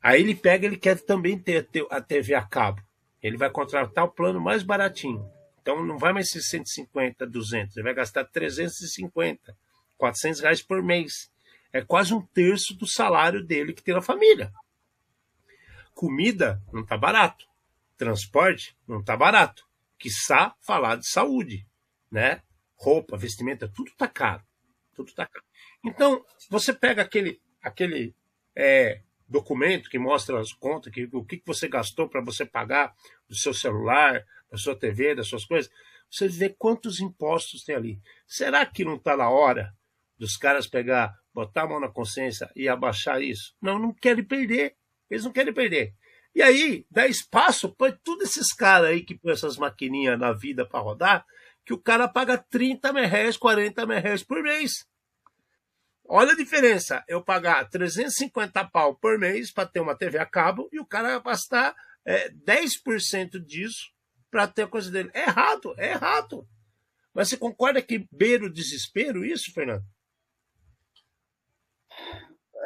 Aí 0.02 0.22
ele 0.22 0.34
pega, 0.34 0.66
ele 0.66 0.78
quer 0.78 0.98
também 0.98 1.38
ter 1.38 1.68
a 1.90 2.00
TV 2.00 2.34
a 2.34 2.42
cabo. 2.42 2.82
Ele 3.22 3.36
vai 3.36 3.50
contratar 3.50 4.06
o 4.06 4.12
plano 4.12 4.40
mais 4.40 4.64
baratinho. 4.64 5.30
Então 5.62 5.86
não 5.86 5.98
vai 5.98 6.12
mais 6.12 6.30
ser 6.30 6.42
150, 6.42 7.26
200, 7.26 7.78
ele 7.78 7.84
vai 7.84 7.94
gastar 7.94 8.26
350, 8.26 9.56
400 9.98 10.42
reais 10.42 10.62
por 10.62 10.82
mês. 10.82 11.32
É 11.72 11.82
quase 11.82 12.14
um 12.14 12.22
terço 12.22 12.74
do 12.76 12.88
salário 12.88 13.44
dele 13.44 13.74
que 13.74 13.84
tem 13.84 13.94
na 13.94 14.02
família. 14.02 14.52
Comida 15.94 16.62
não 16.74 16.82
está 16.82 16.98
barato. 16.98 17.46
Transporte 17.98 18.76
não 18.88 19.00
está 19.00 19.16
barato. 19.16 19.66
Quiçá 19.98 20.56
falar 20.62 20.96
de 20.96 21.08
saúde, 21.08 21.66
né? 22.12 22.42
Roupa, 22.76 23.16
vestimenta, 23.16 23.70
tudo 23.70 23.92
está 23.92 24.08
caro. 24.08 24.44
Tudo 24.96 25.10
está 25.10 25.26
caro. 25.26 25.46
Então, 25.86 26.26
você 26.50 26.74
pega 26.74 27.04
aquele 27.04 27.40
aquele 27.62 28.16
é, 28.56 29.02
documento 29.28 29.90
que 29.90 30.00
mostra 30.00 30.40
as 30.40 30.52
contas, 30.52 30.92
que, 30.92 31.08
o 31.14 31.24
que 31.24 31.42
você 31.46 31.68
gastou 31.68 32.10
para 32.10 32.22
você 32.22 32.46
pagar 32.46 32.94
do 33.30 33.36
seu 33.36 33.54
celular, 33.54 34.26
da 34.52 34.58
sua 34.58 34.76
TV, 34.76 35.16
das 35.16 35.28
suas 35.28 35.46
coisas, 35.46 35.72
você 36.10 36.28
vê 36.28 36.50
quantos 36.50 37.00
impostos 37.00 37.64
tem 37.64 37.74
ali. 37.74 38.00
Será 38.28 38.66
que 38.66 38.84
não 38.84 38.96
está 38.96 39.16
na 39.16 39.30
hora 39.30 39.74
dos 40.18 40.36
caras 40.36 40.68
pegar, 40.68 41.18
botar 41.34 41.64
a 41.64 41.68
mão 41.68 41.80
na 41.80 41.88
consciência 41.88 42.52
e 42.54 42.68
abaixar 42.68 43.22
isso? 43.22 43.56
Não, 43.62 43.80
não 43.80 43.94
querem 43.94 44.24
perder. 44.24 44.76
Eles 45.10 45.24
não 45.24 45.32
querem 45.32 45.54
perder. 45.54 45.94
E 46.36 46.42
aí, 46.42 46.86
dá 46.92 47.08
espaço 47.08 47.74
para 47.74 47.94
todos 47.94 48.30
esses 48.30 48.54
caras 48.54 48.90
aí 48.90 49.04
que 49.04 49.18
põem 49.18 49.34
essas 49.34 49.58
maquininhas 49.58 50.20
na 50.20 50.34
vida 50.34 50.66
para 50.66 50.80
rodar, 50.80 51.26
que 51.66 51.74
o 51.74 51.78
cara 51.78 52.08
paga 52.08 52.38
30 52.38 52.92
reais, 52.92 53.38
40 53.38 53.86
reais 53.86 54.24
por 54.24 54.42
mês. 54.44 54.86
Olha 56.06 56.34
a 56.34 56.36
diferença. 56.36 57.04
Eu 57.08 57.22
pagar 57.22 57.70
350 57.70 58.66
pau 58.66 58.96
por 58.96 59.18
mês 59.18 59.52
para 59.52 59.68
ter 59.68 59.80
uma 59.80 59.96
TV 59.96 60.18
a 60.18 60.26
cabo 60.26 60.70
e 60.72 60.80
o 60.80 60.86
cara 60.86 61.20
gastar 61.20 61.74
é, 62.06 62.30
10% 62.30 63.40
disso 63.46 63.92
para 64.32 64.48
ter 64.48 64.64
a 64.64 64.68
coisa 64.68 64.90
dele. 64.90 65.12
É 65.14 65.24
errado, 65.24 65.76
é 65.78 65.92
errado. 65.92 66.48
Mas 67.14 67.30
você 67.30 67.38
concorda 67.38 67.82
que 67.82 68.08
beira 68.12 68.46
o 68.46 68.52
desespero 68.52 69.24
isso, 69.24 69.54
Fernando? 69.54 69.84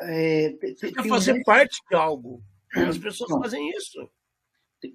É, 0.03 0.51
tem, 0.51 0.75
você 0.75 0.91
quer 0.91 1.07
fazer 1.07 1.33
um... 1.33 1.43
parte 1.43 1.77
de 1.89 1.95
algo. 1.95 2.41
As 2.75 2.97
pessoas 2.97 3.31
Não. 3.31 3.41
fazem 3.41 3.69
isso. 3.71 4.09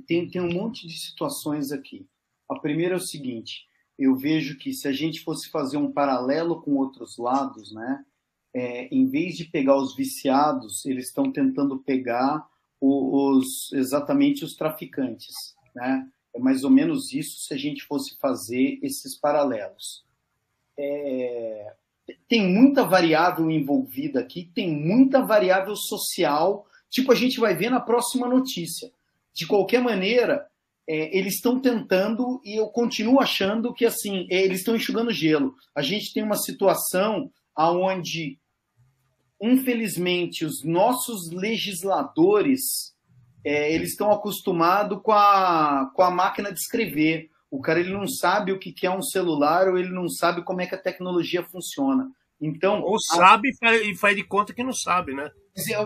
Tem, 0.07 0.31
tem 0.31 0.41
um 0.41 0.53
monte 0.53 0.87
de 0.87 0.97
situações 0.97 1.73
aqui. 1.73 2.09
A 2.49 2.59
primeira 2.59 2.95
é 2.95 2.97
o 2.97 3.01
seguinte: 3.01 3.67
eu 3.99 4.15
vejo 4.15 4.57
que 4.57 4.73
se 4.73 4.87
a 4.87 4.93
gente 4.93 5.21
fosse 5.21 5.51
fazer 5.51 5.79
um 5.79 5.91
paralelo 5.91 6.63
com 6.63 6.77
outros 6.77 7.19
lados, 7.19 7.73
né? 7.73 8.05
é, 8.55 8.89
em 8.95 9.09
vez 9.09 9.37
de 9.37 9.45
pegar 9.45 9.77
os 9.77 9.95
viciados, 9.95 10.85
eles 10.85 11.07
estão 11.07 11.33
tentando 11.33 11.79
pegar 11.79 12.47
os, 12.81 13.73
exatamente 13.73 14.45
os 14.45 14.57
traficantes. 14.57 15.55
Né? 15.75 16.09
É 16.35 16.39
mais 16.39 16.65
ou 16.65 16.71
menos 16.71 17.13
isso 17.13 17.41
se 17.41 17.55
a 17.55 17.57
gente 17.57 17.83
fosse 17.85 18.17
fazer 18.19 18.79
esses 18.83 19.19
paralelos. 19.19 20.05
É, 20.79 21.75
tem 22.29 22.47
muita 22.47 22.85
variável 22.85 23.51
envolvida 23.51 24.21
aqui, 24.21 24.51
tem 24.55 24.71
muita 24.71 25.23
variável 25.23 25.75
social, 25.77 26.67
tipo 26.89 27.13
a 27.13 27.15
gente 27.15 27.41
vai 27.41 27.55
ver 27.55 27.71
na 27.71 27.81
próxima 27.81 28.29
notícia. 28.29 28.91
De 29.33 29.47
qualquer 29.47 29.83
maneira, 29.83 30.47
é, 30.89 31.17
eles 31.17 31.35
estão 31.35 31.61
tentando 31.61 32.41
e 32.45 32.57
eu 32.59 32.69
continuo 32.69 33.21
achando 33.21 33.73
que 33.75 33.85
assim 33.85 34.27
é, 34.31 34.43
eles 34.43 34.59
estão 34.59 34.77
enxugando 34.77 35.13
gelo. 35.13 35.55
A 35.75 35.83
gente 35.83 36.13
tem 36.13 36.23
uma 36.23 36.37
situação 36.37 37.31
aonde 37.55 38.39
infelizmente, 39.41 40.45
os 40.45 40.63
nossos 40.63 41.31
legisladores 41.31 42.95
é, 43.45 43.73
eles 43.73 43.91
estão 43.91 44.11
acostumados 44.11 45.01
com 45.03 45.13
a, 45.13 45.91
com 45.95 46.03
a 46.03 46.11
máquina 46.11 46.53
de 46.53 46.59
escrever. 46.59 47.31
O 47.51 47.61
cara 47.61 47.81
ele 47.81 47.93
não 47.93 48.07
sabe 48.07 48.53
o 48.53 48.59
que 48.59 48.87
é 48.87 48.91
um 48.91 49.03
celular 49.03 49.69
ou 49.69 49.79
ele 49.79 49.91
não 49.91 50.09
sabe 50.09 50.43
como 50.43 50.61
é 50.61 50.67
que 50.67 50.75
a 50.75 50.81
tecnologia 50.81 51.43
funciona. 51.43 52.11
Então, 52.41 52.81
ou 52.83 52.99
sabe 52.99 53.51
a... 53.63 53.77
e 53.77 53.95
faz 53.95 54.17
de 54.17 54.25
conta 54.25 54.55
que 54.55 54.65
não 54.65 54.73
sabe, 54.73 55.13
né? 55.13 55.31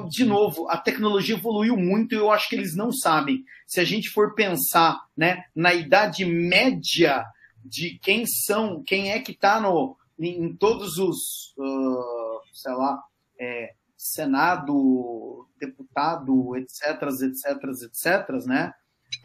De 0.08 0.24
novo, 0.24 0.68
a 0.68 0.76
tecnologia 0.76 1.34
evoluiu 1.34 1.76
muito 1.76 2.14
e 2.14 2.18
eu 2.18 2.30
acho 2.30 2.48
que 2.48 2.54
eles 2.54 2.76
não 2.76 2.92
sabem. 2.92 3.44
Se 3.66 3.80
a 3.80 3.84
gente 3.84 4.08
for 4.10 4.34
pensar 4.34 5.00
né, 5.16 5.44
na 5.54 5.74
idade 5.74 6.24
média 6.24 7.24
de 7.64 7.98
quem 8.00 8.24
são, 8.26 8.82
quem 8.84 9.10
é 9.10 9.18
que 9.18 9.32
está 9.32 9.60
em, 10.18 10.44
em 10.44 10.54
todos 10.54 10.98
os, 10.98 11.54
uh, 11.56 12.40
sei 12.52 12.72
lá, 12.74 13.02
é, 13.40 13.74
Senado, 13.96 15.43
deputado, 15.58 16.56
etc, 16.56 17.02
etc, 17.02 17.84
etc, 17.84 18.46
né? 18.46 18.72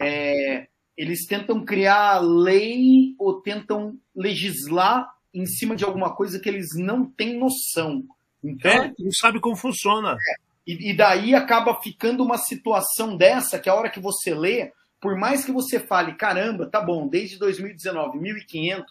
É, 0.00 0.68
eles 0.96 1.26
tentam 1.26 1.64
criar 1.64 2.18
lei 2.18 3.14
ou 3.18 3.40
tentam 3.40 3.98
legislar 4.14 5.10
em 5.32 5.46
cima 5.46 5.74
de 5.76 5.84
alguma 5.84 6.14
coisa 6.14 6.38
que 6.38 6.48
eles 6.48 6.76
não 6.76 7.04
têm 7.04 7.38
noção. 7.38 8.04
Então, 8.42 8.70
é, 8.70 8.92
não 8.98 9.12
sabe 9.12 9.40
como 9.40 9.56
funciona. 9.56 10.12
É, 10.12 10.34
e, 10.66 10.90
e 10.90 10.96
daí 10.96 11.34
acaba 11.34 11.80
ficando 11.80 12.22
uma 12.22 12.38
situação 12.38 13.16
dessa 13.16 13.58
que 13.58 13.68
a 13.68 13.74
hora 13.74 13.90
que 13.90 14.00
você 14.00 14.34
lê, 14.34 14.72
por 15.00 15.16
mais 15.16 15.44
que 15.44 15.52
você 15.52 15.80
fale, 15.80 16.14
caramba, 16.14 16.66
tá 16.66 16.80
bom, 16.80 17.08
desde 17.08 17.38
2019, 17.38 18.18
1.500 18.18 18.82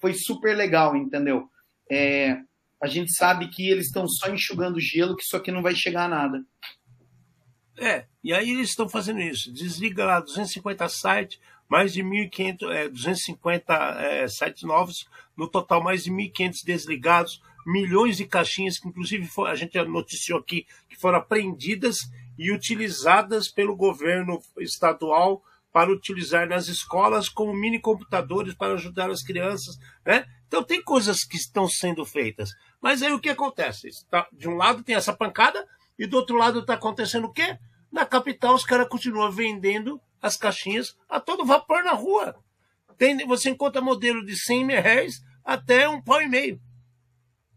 foi 0.00 0.14
super 0.14 0.56
legal, 0.56 0.96
entendeu? 0.96 1.48
É, 1.90 2.38
a 2.82 2.86
gente 2.86 3.12
sabe 3.14 3.48
que 3.48 3.68
eles 3.68 3.86
estão 3.86 4.08
só 4.08 4.32
enxugando 4.32 4.80
gelo, 4.80 5.14
que 5.14 5.22
isso 5.22 5.36
aqui 5.36 5.52
não 5.52 5.62
vai 5.62 5.74
chegar 5.74 6.04
a 6.04 6.08
nada. 6.08 6.42
É, 7.80 8.04
e 8.22 8.34
aí 8.34 8.50
eles 8.50 8.68
estão 8.68 8.86
fazendo 8.86 9.20
isso. 9.20 9.50
Desliga 9.50 10.04
lá 10.04 10.20
250 10.20 10.86
sites, 10.90 11.40
mais 11.66 11.94
de 11.94 12.02
1.500, 12.02 12.70
é, 12.70 12.88
250 12.90 13.74
é, 13.74 14.28
sites 14.28 14.62
novos, 14.64 15.08
no 15.34 15.48
total 15.48 15.82
mais 15.82 16.04
de 16.04 16.10
1.500 16.10 16.62
desligados, 16.62 17.42
milhões 17.66 18.18
de 18.18 18.26
caixinhas 18.26 18.78
que 18.78 18.86
inclusive 18.86 19.26
a 19.46 19.54
gente 19.54 19.82
noticiou 19.84 20.40
aqui 20.40 20.66
que 20.90 20.96
foram 20.96 21.18
apreendidas 21.18 21.96
e 22.38 22.52
utilizadas 22.52 23.48
pelo 23.48 23.74
governo 23.74 24.42
estadual 24.58 25.42
para 25.72 25.90
utilizar 25.90 26.46
nas 26.48 26.68
escolas 26.68 27.30
como 27.30 27.54
mini 27.54 27.78
computadores 27.78 28.54
para 28.54 28.74
ajudar 28.74 29.08
as 29.08 29.22
crianças, 29.22 29.78
né? 30.04 30.26
Então 30.48 30.62
tem 30.62 30.82
coisas 30.82 31.24
que 31.24 31.36
estão 31.36 31.68
sendo 31.68 32.04
feitas. 32.04 32.50
Mas 32.80 33.02
aí 33.02 33.12
o 33.12 33.20
que 33.20 33.28
acontece? 33.28 33.88
De 34.32 34.48
um 34.48 34.56
lado 34.56 34.82
tem 34.82 34.96
essa 34.96 35.12
pancada 35.12 35.64
e 35.98 36.06
do 36.06 36.16
outro 36.16 36.36
lado 36.36 36.60
está 36.60 36.74
acontecendo 36.74 37.26
o 37.26 37.32
quê? 37.32 37.56
Na 37.90 38.06
capital 38.06 38.54
os 38.54 38.64
caras 38.64 38.88
continuam 38.88 39.30
vendendo 39.30 40.00
as 40.20 40.36
caixinhas 40.36 40.96
a 41.08 41.18
todo 41.18 41.44
vapor 41.44 41.82
na 41.82 41.92
rua. 41.92 42.36
Tem, 42.96 43.16
você 43.26 43.50
encontra 43.50 43.80
modelo 43.80 44.24
de 44.24 44.36
100 44.36 44.66
reais 44.66 45.22
até 45.44 45.88
um 45.88 46.02
pau 46.02 46.20
e 46.20 46.28
meio. 46.28 46.60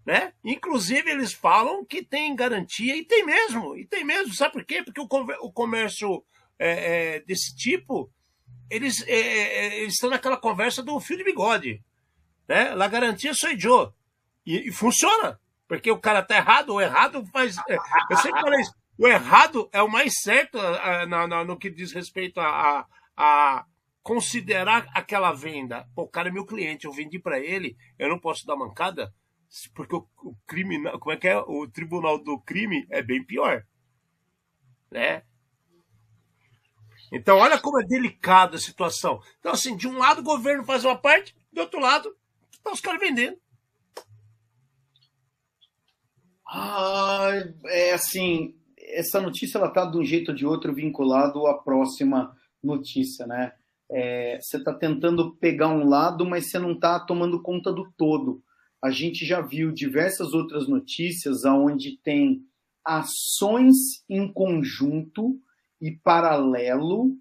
Né? 0.06 0.34
Inclusive, 0.44 1.10
eles 1.10 1.32
falam 1.32 1.86
que 1.86 2.04
tem 2.04 2.36
garantia, 2.36 2.96
e 2.96 3.06
tem 3.06 3.26
mesmo, 3.26 3.78
e 3.78 3.86
tem 3.86 4.04
mesmo. 4.04 4.34
Sabe 4.34 4.54
por 4.54 4.66
quê? 4.66 4.84
Porque 4.84 5.00
o, 5.00 5.52
comércio 5.52 6.24
é, 6.60 7.16
é, 7.16 7.20
desse 7.22 7.56
tipo, 7.56 8.12
eles, 8.70 9.06
é, 9.08 9.16
é, 9.16 9.80
eles 9.82 9.94
estão 9.94 10.10
naquela 10.10 10.38
conversa 10.38 10.84
do 10.84 11.00
fio 11.00 11.18
de 11.18 11.24
bigode. 11.24 11.82
Né? 12.48 12.74
La 12.76 12.88
garantia 12.88 13.34
sou 13.34 13.50
eu. 13.50 13.94
E, 14.46 14.70
e, 14.70 14.72
funciona. 14.72 15.40
Porque 15.68 15.90
o 15.90 16.00
cara 16.00 16.22
tá 16.22 16.36
errado, 16.36 16.74
o 16.74 16.82
errado 16.82 17.26
faz. 17.28 17.58
É, 17.70 17.78
eu 18.10 18.18
sempre 18.18 18.42
falei 18.42 18.62
isso. 18.62 18.74
O 19.04 19.08
errado 19.10 19.70
é 19.74 19.82
o 19.82 19.92
mais 19.92 20.22
certo 20.22 20.58
no, 21.10 21.28
no, 21.28 21.44
no 21.44 21.60
que 21.60 21.70
diz 21.70 21.92
respeito 21.92 22.40
a, 22.40 22.48
a, 22.48 22.88
a, 23.18 23.66
considerar 24.02 24.88
aquela 24.94 25.34
venda. 25.34 25.86
Pô, 25.94 26.04
o 26.04 26.08
cara 26.08 26.30
é 26.30 26.32
meu 26.32 26.46
cliente, 26.46 26.86
eu 26.86 26.92
vendi 26.94 27.20
para 27.20 27.38
ele, 27.38 27.76
eu 28.00 28.08
não 28.08 28.18
posso 28.18 28.46
dar 28.46 28.56
mancada, 28.56 29.14
porque 29.76 29.94
o, 29.94 30.08
o 30.20 30.38
como 31.00 31.12
é 31.12 31.18
que 31.18 31.28
é? 31.28 31.38
O 31.38 31.68
tribunal 31.68 32.18
do 32.18 32.40
crime 32.40 32.88
é 32.90 33.02
bem 33.02 33.22
pior. 33.26 33.66
Né? 34.90 35.24
Então, 37.12 37.40
olha 37.40 37.60
como 37.60 37.82
é 37.82 37.86
delicada 37.86 38.56
a 38.56 38.62
situação. 38.62 39.22
Então, 39.38 39.52
assim, 39.52 39.76
de 39.76 39.86
um 39.86 39.98
lado 39.98 40.22
o 40.22 40.24
governo 40.24 40.64
faz 40.64 40.86
uma 40.86 40.98
parte, 40.98 41.36
do 41.52 41.60
outro 41.60 41.82
lado, 41.82 42.16
tá 42.64 42.72
os 42.72 42.80
caras 42.80 43.02
vendendo. 43.02 43.38
Ah, 46.48 47.32
é 47.66 47.92
assim, 47.92 48.56
essa 48.94 49.20
notícia 49.22 49.58
ela 49.58 49.70
tá 49.70 49.86
de 49.86 49.98
um 49.98 50.04
jeito 50.04 50.30
ou 50.30 50.36
de 50.36 50.46
outro 50.46 50.74
vinculado 50.74 51.46
à 51.48 51.58
próxima 51.58 52.36
notícia, 52.62 53.26
né? 53.28 53.54
É, 53.92 54.40
você 54.42 54.58
está 54.58 54.74
tentando 54.74 55.36
pegar 55.36 55.68
um 55.68 55.88
lado, 55.88 56.26
mas 56.26 56.50
você 56.50 56.58
não 56.58 56.72
está 56.72 57.00
tomando 57.00 57.42
conta 57.42 57.72
do 57.72 57.92
todo. 57.98 58.42
A 58.82 58.90
gente 58.90 59.26
já 59.26 59.42
viu 59.42 59.72
diversas 59.72 60.34
outras 60.34 60.68
notícias 60.68 61.46
onde 61.46 61.98
tem 62.04 62.42
ações 62.86 63.76
em 64.10 64.32
conjunto 64.32 65.40
e 65.80 65.92
paralelo 65.92 67.16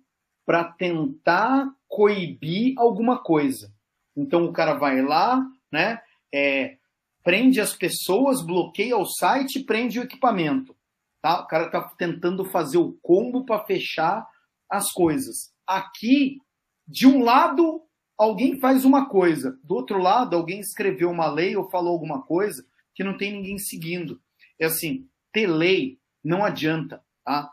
para 0.44 0.64
tentar 0.64 1.68
coibir 1.88 2.74
alguma 2.76 3.22
coisa. 3.22 3.72
Então 4.16 4.44
o 4.44 4.52
cara 4.52 4.74
vai 4.74 5.02
lá, 5.02 5.44
né? 5.70 6.00
É, 6.34 6.76
prende 7.22 7.60
as 7.60 7.76
pessoas, 7.76 8.44
bloqueia 8.44 8.96
o 8.96 9.06
site, 9.06 9.62
prende 9.64 10.00
o 10.00 10.02
equipamento. 10.02 10.74
Tá? 11.22 11.40
O 11.40 11.46
cara 11.46 11.66
está 11.66 11.80
tentando 11.96 12.44
fazer 12.44 12.78
o 12.78 12.98
combo 13.00 13.46
para 13.46 13.64
fechar 13.64 14.26
as 14.68 14.90
coisas. 14.90 15.52
Aqui, 15.66 16.38
de 16.86 17.06
um 17.06 17.22
lado, 17.22 17.80
alguém 18.18 18.58
faz 18.58 18.84
uma 18.84 19.08
coisa, 19.08 19.56
do 19.62 19.74
outro 19.74 19.98
lado, 19.98 20.36
alguém 20.36 20.60
escreveu 20.60 21.10
uma 21.10 21.30
lei 21.30 21.56
ou 21.56 21.70
falou 21.70 21.92
alguma 21.92 22.22
coisa 22.22 22.66
que 22.94 23.04
não 23.04 23.16
tem 23.16 23.32
ninguém 23.32 23.56
seguindo. 23.56 24.20
É 24.58 24.66
assim, 24.66 25.08
ter 25.32 25.46
lei 25.46 25.98
não 26.24 26.44
adianta. 26.44 27.02
Tá? 27.24 27.50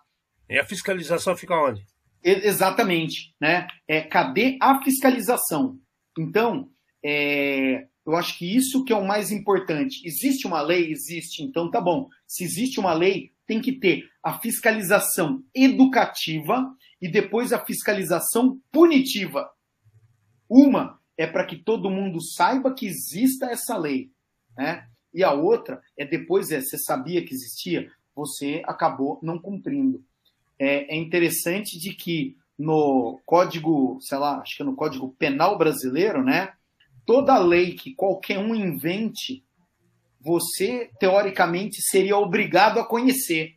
E 0.49 0.59
a 0.59 0.65
fiscalização 0.65 1.37
fica 1.37 1.55
onde? 1.55 1.85
Exatamente. 2.23 3.35
Né? 3.39 3.67
É, 3.87 4.01
cadê 4.01 4.57
a 4.61 4.81
fiscalização? 4.81 5.79
Então, 6.17 6.69
é, 7.03 7.87
eu 8.09 8.15
acho 8.15 8.39
que 8.39 8.55
isso 8.57 8.83
que 8.83 8.91
é 8.91 8.95
o 8.95 9.05
mais 9.05 9.31
importante. 9.31 10.01
Existe 10.03 10.47
uma 10.47 10.61
lei? 10.61 10.91
Existe. 10.91 11.43
Então, 11.43 11.69
tá 11.69 11.79
bom. 11.79 12.09
Se 12.25 12.43
existe 12.43 12.79
uma 12.79 12.91
lei, 12.91 13.31
tem 13.45 13.61
que 13.61 13.71
ter 13.71 14.09
a 14.23 14.39
fiscalização 14.39 15.43
educativa 15.53 16.75
e 16.99 17.07
depois 17.07 17.53
a 17.53 17.63
fiscalização 17.63 18.59
punitiva. 18.71 19.47
Uma 20.49 20.99
é 21.15 21.27
para 21.27 21.45
que 21.45 21.55
todo 21.57 21.89
mundo 21.91 22.19
saiba 22.19 22.73
que 22.73 22.87
exista 22.87 23.45
essa 23.45 23.77
lei, 23.77 24.09
né? 24.57 24.87
E 25.13 25.23
a 25.23 25.31
outra 25.31 25.79
é 25.95 26.03
depois 26.03 26.51
é 26.51 26.61
você 26.61 26.79
sabia 26.79 27.23
que 27.23 27.33
existia, 27.33 27.91
você 28.15 28.63
acabou 28.65 29.19
não 29.21 29.37
cumprindo. 29.37 30.03
É, 30.57 30.95
é 30.95 30.97
interessante 30.97 31.77
de 31.77 31.93
que 31.93 32.35
no 32.57 33.19
código, 33.23 33.99
sei 34.01 34.17
lá, 34.17 34.39
acho 34.39 34.57
que 34.57 34.63
é 34.63 34.65
no 34.65 34.75
código 34.75 35.13
penal 35.17 35.57
brasileiro, 35.57 36.23
né? 36.23 36.53
Toda 37.09 37.39
lei 37.39 37.73
que 37.73 37.95
qualquer 37.95 38.37
um 38.37 38.53
invente 38.53 39.43
você, 40.21 40.91
teoricamente, 40.99 41.81
seria 41.81 42.15
obrigado 42.15 42.79
a 42.79 42.85
conhecer. 42.85 43.55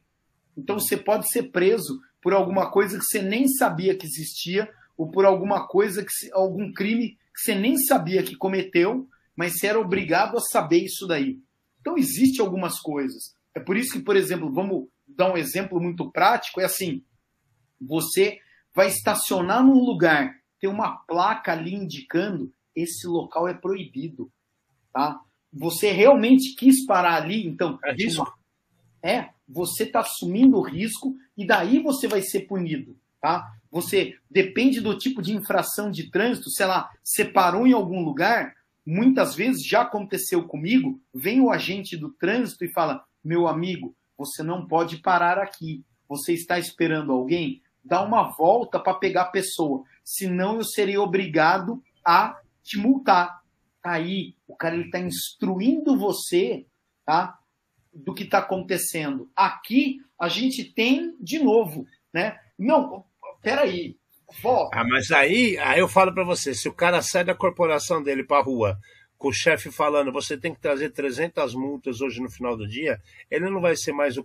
Então 0.57 0.79
você 0.79 0.97
pode 0.97 1.31
ser 1.31 1.51
preso 1.51 2.01
por 2.23 2.33
alguma 2.33 2.71
coisa 2.71 2.99
que 2.99 3.05
você 3.05 3.21
nem 3.21 3.47
sabia 3.47 3.95
que 3.95 4.07
existia, 4.07 4.73
ou 4.97 5.11
por 5.11 5.27
alguma 5.27 5.69
coisa, 5.69 6.03
que 6.03 6.33
algum 6.33 6.73
crime 6.73 7.11
que 7.11 7.43
você 7.43 7.55
nem 7.55 7.77
sabia 7.77 8.23
que 8.23 8.37
cometeu, 8.37 9.07
mas 9.37 9.59
você 9.59 9.67
era 9.67 9.79
obrigado 9.79 10.39
a 10.39 10.41
saber 10.41 10.85
isso 10.85 11.07
daí. 11.07 11.39
Então 11.79 11.99
existe 11.99 12.41
algumas 12.41 12.81
coisas. 12.81 13.37
É 13.55 13.61
por 13.61 13.77
isso 13.77 13.93
que, 13.93 14.03
por 14.03 14.17
exemplo, 14.17 14.51
vamos 14.51 14.89
dar 15.07 15.31
um 15.31 15.37
exemplo 15.37 15.79
muito 15.79 16.11
prático, 16.11 16.59
é 16.59 16.65
assim, 16.65 17.05
você 17.79 18.39
vai 18.75 18.89
estacionar 18.89 19.63
num 19.63 19.85
lugar, 19.85 20.37
tem 20.59 20.71
uma 20.71 20.97
placa 21.05 21.53
ali 21.53 21.75
indicando 21.75 22.51
esse 22.75 23.07
local 23.07 23.49
é 23.49 23.55
proibido, 23.55 24.31
tá? 24.93 25.21
você 25.53 25.93
realmente 25.93 26.55
quis 26.55 26.87
parar 26.87 27.23
ali, 27.23 27.47
então. 27.47 27.79
É 27.85 27.93
risco. 27.93 28.33
É, 29.03 29.29
você 29.47 29.83
está 29.83 30.01
assumindo 30.01 30.57
o 30.57 30.63
risco 30.63 31.15
e 31.37 31.47
daí 31.47 31.81
você 31.81 32.07
vai 32.09 32.23
ser 32.23 32.43
punido, 32.43 32.97
tá? 33.21 33.47
Você 33.71 34.17
depende 34.31 34.81
do 34.81 34.97
tipo 34.97 35.21
de 35.21 35.35
infração 35.35 35.91
de 35.91 36.11
trânsito, 36.11 36.51
sei 36.51 36.67
lá, 36.67 36.89
separou 37.03 37.67
em 37.67 37.73
algum 37.73 38.03
lugar, 38.03 38.55
muitas 38.87 39.35
vezes 39.35 39.67
já 39.67 39.83
aconteceu 39.83 40.47
comigo, 40.47 41.01
vem 41.13 41.41
o 41.41 41.51
agente 41.51 41.97
do 41.97 42.11
trânsito 42.13 42.65
e 42.65 42.73
fala: 42.73 43.05
"Meu 43.25 43.49
amigo, 43.49 43.95
você 44.17 44.43
não 44.43 44.67
pode 44.67 44.99
parar 44.99 45.39
aqui. 45.39 45.85
Você 46.09 46.33
está 46.33 46.59
esperando 46.59 47.13
alguém? 47.13 47.61
Dá 47.85 48.03
uma 48.03 48.31
volta 48.31 48.79
para 48.79 48.95
pegar 48.95 49.23
a 49.23 49.31
pessoa, 49.31 49.83
senão 50.05 50.57
eu 50.57 50.65
serei 50.65 50.97
obrigado 50.97 51.83
a 52.05 52.39
te 52.63 52.79
multar." 52.79 53.43
aí 53.83 54.35
o 54.47 54.55
cara 54.55 54.77
ele 54.77 54.85
está 54.85 55.01
instruindo 55.01 55.99
você 55.99 56.65
tá, 57.05 57.39
do 57.93 58.15
que 58.15 58.23
está 58.23 58.39
acontecendo. 58.39 59.31
Aqui 59.35 59.99
a 60.19 60.29
gente 60.29 60.65
tem 60.65 61.17
de 61.21 61.39
novo, 61.39 61.87
né? 62.13 62.39
Não, 62.59 63.05
peraí, 63.43 63.97
volta. 64.41 64.79
Ah, 64.79 64.85
mas 64.85 65.11
aí, 65.11 65.59
aí 65.59 65.81
eu 65.81 65.89
falo 65.89 66.15
para 66.15 66.25
você, 66.25 66.55
se 66.55 66.69
o 66.69 66.73
cara 66.73 67.03
sai 67.03 67.25
da 67.25 67.35
corporação 67.35 68.03
dele 68.03 68.25
para 68.25 68.43
rua 68.43 68.79
com 69.19 69.29
o 69.29 69.33
chefe 69.33 69.71
falando 69.71 70.11
você 70.13 70.37
tem 70.37 70.53
que 70.53 70.61
trazer 70.61 70.91
300 70.91 71.55
multas 71.55 72.01
hoje 72.01 72.21
no 72.21 72.29
final 72.29 72.57
do 72.57 72.67
dia, 72.67 73.01
ele 73.31 73.49
não 73.51 73.61
vai 73.61 73.77
ser 73.77 73.93
mais 73.93 74.17
o, 74.17 74.25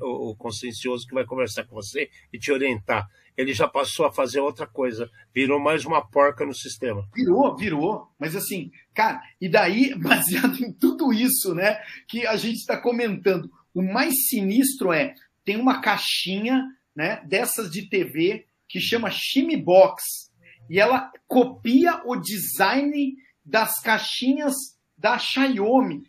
o 0.00 0.36
consciencioso 0.36 1.06
que 1.08 1.14
vai 1.14 1.24
conversar 1.24 1.64
com 1.64 1.74
você 1.74 2.08
e 2.32 2.38
te 2.38 2.52
orientar 2.52 3.08
ele 3.38 3.54
já 3.54 3.68
passou 3.68 4.04
a 4.04 4.12
fazer 4.12 4.40
outra 4.40 4.66
coisa. 4.66 5.08
Virou 5.32 5.60
mais 5.60 5.84
uma 5.84 6.04
porca 6.04 6.44
no 6.44 6.52
sistema. 6.52 7.08
Virou, 7.14 7.56
virou. 7.56 8.08
Mas 8.18 8.34
assim, 8.34 8.72
cara, 8.92 9.22
e 9.40 9.48
daí, 9.48 9.94
baseado 9.96 10.58
em 10.60 10.72
tudo 10.72 11.12
isso, 11.12 11.54
né, 11.54 11.80
que 12.08 12.26
a 12.26 12.36
gente 12.36 12.56
está 12.56 12.76
comentando, 12.76 13.48
o 13.72 13.80
mais 13.80 14.26
sinistro 14.26 14.92
é, 14.92 15.14
tem 15.44 15.56
uma 15.56 15.80
caixinha, 15.80 16.66
né, 16.96 17.22
dessas 17.26 17.70
de 17.70 17.88
TV 17.88 18.44
que 18.68 18.80
chama 18.80 19.08
Shimibox. 19.08 20.02
E 20.68 20.80
ela 20.80 21.12
copia 21.28 22.02
o 22.04 22.16
design 22.16 23.16
das 23.44 23.80
caixinhas 23.80 24.54
da 24.96 25.16
Xiaomi, 25.16 26.02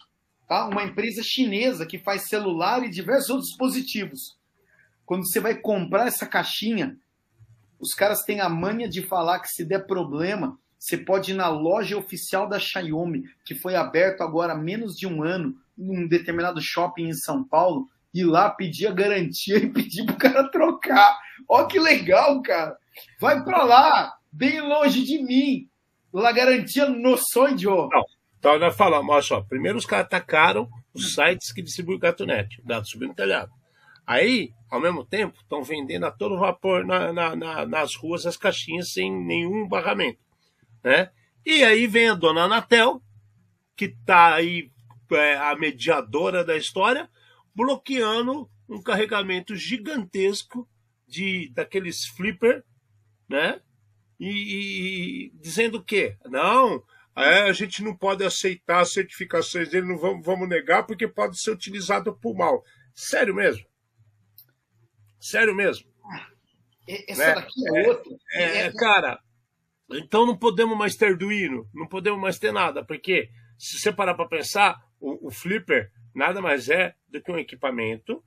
tá? 0.48 0.68
uma 0.68 0.84
empresa 0.84 1.22
chinesa 1.24 1.86
que 1.86 2.00
faz 2.00 2.28
celular 2.28 2.84
e 2.84 2.90
diversos 2.90 3.30
outros 3.30 3.50
dispositivos. 3.50 4.38
Quando 5.06 5.28
você 5.28 5.40
vai 5.40 5.56
comprar 5.56 6.08
essa 6.08 6.26
caixinha, 6.26 6.98
os 7.80 7.94
caras 7.94 8.24
têm 8.24 8.42
a 8.42 8.50
manha 8.50 8.88
de 8.88 9.02
falar 9.02 9.40
que 9.40 9.50
se 9.50 9.64
der 9.64 9.86
problema, 9.86 10.58
você 10.78 10.98
pode 10.98 11.32
ir 11.32 11.36
na 11.36 11.50
loja 11.50 11.98
oficial 11.98 12.48
da 12.48 12.60
Xiaomi, 12.60 13.24
que 13.46 13.56
foi 13.56 13.76
aberto 13.76 14.22
agora 14.22 14.54
há 14.54 14.58
menos 14.58 14.96
de 14.96 15.06
um 15.08 15.24
ano, 15.24 15.56
em 15.78 15.98
um 15.98 16.08
determinado 16.08 16.62
shopping 16.62 17.08
em 17.08 17.14
São 17.14 17.44
Paulo, 17.44 17.88
ir 18.14 18.24
lá 18.24 18.50
pedir 18.50 18.88
a 18.88 18.92
garantia 18.92 19.58
e 19.60 19.70
pedir 19.70 20.06
pro 20.06 20.18
cara 20.18 20.50
trocar. 20.50 21.18
Ó 21.48 21.66
que 21.66 21.80
legal, 21.80 22.42
cara. 22.42 22.78
Vai 23.20 23.44
para 23.44 23.64
lá, 23.64 24.14
bem 24.32 24.62
longe 24.62 25.04
de 25.04 25.22
mim. 25.22 25.68
La 26.12 26.32
garantia 26.32 26.90
no 26.90 27.16
eu. 27.16 27.90
Não. 27.92 28.04
Então 28.40 28.58
nós 28.58 28.76
falamos, 28.76 29.14
olha 29.14 29.22
só, 29.22 29.42
primeiro 29.42 29.78
os 29.78 29.86
caras 29.86 30.06
atacaram 30.06 30.70
os 30.94 31.14
sites 31.14 31.52
que 31.52 31.62
distribuem 31.62 32.00
GatoNet, 32.00 32.62
o 32.66 32.86
subindo 32.86 33.10
no 33.10 33.16
telhado. 33.16 33.52
Aí, 34.10 34.56
ao 34.72 34.82
mesmo 34.82 35.06
tempo, 35.06 35.38
estão 35.40 35.64
vendendo 35.64 36.04
a 36.04 36.10
todo 36.10 36.40
vapor 36.40 36.84
na, 36.84 37.14
na, 37.14 37.36
na, 37.36 37.66
nas 37.68 37.96
ruas 37.96 38.26
as 38.26 38.36
caixinhas 38.36 38.92
sem 38.92 39.12
nenhum 39.12 39.68
barramento. 39.68 40.18
Né? 40.84 41.12
E 41.46 41.64
aí 41.64 41.86
vem 41.86 42.10
a 42.10 42.16
dona 42.16 42.46
Anatel, 42.46 43.04
que 43.76 43.86
está 43.86 44.34
aí 44.34 44.72
é, 45.12 45.36
a 45.36 45.56
mediadora 45.56 46.44
da 46.44 46.58
história, 46.58 47.08
bloqueando 47.54 48.50
um 48.68 48.82
carregamento 48.82 49.56
gigantesco 49.56 50.68
de 51.08 51.52
daqueles 51.54 52.08
flipper, 52.08 52.64
né? 53.30 53.62
E, 54.20 54.28
e, 54.28 55.26
e 55.28 55.32
dizendo 55.36 55.84
que 55.84 56.18
não, 56.26 56.84
é, 57.16 57.42
a 57.42 57.54
gente 57.54 57.84
não 57.84 57.96
pode 57.96 58.26
aceitar 58.26 58.80
as 58.80 58.92
certificações 58.92 59.70
dele, 59.70 59.88
não 59.88 60.00
vamos, 60.00 60.26
vamos 60.26 60.50
negar 60.50 60.88
porque 60.88 61.08
pode 61.08 61.40
ser 61.40 61.52
utilizado 61.52 62.12
por 62.16 62.36
mal. 62.36 62.64
Sério 62.92 63.36
mesmo? 63.36 63.69
Sério 65.20 65.56
mesmo? 65.56 65.90
Essa 67.08 67.28
né? 67.28 67.36
daqui 67.36 67.68
é, 67.68 67.84
é 67.84 67.88
outra. 67.88 68.14
É, 68.34 68.58
é, 68.62 68.74
cara, 68.74 69.20
então 69.92 70.26
não 70.26 70.38
podemos 70.38 70.78
mais 70.78 70.96
ter 70.96 71.08
Arduino, 71.08 71.70
não 71.74 71.88
podemos 71.88 72.20
mais 72.20 72.40
ter 72.40 72.52
nada, 72.52 72.84
porque 72.84 73.30
se 73.58 73.78
você 73.78 73.92
parar 73.92 74.16
para 74.16 74.28
pensar, 74.28 74.82
o, 75.00 75.28
o 75.28 75.32
Flipper 75.32 75.92
nada 76.16 76.42
mais 76.42 76.70
é 76.70 76.96
do 77.08 77.22
que 77.22 77.32
um 77.32 77.38
equipamento 77.38 78.24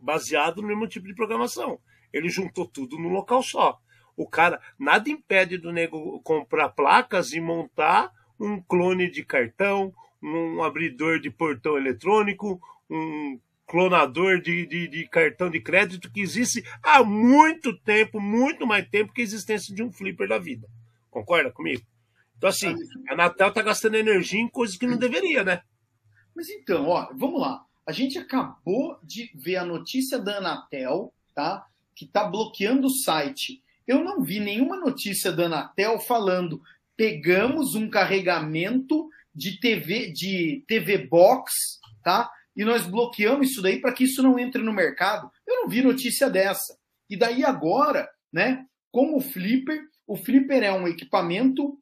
baseado 0.00 0.62
no 0.62 0.68
mesmo 0.68 0.86
tipo 0.86 1.06
de 1.06 1.14
programação. 1.14 1.80
Ele 2.12 2.28
juntou 2.28 2.66
tudo 2.66 2.98
num 2.98 3.08
local 3.08 3.42
só. 3.42 3.78
O 4.16 4.28
cara, 4.28 4.60
nada 4.78 5.10
impede 5.10 5.58
do 5.58 5.72
nego 5.72 6.20
comprar 6.22 6.70
placas 6.70 7.32
e 7.32 7.40
montar 7.40 8.10
um 8.40 8.60
clone 8.62 9.10
de 9.10 9.24
cartão, 9.24 9.92
um 10.22 10.62
abridor 10.62 11.20
de 11.20 11.30
portão 11.30 11.76
eletrônico, 11.76 12.60
um 12.88 13.38
clonador 13.66 14.40
de, 14.40 14.66
de, 14.66 14.88
de, 14.88 15.08
cartão 15.08 15.50
de 15.50 15.60
crédito 15.60 16.10
que 16.10 16.20
existe 16.20 16.64
há 16.82 17.02
muito 17.02 17.76
tempo, 17.78 18.20
muito 18.20 18.66
mais 18.66 18.88
tempo 18.88 19.12
que 19.12 19.20
a 19.20 19.24
existência 19.24 19.74
de 19.74 19.82
um 19.82 19.92
flipper 19.92 20.28
da 20.28 20.38
vida. 20.38 20.68
Concorda 21.10 21.50
comigo? 21.50 21.82
Então, 22.36 22.50
assim, 22.50 22.74
a 23.08 23.16
Natal 23.16 23.52
tá 23.52 23.62
gastando 23.62 23.96
energia 23.96 24.40
em 24.40 24.48
coisas 24.48 24.76
que 24.76 24.86
não 24.86 24.96
deveria, 24.96 25.42
né? 25.42 25.62
Mas 26.34 26.48
então, 26.50 26.88
ó, 26.88 27.08
vamos 27.14 27.40
lá. 27.40 27.64
A 27.86 27.92
gente 27.92 28.18
acabou 28.18 28.98
de 29.02 29.30
ver 29.34 29.56
a 29.56 29.64
notícia 29.64 30.18
da 30.18 30.38
Anatel, 30.38 31.12
tá? 31.34 31.66
Que 31.94 32.06
tá 32.06 32.24
bloqueando 32.24 32.88
o 32.88 32.94
site. 32.94 33.62
Eu 33.86 34.04
não 34.04 34.22
vi 34.22 34.38
nenhuma 34.38 34.76
notícia 34.76 35.32
da 35.32 35.46
Anatel 35.46 35.98
falando 36.00 36.60
pegamos 36.96 37.74
um 37.74 37.88
carregamento 37.88 39.08
de 39.34 39.60
TV 39.60 40.10
de 40.10 40.64
TV 40.66 40.98
Box, 40.98 41.52
tá? 42.02 42.30
E 42.56 42.64
nós 42.64 42.86
bloqueamos 42.86 43.50
isso 43.50 43.60
daí 43.60 43.80
para 43.80 43.92
que 43.92 44.04
isso 44.04 44.22
não 44.22 44.38
entre 44.38 44.62
no 44.62 44.72
mercado. 44.72 45.30
Eu 45.46 45.56
não 45.56 45.68
vi 45.68 45.82
notícia 45.82 46.30
dessa. 46.30 46.78
E 47.08 47.16
daí 47.16 47.44
agora, 47.44 48.08
né? 48.32 48.64
Como 48.90 49.18
o 49.18 49.20
Flipper, 49.20 49.82
o 50.06 50.16
Flipper 50.16 50.62
é 50.62 50.72
um 50.72 50.88
equipamento 50.88 51.78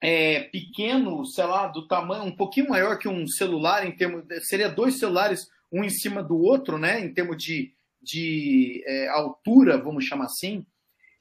é, 0.00 0.44
pequeno, 0.44 1.24
sei 1.26 1.44
lá, 1.44 1.66
do 1.66 1.86
tamanho 1.86 2.24
um 2.24 2.36
pouquinho 2.36 2.68
maior 2.68 2.98
que 2.98 3.08
um 3.08 3.26
celular, 3.26 3.86
em 3.86 3.96
termos 3.96 4.24
seria 4.46 4.68
dois 4.68 4.98
celulares 4.98 5.48
um 5.72 5.82
em 5.82 5.90
cima 5.90 6.22
do 6.22 6.36
outro, 6.38 6.78
né? 6.78 7.00
Em 7.00 7.12
termos 7.12 7.42
de, 7.42 7.72
de 8.00 8.84
é, 8.86 9.08
altura, 9.08 9.78
vamos 9.78 10.04
chamar 10.04 10.26
assim, 10.26 10.66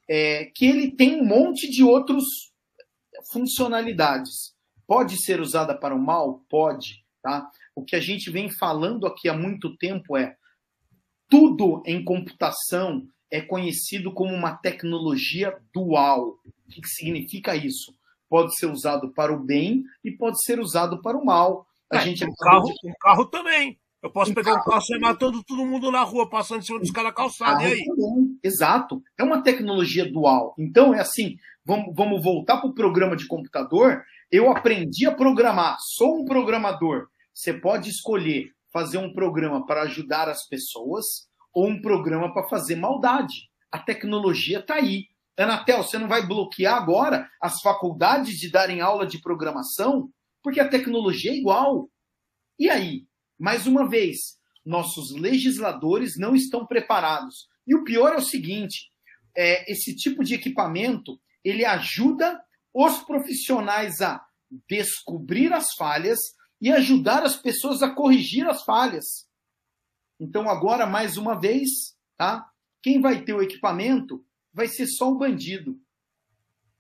é, 0.10 0.46
que 0.54 0.66
ele 0.66 0.92
tem 0.92 1.22
um 1.22 1.26
monte 1.26 1.70
de 1.70 1.84
outros 1.84 2.26
funcionalidades. 3.32 4.54
Pode 4.86 5.24
ser 5.24 5.40
usada 5.40 5.74
para 5.78 5.96
o 5.96 6.02
mal, 6.02 6.44
pode, 6.50 7.06
tá? 7.22 7.50
O 7.76 7.84
que 7.84 7.96
a 7.96 8.00
gente 8.00 8.30
vem 8.30 8.50
falando 8.50 9.08
aqui 9.08 9.30
há 9.30 9.34
muito 9.34 9.76
tempo 9.78 10.18
é 10.18 10.36
tudo 11.30 11.82
em 11.86 12.04
computação 12.04 13.08
é 13.30 13.40
conhecido 13.40 14.12
como 14.12 14.34
uma 14.34 14.56
tecnologia 14.56 15.58
dual. 15.74 16.38
O 16.68 16.70
que 16.70 16.88
significa 16.88 17.56
isso? 17.56 17.94
pode 18.32 18.58
ser 18.58 18.68
usado 18.68 19.10
para 19.10 19.34
o 19.34 19.44
bem 19.44 19.84
e 20.02 20.10
pode 20.10 20.42
ser 20.42 20.58
usado 20.58 21.02
para 21.02 21.18
o 21.18 21.26
mal. 21.26 21.68
A 21.92 21.98
é, 21.98 22.00
gente 22.00 22.24
um, 22.24 22.34
carro, 22.34 22.64
de... 22.64 22.90
um 22.90 22.94
carro 22.98 23.26
também. 23.26 23.78
Eu 24.02 24.10
posso 24.10 24.32
um 24.32 24.34
pegar 24.34 24.54
carro 24.54 24.68
um 24.68 24.72
carro 24.72 24.86
e 24.90 25.00
matando 25.00 25.44
todo 25.44 25.66
mundo 25.66 25.92
na 25.92 26.02
rua, 26.02 26.30
passando 26.30 26.60
em 26.60 26.66
cima 26.66 26.80
dos 26.80 26.92
caras 26.92 27.14
calçados. 27.14 27.62
E 27.62 27.66
aí? 27.66 27.86
Também. 27.86 28.40
Exato. 28.42 29.04
É 29.18 29.24
uma 29.24 29.44
tecnologia 29.44 30.10
dual. 30.10 30.56
Então, 30.58 30.94
é 30.94 31.02
assim, 31.02 31.36
vamos, 31.66 31.94
vamos 31.94 32.24
voltar 32.24 32.58
para 32.58 32.70
o 32.70 32.74
programa 32.74 33.18
de 33.18 33.28
computador. 33.28 34.02
Eu 34.32 34.50
aprendi 34.50 35.06
a 35.06 35.12
programar, 35.14 35.76
sou 35.82 36.22
um 36.22 36.26
programador. 36.26 37.10
Você 37.34 37.54
pode 37.54 37.90
escolher 37.90 38.52
fazer 38.72 38.98
um 38.98 39.14
programa 39.14 39.66
para 39.66 39.84
ajudar 39.84 40.30
as 40.30 40.48
pessoas 40.48 41.28
ou 41.54 41.68
um 41.68 41.82
programa 41.82 42.34
para 42.34 42.48
fazer 42.48 42.76
maldade. 42.76 43.50
A 43.72 43.80
tecnologia 43.80 44.60
está 44.60 44.76
aí. 44.76 45.08
Anatel, 45.38 45.84
você 45.84 45.98
não 45.98 46.08
vai 46.08 46.26
bloquear 46.26 46.76
agora 46.76 47.30
as 47.42 47.62
faculdades 47.62 48.38
de 48.38 48.50
darem 48.50 48.82
aula 48.82 49.08
de 49.08 49.20
programação? 49.20 50.10
Porque 50.44 50.60
a 50.60 50.68
tecnologia 50.68 51.32
é 51.32 51.36
igual. 51.36 51.90
E 52.60 52.70
aí? 52.70 53.06
Mais 53.40 53.66
uma 53.66 53.90
vez, 53.90 54.38
nossos 54.64 55.12
legisladores 55.12 56.18
não 56.18 56.36
estão 56.36 56.66
preparados. 56.66 57.48
E 57.66 57.76
o 57.76 57.84
pior 57.84 58.14
é 58.14 58.18
o 58.18 58.22
seguinte: 58.22 58.92
é, 59.36 59.72
esse 59.72 59.96
tipo 59.96 60.24
de 60.24 60.36
equipamento 60.36 61.20
ele 61.44 61.66
ajuda 61.66 62.40
os 62.74 63.00
profissionais 63.00 64.02
a 64.02 64.24
descobrir 64.70 65.52
as 65.54 65.74
falhas 65.74 66.20
e 66.62 66.72
ajudar 66.72 67.24
as 67.24 67.36
pessoas 67.36 67.82
a 67.82 67.90
corrigir 67.90 68.48
as 68.48 68.64
falhas. 68.64 69.28
Então, 70.20 70.48
agora, 70.48 70.86
mais 70.86 71.18
uma 71.18 71.40
vez, 71.40 71.98
tá? 72.16 72.48
Quem 72.82 73.02
vai 73.02 73.24
ter 73.24 73.34
o 73.34 73.42
equipamento 73.42 74.24
vai 74.54 74.68
ser 74.68 74.86
só 74.86 75.12
o 75.12 75.18
bandido. 75.18 75.80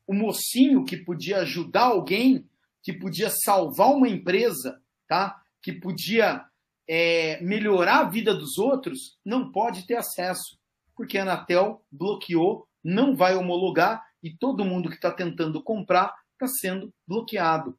O 0.05 0.13
mocinho 0.13 0.85
que 0.85 0.97
podia 0.97 1.39
ajudar 1.39 1.85
alguém, 1.85 2.47
que 2.83 2.93
podia 2.93 3.29
salvar 3.29 3.89
uma 3.89 4.07
empresa, 4.07 4.81
tá? 5.07 5.41
que 5.61 5.71
podia 5.71 6.43
é, 6.87 7.41
melhorar 7.41 7.99
a 7.99 8.09
vida 8.09 8.33
dos 8.33 8.57
outros, 8.57 9.17
não 9.23 9.51
pode 9.51 9.85
ter 9.85 9.95
acesso, 9.95 10.59
porque 10.95 11.17
a 11.17 11.21
Anatel 11.21 11.85
bloqueou, 11.91 12.67
não 12.83 13.15
vai 13.15 13.35
homologar 13.35 14.03
e 14.23 14.35
todo 14.35 14.65
mundo 14.65 14.89
que 14.89 14.95
está 14.95 15.11
tentando 15.11 15.61
comprar 15.63 16.13
está 16.33 16.47
sendo 16.47 16.93
bloqueado. 17.07 17.77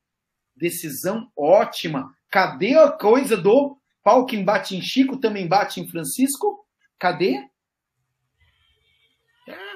Decisão 0.57 1.31
ótima. 1.37 2.15
Cadê 2.31 2.77
a 2.77 2.91
coisa 2.91 3.37
do 3.37 3.79
pau 4.03 4.27
que 4.27 4.37
bate 4.43 4.77
em 4.77 4.83
Chico 4.83 5.19
também 5.19 5.47
bate 5.47 5.81
em 5.81 5.89
Francisco? 5.89 6.67
Cadê? 6.99 7.49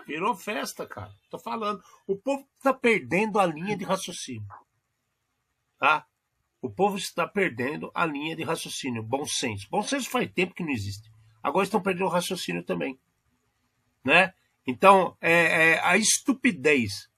Virou 0.06 0.36
festa, 0.36 0.86
cara. 0.86 1.12
Tô 1.28 1.38
falando. 1.38 1.82
O 2.06 2.16
povo 2.16 2.46
está 2.56 2.72
perdendo 2.72 3.40
a 3.40 3.46
linha 3.46 3.76
de 3.76 3.84
raciocínio. 3.84 4.46
Tá? 5.78 6.06
O 6.62 6.70
povo 6.70 6.96
está 6.96 7.26
perdendo 7.26 7.90
a 7.92 8.06
linha 8.06 8.36
de 8.36 8.44
raciocínio. 8.44 9.02
Bom 9.02 9.26
senso. 9.26 9.66
Bom 9.68 9.82
senso 9.82 10.08
faz 10.08 10.30
tempo 10.32 10.54
que 10.54 10.62
não 10.62 10.70
existe. 10.70 11.10
Agora 11.42 11.64
estão 11.64 11.82
perdendo 11.82 12.06
o 12.06 12.10
raciocínio 12.10 12.62
também. 12.62 12.98
Né? 14.04 14.32
Então, 14.64 15.16
é, 15.20 15.32
é, 15.72 15.80
a 15.80 15.96
estupidez, 15.96 17.08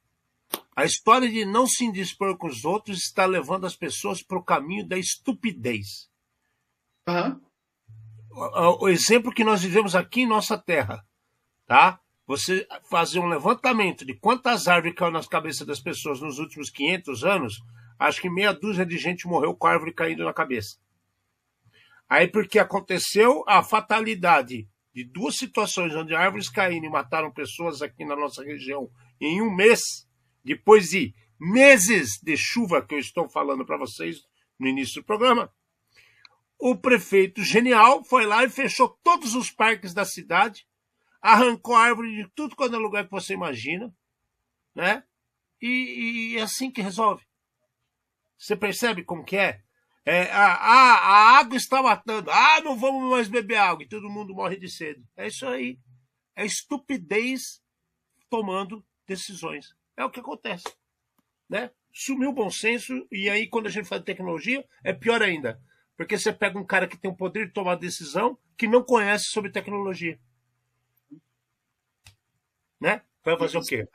a 0.75 0.85
história 0.85 1.29
de 1.29 1.45
não 1.45 1.67
se 1.67 1.85
indispor 1.85 2.37
com 2.37 2.47
os 2.47 2.65
outros 2.65 2.99
está 2.99 3.27
levando 3.27 3.67
as 3.67 3.77
pessoas 3.77 4.23
para 4.23 4.39
o 4.39 4.45
caminho 4.45 4.87
da 4.87 4.97
estupidez. 4.97 6.09
Uhum. 7.09 7.41
O, 8.31 8.85
o, 8.85 8.89
exemplo 8.89 9.33
que 9.33 9.43
nós 9.43 9.63
vivemos 9.63 9.97
aqui 9.97 10.21
em 10.21 10.27
nossa 10.27 10.57
terra, 10.57 11.05
tá? 11.67 12.01
você 12.29 12.69
fazer 12.91 13.21
um 13.21 13.27
levantamento 13.27 14.05
de 14.05 14.13
quantas 14.13 14.69
árvores 14.69 14.95
caiu 14.95 15.11
nas 15.11 15.27
cabeças 15.27 15.67
das 15.67 15.81
pessoas 15.81 16.21
nos 16.21 16.39
últimos 16.39 16.69
500 16.69 17.25
anos, 17.25 17.63
acho 17.99 18.21
que 18.21 18.29
meia 18.29 18.53
dúzia 18.53 18.85
de 18.85 18.99
gente 18.99 19.27
morreu 19.27 19.57
com 19.57 19.67
a 19.67 19.71
árvore 19.71 19.95
caindo 19.95 20.25
na 20.25 20.33
cabeça. 20.35 20.77
Aí, 22.07 22.29
porque 22.29 22.59
aconteceu 22.59 23.43
a 23.49 23.63
fatalidade 23.63 24.69
de 24.95 25.05
duas 25.05 25.37
situações 25.37 25.95
onde 25.95 26.15
árvores 26.15 26.51
caíram 26.51 26.87
e 26.87 26.91
mataram 26.91 27.33
pessoas 27.33 27.81
aqui 27.81 28.05
na 28.05 28.15
nossa 28.15 28.45
região 28.45 28.91
em 29.19 29.41
um 29.41 29.51
mês, 29.51 30.07
depois 30.45 30.91
de 30.91 31.15
meses 31.39 32.19
de 32.23 32.37
chuva 32.37 32.85
que 32.85 32.95
eu 32.95 32.99
estou 32.99 33.29
falando 33.29 33.65
para 33.65 33.79
vocês 33.79 34.23
no 34.59 34.67
início 34.67 35.03
do 35.03 35.07
programa, 35.07 35.53
o 36.59 36.77
prefeito 36.77 37.43
genial 37.43 38.03
foi 38.03 38.27
lá 38.27 38.45
e 38.45 38.49
fechou 38.49 38.89
todos 39.03 39.35
os 39.35 39.51
parques 39.51 39.95
da 39.95 40.05
cidade 40.05 40.67
arrancou 41.21 41.75
árvore 41.75 42.15
de 42.15 42.29
tudo 42.31 42.57
quando 42.57 42.77
é 42.77 42.79
lugar 42.79 43.05
que 43.05 43.11
você 43.11 43.35
imagina, 43.35 43.95
né? 44.75 45.05
E, 45.61 46.35
e 46.35 46.39
é 46.39 46.43
assim 46.43 46.71
que 46.71 46.81
resolve. 46.81 47.25
Você 48.37 48.57
percebe 48.57 49.03
como 49.03 49.25
que 49.25 49.37
é? 49.37 49.63
é 50.05 50.31
a, 50.31 50.55
a, 50.55 50.95
a, 50.95 51.39
água 51.39 51.57
está 51.57 51.83
matando. 51.83 52.31
Ah, 52.31 52.61
não 52.61 52.77
vamos 52.77 53.11
mais 53.11 53.29
beber 53.29 53.57
água 53.57 53.83
e 53.83 53.89
todo 53.89 54.09
mundo 54.09 54.35
morre 54.35 54.57
de 54.57 54.69
sede. 54.69 55.05
É 55.17 55.27
isso 55.27 55.47
aí. 55.47 55.79
É 56.37 56.47
estupidez 56.47 57.61
tomando 58.31 58.85
decisões. 59.07 59.75
É 59.99 60.05
o 60.05 60.11
que 60.11 60.21
acontece. 60.21 60.65
Né? 61.51 61.73
Sumiu 61.93 62.31
o 62.31 62.33
bom 62.33 62.49
senso, 62.49 63.05
e 63.11 63.29
aí, 63.29 63.49
quando 63.49 63.67
a 63.67 63.71
gente 63.71 63.89
fala 63.89 64.01
de 64.01 64.07
tecnologia, 64.07 64.65
é 64.85 64.93
pior 64.93 65.21
ainda. 65.21 65.61
Porque 65.97 66.17
você 66.17 66.33
pega 66.33 66.57
um 66.57 66.65
cara 66.65 66.87
que 66.87 66.97
tem 66.97 67.11
o 67.11 67.17
poder 67.17 67.49
de 67.49 67.53
tomar 67.53 67.75
decisão 67.75 68.39
que 68.57 68.69
não 68.69 68.85
conhece 68.85 69.25
sobre 69.25 69.51
tecnologia. 69.51 70.17
Né? 72.81 73.03
Vai 73.25 73.37
fazer 73.37 73.59
esse, 73.59 73.75
o 73.75 73.79
quê? 73.79 73.89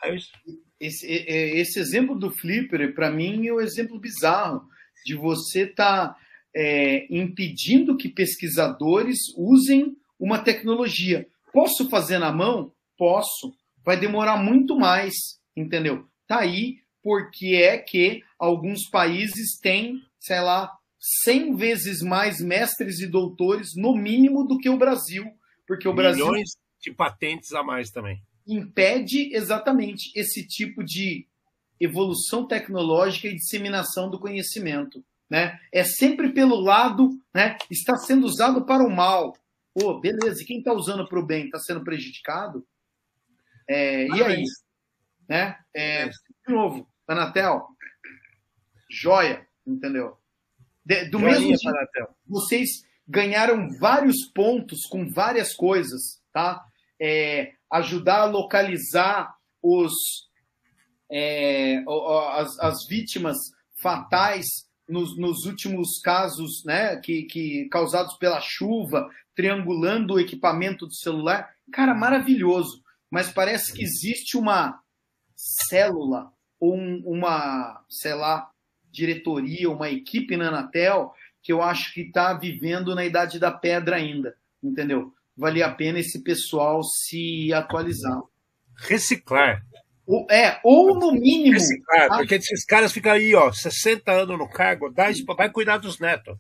Esse, 0.77 1.07
esse, 1.07 1.79
exemplo 1.79 2.19
do 2.19 2.29
Flipper, 2.29 2.93
para 2.93 3.09
mim, 3.09 3.47
é 3.47 3.53
um 3.53 3.61
exemplo 3.61 3.97
bizarro 3.97 4.67
de 5.05 5.15
você 5.15 5.63
estar 5.63 6.09
tá, 6.09 6.17
é, 6.53 7.07
impedindo 7.09 7.95
que 7.95 8.09
pesquisadores 8.09 9.19
usem 9.37 9.95
uma 10.19 10.39
tecnologia. 10.39 11.25
Posso 11.53 11.89
fazer 11.89 12.19
na 12.19 12.33
mão? 12.33 12.73
Posso. 12.97 13.55
Vai 13.85 13.97
demorar 13.97 14.35
muito 14.35 14.77
mais, 14.77 15.41
entendeu? 15.55 16.07
Tá 16.27 16.39
aí 16.39 16.83
porque 17.03 17.55
é 17.55 17.77
que 17.77 18.23
alguns 18.39 18.89
países 18.89 19.59
têm, 19.59 20.01
sei 20.19 20.39
lá, 20.39 20.71
100 21.23 21.55
vezes 21.57 22.01
mais 22.01 22.39
mestres 22.39 23.01
e 23.01 23.07
doutores, 23.07 23.75
no 23.75 23.93
mínimo, 23.93 24.47
do 24.47 24.57
que 24.57 24.69
o 24.69 24.77
Brasil. 24.77 25.25
Porque 25.67 25.87
o 25.87 25.93
Milhões 25.93 26.17
Brasil. 26.17 26.43
de 26.81 26.93
patentes 26.93 27.51
a 27.51 27.61
mais 27.61 27.89
também. 27.89 28.21
Impede 28.47 29.35
exatamente 29.35 30.11
esse 30.15 30.47
tipo 30.47 30.81
de 30.83 31.27
evolução 31.77 32.47
tecnológica 32.47 33.27
e 33.27 33.35
disseminação 33.35 34.09
do 34.09 34.19
conhecimento. 34.19 35.03
Né? 35.29 35.59
É 35.73 35.83
sempre 35.83 36.31
pelo 36.31 36.55
lado, 36.59 37.09
né? 37.33 37.57
está 37.69 37.97
sendo 37.97 38.25
usado 38.25 38.65
para 38.65 38.83
o 38.83 38.89
mal. 38.89 39.35
Pô, 39.73 39.99
beleza, 39.99 40.41
e 40.41 40.45
quem 40.45 40.59
está 40.59 40.71
usando 40.71 41.05
para 41.07 41.19
o 41.19 41.25
bem 41.25 41.45
está 41.45 41.59
sendo 41.59 41.83
prejudicado? 41.83 42.65
É, 43.67 44.07
e 44.07 44.23
aí? 44.23 44.43
Né? 45.33 45.57
É, 45.75 46.09
de 46.09 46.53
novo, 46.53 46.87
Anatel, 47.07 47.65
joia, 48.87 49.43
entendeu? 49.65 50.15
De, 50.85 51.05
do 51.05 51.17
Joinha, 51.17 51.39
mesmo 51.39 51.57
jeito, 51.57 52.15
vocês 52.27 52.69
ganharam 53.07 53.67
vários 53.79 54.27
pontos 54.31 54.85
com 54.85 55.09
várias 55.09 55.55
coisas, 55.55 56.21
tá? 56.31 56.63
É, 57.01 57.53
ajudar 57.71 58.19
a 58.19 58.25
localizar 58.25 59.33
os, 59.59 60.29
é, 61.11 61.83
as, 62.33 62.59
as 62.59 62.85
vítimas 62.87 63.35
fatais 63.81 64.45
nos, 64.87 65.17
nos, 65.17 65.47
últimos 65.47 65.99
casos 65.99 66.63
né, 66.63 66.97
que, 66.97 67.23
que 67.23 67.67
causados 67.71 68.15
pela 68.17 68.39
chuva, 68.39 69.09
triangulando 69.35 70.13
o 70.13 70.19
equipamento 70.19 70.85
do 70.85 70.93
celular. 70.93 71.49
Cara, 71.71 71.95
maravilhoso. 71.95 72.83
Mas 73.09 73.31
parece 73.31 73.73
que 73.73 73.83
existe 73.83 74.37
uma 74.37 74.82
célula 75.67 76.31
ou 76.59 76.75
um, 76.77 77.03
uma, 77.05 77.83
sei 77.89 78.13
lá, 78.13 78.49
diretoria, 78.89 79.69
uma 79.69 79.89
equipe 79.89 80.37
na 80.37 80.47
Anatel 80.47 81.11
que 81.41 81.51
eu 81.51 81.61
acho 81.61 81.93
que 81.93 82.01
está 82.01 82.33
vivendo 82.33 82.95
na 82.95 83.03
idade 83.03 83.37
da 83.37 83.51
pedra 83.51 83.97
ainda, 83.97 84.33
entendeu? 84.63 85.13
Valia 85.35 85.65
a 85.65 85.73
pena 85.73 85.99
esse 85.99 86.23
pessoal 86.23 86.81
se 86.83 87.51
atualizar. 87.51 88.21
Reciclar. 88.77 89.61
Ou, 90.05 90.25
é, 90.29 90.59
ou 90.63 90.97
no 90.97 91.11
mínimo. 91.11 91.53
Reciclar, 91.53 92.07
tá? 92.07 92.17
porque 92.17 92.35
esses 92.35 92.63
caras 92.65 92.93
ficam 92.93 93.11
aí, 93.11 93.35
ó, 93.35 93.51
60 93.51 94.09
anos 94.11 94.37
no 94.37 94.49
cargo, 94.49 94.89
dá, 94.89 95.07
vai 95.35 95.49
cuidar 95.49 95.77
dos 95.77 95.99
netos. 95.99 96.37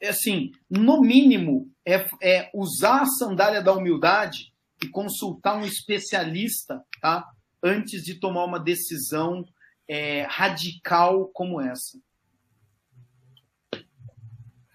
É 0.00 0.10
assim, 0.10 0.52
no 0.70 1.00
mínimo, 1.02 1.70
é, 1.84 2.06
é 2.22 2.50
usar 2.54 3.02
a 3.02 3.06
sandália 3.06 3.60
da 3.60 3.72
humildade 3.72 4.52
e 4.82 4.88
consultar 4.88 5.56
um 5.56 5.64
especialista, 5.64 6.82
tá? 7.00 7.26
Antes 7.62 8.04
de 8.04 8.14
tomar 8.14 8.44
uma 8.44 8.60
decisão 8.60 9.44
é, 9.88 10.22
radical 10.22 11.28
como 11.28 11.60
essa. 11.60 11.98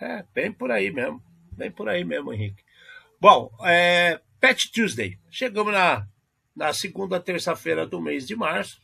É, 0.02 0.26
bem 0.34 0.52
por 0.52 0.72
aí 0.72 0.92
mesmo. 0.92 1.24
Bem 1.52 1.72
por 1.72 1.88
aí 1.88 2.04
mesmo, 2.04 2.34
Henrique. 2.34 2.64
Bom, 3.22 3.50
é, 3.64 4.20
Patch 4.42 4.66
Tuesday. 4.74 5.18
Chegamos 5.32 5.72
na, 5.72 6.06
na 6.56 6.74
segunda 6.74 7.20
terça-feira 7.20 7.88
do 7.88 8.02
mês 8.02 8.28
de 8.28 8.36
março 8.36 8.82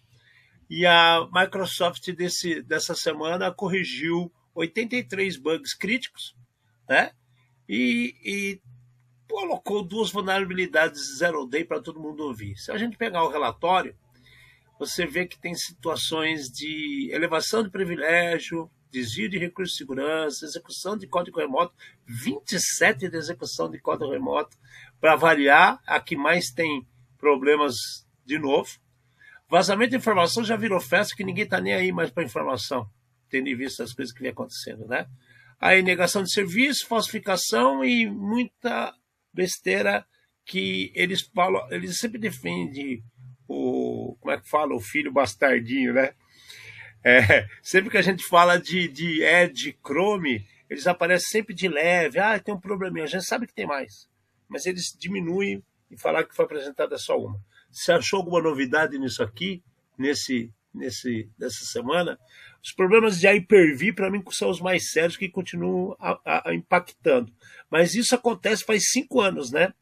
e 0.69 0.85
a 0.85 1.27
Microsoft 1.33 2.09
desse, 2.13 2.61
dessa 2.61 2.95
semana 2.95 3.51
corrigiu 3.51 4.31
83 4.53 5.37
bugs 5.37 5.73
críticos, 5.73 6.35
né? 6.87 7.11
E, 7.67 8.15
e 8.23 8.61
colocou 9.29 9.83
duas 9.83 10.11
vulnerabilidades 10.11 11.17
zero 11.17 11.45
day 11.45 11.63
para 11.63 11.79
todo 11.79 11.99
mundo 11.99 12.23
ouvir. 12.23 12.57
Se 12.57 12.71
a 12.71 12.77
gente 12.77 12.97
pegar 12.97 13.23
o 13.23 13.29
relatório, 13.29 13.95
você 14.77 15.05
vê 15.05 15.25
que 15.25 15.39
tem 15.39 15.53
situações 15.53 16.49
de 16.49 17.09
elevação 17.13 17.63
de 17.63 17.69
privilégio, 17.69 18.69
desvio 18.91 19.29
de 19.29 19.37
recursos 19.37 19.73
de 19.73 19.77
segurança, 19.77 20.45
execução 20.45 20.97
de 20.97 21.05
código 21.05 21.39
remoto, 21.39 21.73
27 22.05 23.09
de 23.09 23.17
execução 23.17 23.69
de 23.69 23.79
código 23.79 24.11
remoto, 24.11 24.57
para 24.99 25.15
variar, 25.15 25.79
a 25.85 25.99
que 25.99 26.15
mais 26.15 26.49
tem 26.49 26.87
problemas 27.17 27.75
de 28.25 28.39
novo. 28.39 28.79
Vazamento 29.49 29.91
de 29.91 29.97
informação 29.97 30.43
já 30.43 30.55
virou 30.55 30.79
festa 30.79 31.15
que 31.15 31.23
ninguém 31.23 31.43
está 31.43 31.59
nem 31.59 31.73
aí 31.73 31.91
mais 31.91 32.09
para 32.09 32.23
informação, 32.23 32.89
tendo 33.29 33.45
visto 33.57 33.83
as 33.83 33.93
coisas 33.93 34.13
que 34.13 34.21
vem 34.21 34.31
acontecendo, 34.31 34.87
né? 34.87 35.07
Aí 35.59 35.81
negação 35.81 36.23
de 36.23 36.31
serviço, 36.31 36.87
falsificação 36.87 37.83
e 37.83 38.09
muita 38.09 38.93
besteira 39.33 40.05
que 40.45 40.91
eles 40.95 41.21
falam, 41.21 41.67
eles 41.71 41.97
sempre 41.97 42.19
defendem 42.19 43.03
o. 43.47 44.17
Como 44.19 44.33
é 44.33 44.39
que 44.39 44.49
fala? 44.49 44.75
O 44.75 44.79
filho 44.79 45.11
bastardinho, 45.11 45.93
né? 45.93 46.13
É, 47.03 47.47
sempre 47.61 47.89
que 47.89 47.97
a 47.97 48.01
gente 48.01 48.23
fala 48.25 48.57
de, 48.57 48.87
de 48.87 49.23
Ed 49.23 49.77
Chrome, 49.85 50.45
eles 50.69 50.85
aparecem 50.87 51.29
sempre 51.29 51.53
de 51.53 51.67
leve. 51.67 52.19
Ah, 52.19 52.39
tem 52.39 52.53
um 52.53 52.59
probleminha. 52.59 53.05
A 53.05 53.07
gente 53.07 53.25
sabe 53.25 53.47
que 53.47 53.53
tem 53.53 53.65
mais. 53.65 54.09
Mas 54.47 54.65
eles 54.65 54.95
diminuem 54.97 55.63
e 55.89 55.97
falar 55.97 56.23
que 56.23 56.35
foi 56.35 56.45
apresentada 56.45 56.97
só 56.97 57.17
uma. 57.17 57.39
Se 57.71 57.91
achou 57.91 58.17
alguma 58.17 58.41
novidade 58.41 58.97
nisso 58.97 59.23
aqui, 59.23 59.63
nesse, 59.97 60.51
nesse, 60.73 61.29
nessa 61.37 61.65
semana, 61.65 62.19
os 62.61 62.71
problemas 62.73 63.19
de 63.19 63.27
Hyper-V, 63.27 63.93
para 63.93 64.11
mim, 64.11 64.23
são 64.31 64.49
os 64.49 64.59
mais 64.59 64.91
sérios 64.91 65.17
que 65.17 65.29
continuam 65.29 65.95
a, 65.99 66.19
a, 66.25 66.49
a 66.49 66.53
impactando. 66.53 67.31
Mas 67.69 67.95
isso 67.95 68.13
acontece 68.13 68.65
faz 68.65 68.89
cinco 68.91 69.21
anos, 69.21 69.51
né? 69.51 69.73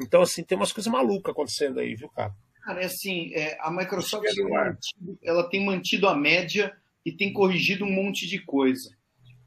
Então, 0.00 0.22
assim, 0.22 0.42
tem 0.42 0.56
umas 0.56 0.72
coisas 0.72 0.92
malucas 0.92 1.32
acontecendo 1.32 1.80
aí, 1.80 1.94
viu, 1.94 2.08
cara? 2.08 2.34
Cara, 2.62 2.82
é 2.82 2.86
assim, 2.86 3.32
é, 3.34 3.56
a 3.60 3.70
Microsoft 3.70 4.24
tem 4.34 4.48
mantido, 4.48 5.18
ela 5.22 5.48
tem 5.48 5.64
mantido 5.64 6.08
a 6.08 6.14
média 6.14 6.76
e 7.04 7.10
tem 7.10 7.32
corrigido 7.32 7.84
um 7.84 7.90
monte 7.90 8.26
de 8.26 8.38
coisa. 8.38 8.90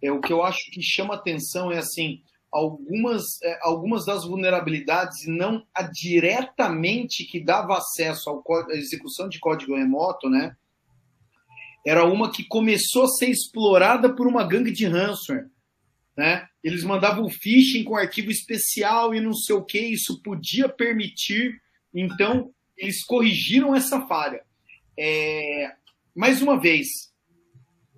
É, 0.02 0.12
o 0.12 0.20
que 0.20 0.34
eu 0.34 0.44
acho 0.44 0.70
que 0.72 0.82
chama 0.82 1.16
atenção 1.16 1.72
é 1.72 1.78
assim, 1.78 2.22
algumas, 2.52 3.42
é, 3.42 3.60
algumas 3.62 4.06
das 4.06 4.26
vulnerabilidades, 4.26 5.26
não 5.28 5.66
a 5.74 5.84
diretamente 5.84 7.26
que 7.26 7.44
dava 7.44 7.78
acesso 7.78 8.30
à 8.30 8.76
execução 8.76 9.30
de 9.30 9.40
código 9.40 9.76
remoto, 9.76 10.30
né? 10.30 10.56
Era 11.86 12.04
uma 12.06 12.32
que 12.32 12.44
começou 12.44 13.04
a 13.04 13.08
ser 13.08 13.30
explorada 13.30 14.14
por 14.16 14.28
uma 14.28 14.44
gangue 14.44 14.72
de 14.72 14.86
ransomware. 14.86 15.48
Né? 16.18 16.48
Eles 16.64 16.84
mandavam 16.84 17.30
phishing 17.30 17.84
com 17.84 17.96
arquivo 17.96 18.32
especial 18.32 19.14
e 19.14 19.20
não 19.20 19.34
sei 19.34 19.56
o 19.56 19.64
que, 19.64 19.80
isso 19.80 20.22
podia 20.24 20.68
permitir. 20.68 21.62
Então, 21.94 22.52
eles 22.78 23.04
corrigiram 23.04 23.76
essa 23.76 24.02
falha. 24.08 24.42
É, 24.98 25.74
mais 26.16 26.42
uma 26.42 26.60
vez, 26.60 26.88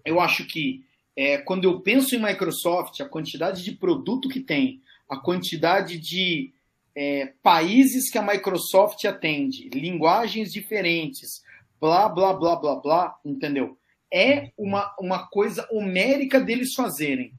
eu 0.04 0.20
acho 0.20 0.46
que 0.46 0.84
é, 1.16 1.38
quando 1.38 1.64
eu 1.64 1.80
penso 1.82 2.16
em 2.16 2.22
Microsoft, 2.22 3.00
a 3.02 3.10
quantidade 3.10 3.64
de 3.64 3.72
produto 3.72 4.30
que 4.30 4.40
tem, 4.40 4.82
a 5.10 5.18
quantidade 5.18 5.98
de 5.98 6.54
é, 6.96 7.34
países 7.42 8.10
que 8.10 8.18
a 8.18 8.22
Microsoft 8.22 9.04
atende, 9.06 9.70
linguagens 9.70 10.52
diferentes, 10.52 11.42
blá, 11.80 12.10
blá, 12.10 12.34
blá, 12.34 12.56
blá, 12.56 12.76
blá, 12.76 13.16
entendeu? 13.26 13.78
É 14.12 14.52
uma, 14.58 14.94
uma 15.00 15.28
coisa 15.28 15.68
homérica 15.72 16.40
deles 16.40 16.74
fazerem. 16.74 17.34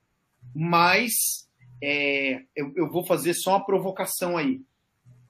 Mas 0.54 1.48
é, 1.82 2.42
eu, 2.54 2.72
eu 2.76 2.90
vou 2.90 3.04
fazer 3.04 3.34
só 3.34 3.52
uma 3.52 3.64
provocação 3.64 4.36
aí. 4.36 4.60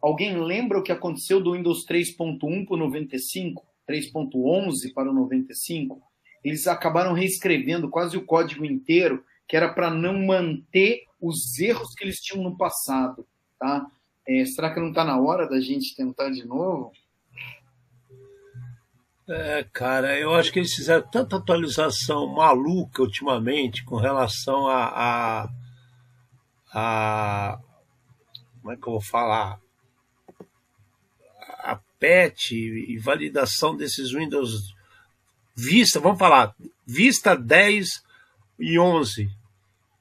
Alguém 0.01 0.41
lembra 0.41 0.79
o 0.79 0.83
que 0.83 0.93
aconteceu 0.93 1.41
do 1.41 1.53
Windows 1.53 1.85
3.1 1.87 2.67
para 2.67 2.75
o 2.75 2.77
95? 2.77 3.67
3.11 3.89 4.93
para 4.95 5.11
o 5.11 5.15
95? 5.15 6.01
Eles 6.45 6.67
acabaram 6.67 7.13
reescrevendo 7.13 7.89
quase 7.89 8.17
o 8.17 8.25
código 8.25 8.65
inteiro, 8.65 9.25
que 9.47 9.57
era 9.57 9.73
para 9.73 9.91
não 9.91 10.27
manter 10.27 11.05
os 11.21 11.59
erros 11.59 11.95
que 11.95 12.05
eles 12.05 12.21
tinham 12.21 12.45
no 12.45 12.57
passado. 12.57 13.27
Tá? 13.59 13.87
É, 14.27 14.45
será 14.45 14.73
que 14.73 14.79
não 14.79 14.91
está 14.91 15.05
na 15.05 15.19
hora 15.19 15.49
da 15.49 15.61
gente 15.61 15.97
tentar 15.97 16.31
de 16.31 16.47
novo? 16.47 16.93
É, 19.29 19.65
cara, 19.73 20.19
eu 20.19 20.35
acho 20.35 20.51
que 20.51 20.59
eles 20.59 20.75
fizeram 20.75 21.07
tanta 21.11 21.37
atualização 21.37 22.27
maluca 22.27 23.03
ultimamente 23.03 23.85
com 23.85 23.97
relação 23.97 24.67
a, 24.67 24.85
a, 24.87 25.49
a 26.73 27.59
como 28.63 28.73
é 28.73 28.77
que 28.77 28.89
eu 28.89 28.93
vou 28.93 29.03
falar? 29.03 29.61
patch 31.99 32.53
e 32.53 32.97
validação 32.99 33.77
desses 33.77 34.13
Windows 34.13 34.75
Vista, 35.55 35.99
vamos 35.99 36.21
falar, 36.21 36.55
Vista 36.87 37.35
10 37.35 38.05
e 38.61 38.79
11, 38.79 39.29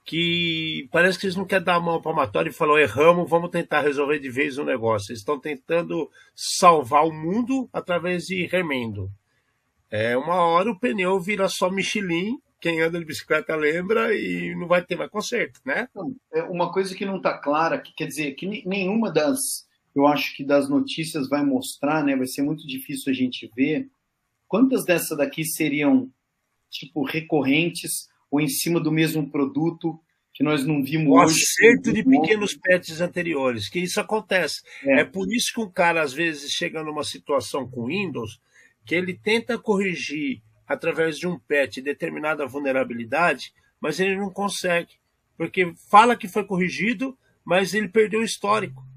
que 0.05 0.88
parece 0.91 1.17
que 1.17 1.25
eles 1.25 1.36
não 1.36 1.45
querem 1.45 1.65
dar 1.65 1.75
a 1.75 1.80
mão 1.80 1.99
palmatória 1.99 2.51
e 2.51 2.53
falar, 2.53 2.80
erramos, 2.80 3.28
vamos 3.28 3.49
tentar 3.49 3.82
resolver 3.82 4.19
de 4.19 4.30
vez 4.30 4.59
o 4.59 4.63
negócio. 4.63 5.11
Eles 5.11 5.21
estão 5.21 5.39
tentando 5.39 6.09
salvar 6.36 7.05
o 7.05 7.11
mundo 7.11 7.67
através 7.73 8.25
de 8.25 8.45
remendo. 8.45 9.11
É, 9.89 10.17
uma 10.17 10.35
hora 10.35 10.71
o 10.71 10.79
pneu 10.79 11.19
vira 11.19 11.47
só 11.47 11.69
Michelin, 11.69 12.38
quem 12.59 12.81
anda 12.81 12.99
de 12.99 13.05
bicicleta 13.05 13.55
lembra, 13.55 14.13
e 14.15 14.55
não 14.55 14.67
vai 14.67 14.83
ter 14.83 14.95
mais 14.95 15.09
conserto, 15.09 15.61
né? 15.65 15.88
É 16.33 16.43
uma 16.43 16.71
coisa 16.71 16.95
que 16.95 17.05
não 17.05 17.17
está 17.17 17.38
clara, 17.38 17.79
que 17.79 17.93
quer 17.93 18.07
dizer 18.07 18.33
que 18.33 18.65
nenhuma 18.65 19.11
das, 19.11 19.67
eu 19.95 20.07
acho 20.07 20.35
que 20.35 20.43
das 20.43 20.69
notícias 20.69 21.29
vai 21.29 21.43
mostrar, 21.43 22.03
né? 22.03 22.15
Vai 22.15 22.25
ser 22.25 22.41
muito 22.41 22.65
difícil 22.67 23.11
a 23.11 23.15
gente 23.15 23.49
ver 23.55 23.89
quantas 24.47 24.85
dessas 24.85 25.17
daqui 25.17 25.45
seriam 25.45 26.11
tipo 26.69 27.03
recorrentes 27.03 28.07
ou 28.29 28.41
em 28.41 28.47
cima 28.47 28.79
do 28.79 28.91
mesmo 28.91 29.29
produto 29.29 29.99
que 30.33 30.43
nós 30.43 30.65
não 30.65 30.83
vimos 30.83 31.07
o 31.07 31.13
hoje. 31.13 31.41
acerto 31.41 31.91
de 31.91 32.03
pequenos 32.03 32.55
patches 32.55 33.01
anteriores, 33.01 33.69
que 33.69 33.79
isso 33.79 33.99
acontece. 33.99 34.61
É. 34.83 35.01
é 35.01 35.03
por 35.03 35.31
isso 35.33 35.51
que 35.53 35.59
um 35.59 35.69
cara 35.69 36.01
às 36.01 36.13
vezes 36.13 36.51
chega 36.51 36.83
numa 36.83 37.03
situação 37.03 37.67
com 37.67 37.88
Windows 37.88 38.39
que 38.88 38.95
ele 38.95 39.13
tenta 39.13 39.59
corrigir 39.59 40.41
através 40.65 41.19
de 41.19 41.27
um 41.27 41.38
patch 41.38 41.77
determinada 41.77 42.47
vulnerabilidade, 42.47 43.53
mas 43.79 43.99
ele 43.99 44.15
não 44.15 44.31
consegue, 44.31 44.95
porque 45.38 45.73
fala 45.91 46.15
que 46.15 46.27
foi 46.27 46.43
corrigido, 46.43 47.15
mas 47.45 47.75
ele 47.75 47.88
perdeu 47.88 48.21
o 48.21 48.25
histórico 48.25 48.88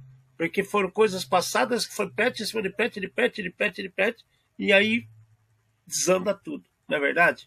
porque 0.41 0.64
foram 0.64 0.91
coisas 0.91 1.22
passadas 1.22 1.86
que 1.86 1.95
foi 1.95 2.09
patch 2.09 2.41
cima 2.41 2.62
de 2.62 2.70
patch, 2.70 2.95
de 2.95 3.09
patch, 3.09 3.36
de 3.41 3.51
patch, 3.51 3.76
de 3.76 3.91
patch, 3.91 4.22
e 4.59 4.72
aí 4.72 5.07
desanda 5.86 6.32
tudo, 6.32 6.64
não 6.88 6.97
é 6.97 6.99
verdade? 7.01 7.47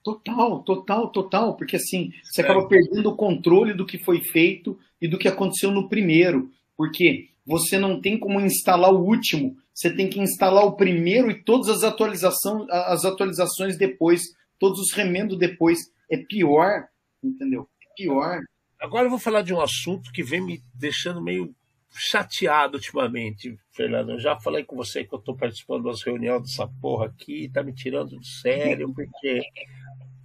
Total, 0.00 0.62
total, 0.62 1.10
total, 1.10 1.56
porque 1.56 1.74
assim, 1.74 2.12
você 2.22 2.40
é. 2.40 2.44
acaba 2.44 2.68
perdendo 2.68 3.10
o 3.10 3.16
controle 3.16 3.74
do 3.74 3.84
que 3.84 3.98
foi 3.98 4.20
feito 4.20 4.78
e 5.00 5.08
do 5.08 5.18
que 5.18 5.26
aconteceu 5.26 5.72
no 5.72 5.88
primeiro, 5.88 6.52
porque 6.76 7.30
você 7.44 7.78
não 7.78 8.00
tem 8.00 8.18
como 8.18 8.40
instalar 8.40 8.92
o 8.92 9.04
último, 9.04 9.56
você 9.74 9.94
tem 9.94 10.08
que 10.08 10.20
instalar 10.20 10.64
o 10.64 10.76
primeiro 10.76 11.30
e 11.30 11.42
todas 11.42 11.68
as 11.68 11.82
atualizações, 11.82 12.68
as 12.70 13.04
atualizações 13.04 13.76
depois, 13.76 14.22
todos 14.58 14.80
os 14.80 14.92
remendos 14.92 15.38
depois. 15.38 15.78
É 16.10 16.16
pior, 16.16 16.88
entendeu? 17.22 17.68
É 17.82 17.94
pior. 17.96 18.40
Agora 18.80 19.06
eu 19.06 19.10
vou 19.10 19.18
falar 19.18 19.42
de 19.42 19.54
um 19.54 19.60
assunto 19.60 20.12
que 20.12 20.22
vem 20.22 20.40
me 20.40 20.62
deixando 20.74 21.22
meio 21.22 21.54
chateado 21.94 22.76
ultimamente, 22.76 23.58
Fernando. 23.70 24.12
Eu 24.12 24.20
já 24.20 24.38
falei 24.38 24.64
com 24.64 24.76
você 24.76 25.04
que 25.04 25.14
eu 25.14 25.18
estou 25.18 25.36
participando 25.36 25.84
das 25.84 26.02
reuniões 26.02 26.42
dessa 26.42 26.66
porra 26.80 27.06
aqui, 27.06 27.50
tá 27.52 27.62
me 27.62 27.72
tirando 27.72 28.16
do 28.16 28.24
sério, 28.24 28.92
porque 28.92 29.42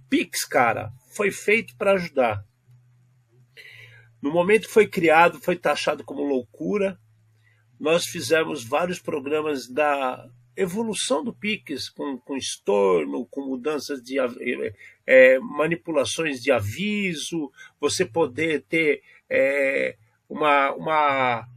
Pix, 0.08 0.44
cara, 0.44 0.92
foi 1.10 1.30
feito 1.30 1.76
para 1.76 1.92
ajudar. 1.92 2.44
No 4.20 4.32
momento 4.32 4.66
que 4.66 4.72
foi 4.72 4.86
criado, 4.86 5.40
foi 5.40 5.56
taxado 5.56 6.02
como 6.02 6.22
loucura. 6.22 6.98
Nós 7.78 8.06
fizemos 8.06 8.64
vários 8.64 8.98
programas 8.98 9.68
da 9.68 10.28
evolução 10.56 11.22
do 11.22 11.32
Pix, 11.32 11.88
com, 11.88 12.18
com 12.18 12.36
estorno, 12.36 13.24
com 13.26 13.42
mudanças 13.42 14.02
de 14.02 14.16
é, 15.06 15.38
manipulações 15.38 16.40
de 16.42 16.50
aviso, 16.50 17.52
você 17.80 18.04
poder 18.04 18.64
ter 18.68 19.02
é, 19.30 19.96
uma, 20.28 20.72
uma, 20.72 21.48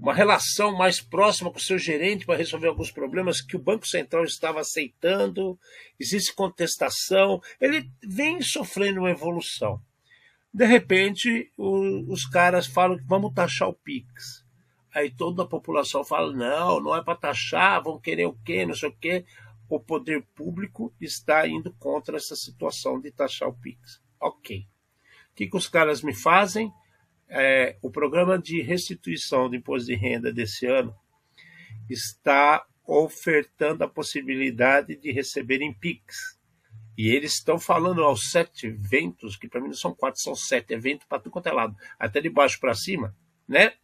uma 0.00 0.12
relação 0.12 0.76
mais 0.76 1.00
próxima 1.00 1.52
com 1.52 1.58
o 1.58 1.62
seu 1.62 1.78
gerente 1.78 2.26
para 2.26 2.36
resolver 2.36 2.66
alguns 2.66 2.90
problemas 2.90 3.40
que 3.40 3.54
o 3.54 3.62
Banco 3.62 3.86
Central 3.86 4.24
estava 4.24 4.60
aceitando, 4.60 5.56
existe 6.00 6.34
contestação, 6.34 7.40
ele 7.60 7.88
vem 8.02 8.42
sofrendo 8.42 9.00
uma 9.00 9.10
evolução. 9.10 9.80
De 10.52 10.66
repente, 10.66 11.52
o, 11.56 12.12
os 12.12 12.26
caras 12.26 12.66
falam 12.66 12.96
que 12.96 13.04
vamos 13.04 13.32
taxar 13.32 13.68
o 13.68 13.74
Pix. 13.74 14.45
Aí 14.96 15.10
toda 15.10 15.42
a 15.42 15.46
população 15.46 16.02
fala: 16.02 16.32
não, 16.32 16.80
não 16.80 16.96
é 16.96 17.04
para 17.04 17.18
taxar, 17.18 17.82
vão 17.82 18.00
querer 18.00 18.24
o 18.24 18.32
quê, 18.32 18.64
não 18.64 18.74
sei 18.74 18.88
o 18.88 18.96
quê. 18.96 19.26
O 19.68 19.78
poder 19.78 20.22
público 20.34 20.90
está 20.98 21.46
indo 21.46 21.70
contra 21.74 22.16
essa 22.16 22.34
situação 22.34 22.98
de 22.98 23.10
taxar 23.10 23.46
o 23.46 23.52
Pix. 23.52 24.00
Ok. 24.18 24.66
O 25.30 25.34
que, 25.34 25.48
que 25.48 25.56
os 25.56 25.68
caras 25.68 26.00
me 26.00 26.14
fazem? 26.14 26.72
É, 27.28 27.76
o 27.82 27.90
programa 27.90 28.38
de 28.38 28.62
restituição 28.62 29.50
do 29.50 29.56
imposto 29.56 29.86
de 29.86 29.94
renda 29.94 30.32
desse 30.32 30.64
ano 30.64 30.96
está 31.90 32.64
ofertando 32.86 33.84
a 33.84 33.88
possibilidade 33.88 34.96
de 34.96 35.12
receberem 35.12 35.74
PIX. 35.74 36.38
E 36.96 37.10
eles 37.10 37.34
estão 37.34 37.58
falando 37.58 38.02
aos 38.02 38.30
sete 38.30 38.68
eventos, 38.68 39.36
que 39.36 39.46
para 39.46 39.60
mim 39.60 39.66
não 39.66 39.74
são 39.74 39.94
quatro, 39.94 40.22
são 40.22 40.34
sete 40.34 40.72
eventos 40.72 41.06
para 41.06 41.18
tudo 41.18 41.32
quanto 41.32 41.48
é 41.48 41.52
lado, 41.52 41.76
até 41.98 42.18
de 42.18 42.30
baixo 42.30 42.58
para 42.58 42.72
cima, 42.72 43.14
né? 43.46 43.74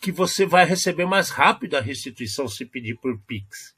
Que 0.00 0.12
você 0.12 0.46
vai 0.46 0.64
receber 0.64 1.06
mais 1.06 1.30
rápido 1.30 1.76
a 1.76 1.80
restituição 1.80 2.48
se 2.48 2.64
pedir 2.64 2.96
por 2.96 3.18
Pix. 3.22 3.76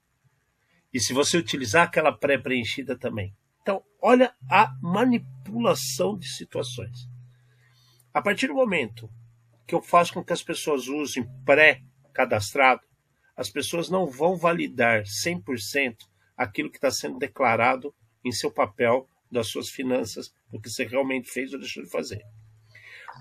E 0.93 1.01
se 1.01 1.13
você 1.13 1.39
utilizar 1.39 1.85
aquela 1.85 2.13
pré-preenchida 2.13 2.99
também. 2.99 3.35
Então, 3.63 3.83
olha 4.03 4.35
a 4.51 4.75
manipulação 4.83 6.19
de 6.19 6.29
situações. 6.29 7.09
A 8.13 8.21
partir 8.21 8.49
do 8.49 8.55
momento 8.55 9.09
que 9.67 9.75
eu 9.75 9.81
faço 9.81 10.13
com 10.13 10.25
que 10.25 10.33
as 10.33 10.43
pessoas 10.43 10.89
usem 10.89 11.25
pré-cadastrado, 11.45 12.83
as 13.37 13.49
pessoas 13.49 13.89
não 13.89 14.07
vão 14.07 14.37
validar 14.37 15.05
100% 15.05 15.97
aquilo 16.37 16.71
que 16.71 16.77
está 16.77 16.91
sendo 16.91 17.19
declarado 17.19 17.95
em 18.25 18.33
seu 18.33 18.51
papel 18.51 19.09
das 19.31 19.47
suas 19.47 19.69
finanças, 19.71 20.35
do 20.51 20.61
que 20.61 20.69
você 20.69 20.85
realmente 20.85 21.31
fez 21.31 21.53
ou 21.53 21.61
deixou 21.61 21.85
de 21.85 21.91
fazer. 21.91 22.23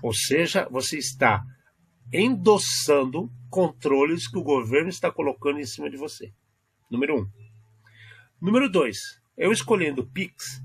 Ou 0.02 0.12
seja, 0.12 0.68
você 0.70 0.98
está 0.98 1.42
endossando 2.12 3.30
controles 3.48 4.26
que 4.26 4.38
o 4.38 4.42
governo 4.42 4.88
está 4.88 5.10
colocando 5.10 5.60
em 5.60 5.66
cima 5.66 5.88
de 5.88 5.96
você. 5.96 6.32
Número 6.90 7.20
um. 7.20 7.28
Número 8.40 8.68
dois, 8.68 9.20
eu 9.36 9.52
escolhendo 9.52 10.06
Pix, 10.06 10.62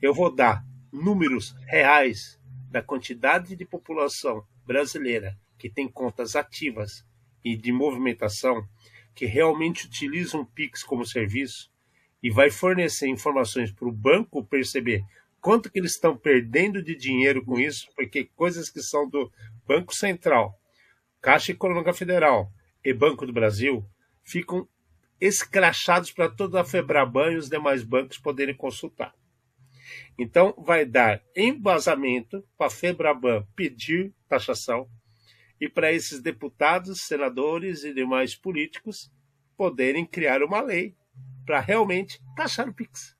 eu 0.00 0.14
vou 0.14 0.32
dar 0.32 0.64
números 0.92 1.54
reais 1.66 2.38
da 2.70 2.82
quantidade 2.82 3.56
de 3.56 3.64
população 3.64 4.44
brasileira 4.66 5.38
que 5.58 5.70
tem 5.70 5.88
contas 5.88 6.36
ativas 6.36 7.04
e 7.44 7.56
de 7.56 7.72
movimentação 7.72 8.66
que 9.14 9.26
realmente 9.26 9.86
utilizam 9.86 10.40
o 10.42 10.46
Pix 10.46 10.82
como 10.82 11.06
serviço 11.06 11.70
e 12.22 12.30
vai 12.30 12.50
fornecer 12.50 13.08
informações 13.08 13.70
para 13.70 13.88
o 13.88 13.92
banco 13.92 14.44
perceber 14.44 15.04
quanto 15.40 15.70
que 15.70 15.78
eles 15.78 15.92
estão 15.92 16.16
perdendo 16.16 16.82
de 16.82 16.96
dinheiro 16.96 17.44
com 17.44 17.58
isso, 17.58 17.88
porque 17.94 18.30
coisas 18.34 18.70
que 18.70 18.80
são 18.82 19.08
do 19.08 19.30
Banco 19.66 19.94
Central 19.94 20.58
Caixa 21.24 21.52
Econômica 21.52 21.94
Federal 21.94 22.52
e 22.84 22.92
Banco 22.92 23.24
do 23.24 23.32
Brasil 23.32 23.82
ficam 24.22 24.68
escrachados 25.18 26.12
para 26.12 26.28
toda 26.28 26.60
a 26.60 26.64
Febraban 26.64 27.32
e 27.32 27.36
os 27.36 27.48
demais 27.48 27.82
bancos 27.82 28.18
poderem 28.18 28.54
consultar. 28.54 29.14
Então, 30.18 30.54
vai 30.58 30.84
dar 30.84 31.22
embasamento 31.34 32.46
para 32.58 32.66
a 32.66 32.70
Febraban 32.70 33.42
pedir 33.56 34.12
taxação 34.28 34.86
e 35.58 35.66
para 35.66 35.90
esses 35.90 36.20
deputados, 36.20 37.00
senadores 37.00 37.84
e 37.84 37.94
demais 37.94 38.34
políticos 38.34 39.10
poderem 39.56 40.04
criar 40.04 40.42
uma 40.42 40.60
lei 40.60 40.94
para 41.46 41.58
realmente 41.58 42.20
taxar 42.36 42.68
o 42.68 42.74
PIX. 42.74 43.16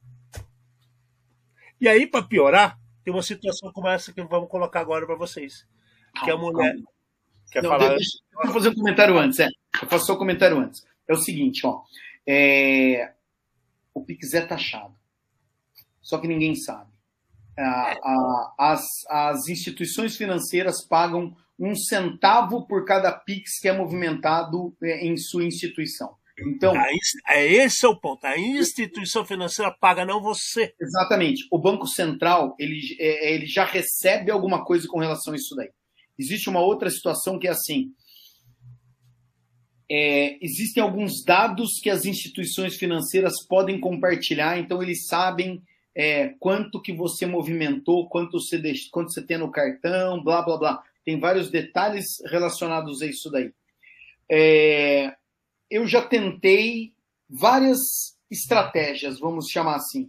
E 1.81 1.89
aí, 1.89 2.07
para 2.07 2.23
piorar, 2.23 2.79
tem 3.03 3.15
uma 3.15 3.23
situação 3.23 3.73
como 3.73 3.89
essa 3.89 4.13
que 4.13 4.23
vamos 4.25 4.51
colocar 4.51 4.81
agora 4.81 5.07
para 5.07 5.17
vocês. 5.17 5.67
Que 6.23 6.31
a 6.31 6.37
mulher, 6.37 6.77
Quer 7.51 7.63
não, 7.63 7.71
falar? 7.71 7.89
Deixa, 7.91 8.19
eu 8.43 8.53
fazer 8.53 8.69
um 8.71 8.75
comentário 8.75 9.19
antes. 9.19 9.39
É. 9.39 9.49
Eu 9.83 9.89
faço 9.89 10.07
só 10.07 10.15
um 10.15 10.19
comentário 10.19 10.59
antes. 10.59 10.85
É 11.09 11.13
o 11.13 11.19
seguinte, 11.19 11.67
ó. 11.67 11.83
É, 12.27 13.13
o 13.93 14.05
Pix 14.05 14.35
é 14.35 14.41
taxado. 14.41 14.95
Só 16.01 16.19
que 16.19 16.29
ninguém 16.29 16.55
sabe. 16.55 16.93
A, 17.57 17.93
a, 17.93 18.55
as, 18.59 18.85
as 19.09 19.49
instituições 19.49 20.17
financeiras 20.17 20.85
pagam 20.85 21.37
um 21.59 21.75
centavo 21.75 22.67
por 22.67 22.85
cada 22.85 23.13
Pix 23.13 23.61
que 23.61 23.69
é 23.69 23.73
movimentado 23.73 24.77
é, 24.83 25.07
em 25.07 25.17
sua 25.17 25.45
instituição. 25.45 26.17
Então, 26.37 26.75
é 27.29 27.47
esse 27.47 27.87
é 27.87 27.89
o 27.89 27.97
ponto. 27.97 28.25
A 28.25 28.37
instituição 28.37 29.25
financeira 29.25 29.71
paga, 29.71 30.05
não 30.05 30.21
você. 30.21 30.75
Exatamente. 30.81 31.47
O 31.51 31.59
Banco 31.59 31.87
Central 31.87 32.57
ele, 32.59 32.81
é, 32.99 33.35
ele 33.35 33.47
já 33.47 33.65
recebe 33.65 34.33
alguma 34.33 34.65
coisa 34.65 34.89
com 34.89 34.99
relação 34.99 35.33
a 35.33 35.37
isso 35.37 35.55
daí. 35.55 35.71
Existe 36.19 36.49
uma 36.49 36.61
outra 36.61 36.91
situação 36.91 37.39
que 37.39 37.47
é 37.47 37.51
assim: 37.51 37.93
é, 39.91 40.39
existem 40.45 40.83
alguns 40.83 41.23
dados 41.25 41.79
que 41.83 41.91
as 41.91 42.05
instituições 42.05 42.77
financeiras 42.77 43.35
podem 43.47 43.79
compartilhar, 43.79 44.59
então 44.59 44.83
eles 44.83 45.07
sabem 45.07 45.63
é, 45.95 46.31
quanto 46.41 46.81
que 46.81 46.93
você 46.93 47.27
movimentou, 47.27 48.09
quanto 48.09 48.41
você, 48.41 48.61
quanto 48.91 49.13
você 49.13 49.23
tem 49.23 49.39
no 49.39 49.51
cartão, 49.51 50.23
blá 50.23 50.43
blá 50.43 50.57
blá. 50.57 50.83
Tem 51.05 51.21
vários 51.21 51.51
detalhes 51.51 52.07
relacionados 52.31 53.03
a 53.03 53.07
isso 53.07 53.31
daí. 53.31 53.53
é, 54.31 55.15
eu 55.71 55.87
já 55.87 56.01
tentei 56.03 56.95
várias 57.29 57.79
estratégias, 58.31 59.19
vamos 59.19 59.49
chamar 59.49 59.77
assim. 59.77 60.09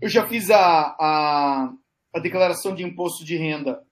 Eu 0.00 0.08
já 0.08 0.26
fiz 0.26 0.50
a, 0.50 0.96
a, 0.98 1.72
a 2.14 2.18
declaração 2.18 2.74
de 2.74 2.82
imposto 2.82 3.24
de 3.24 3.36
renda 3.36 3.83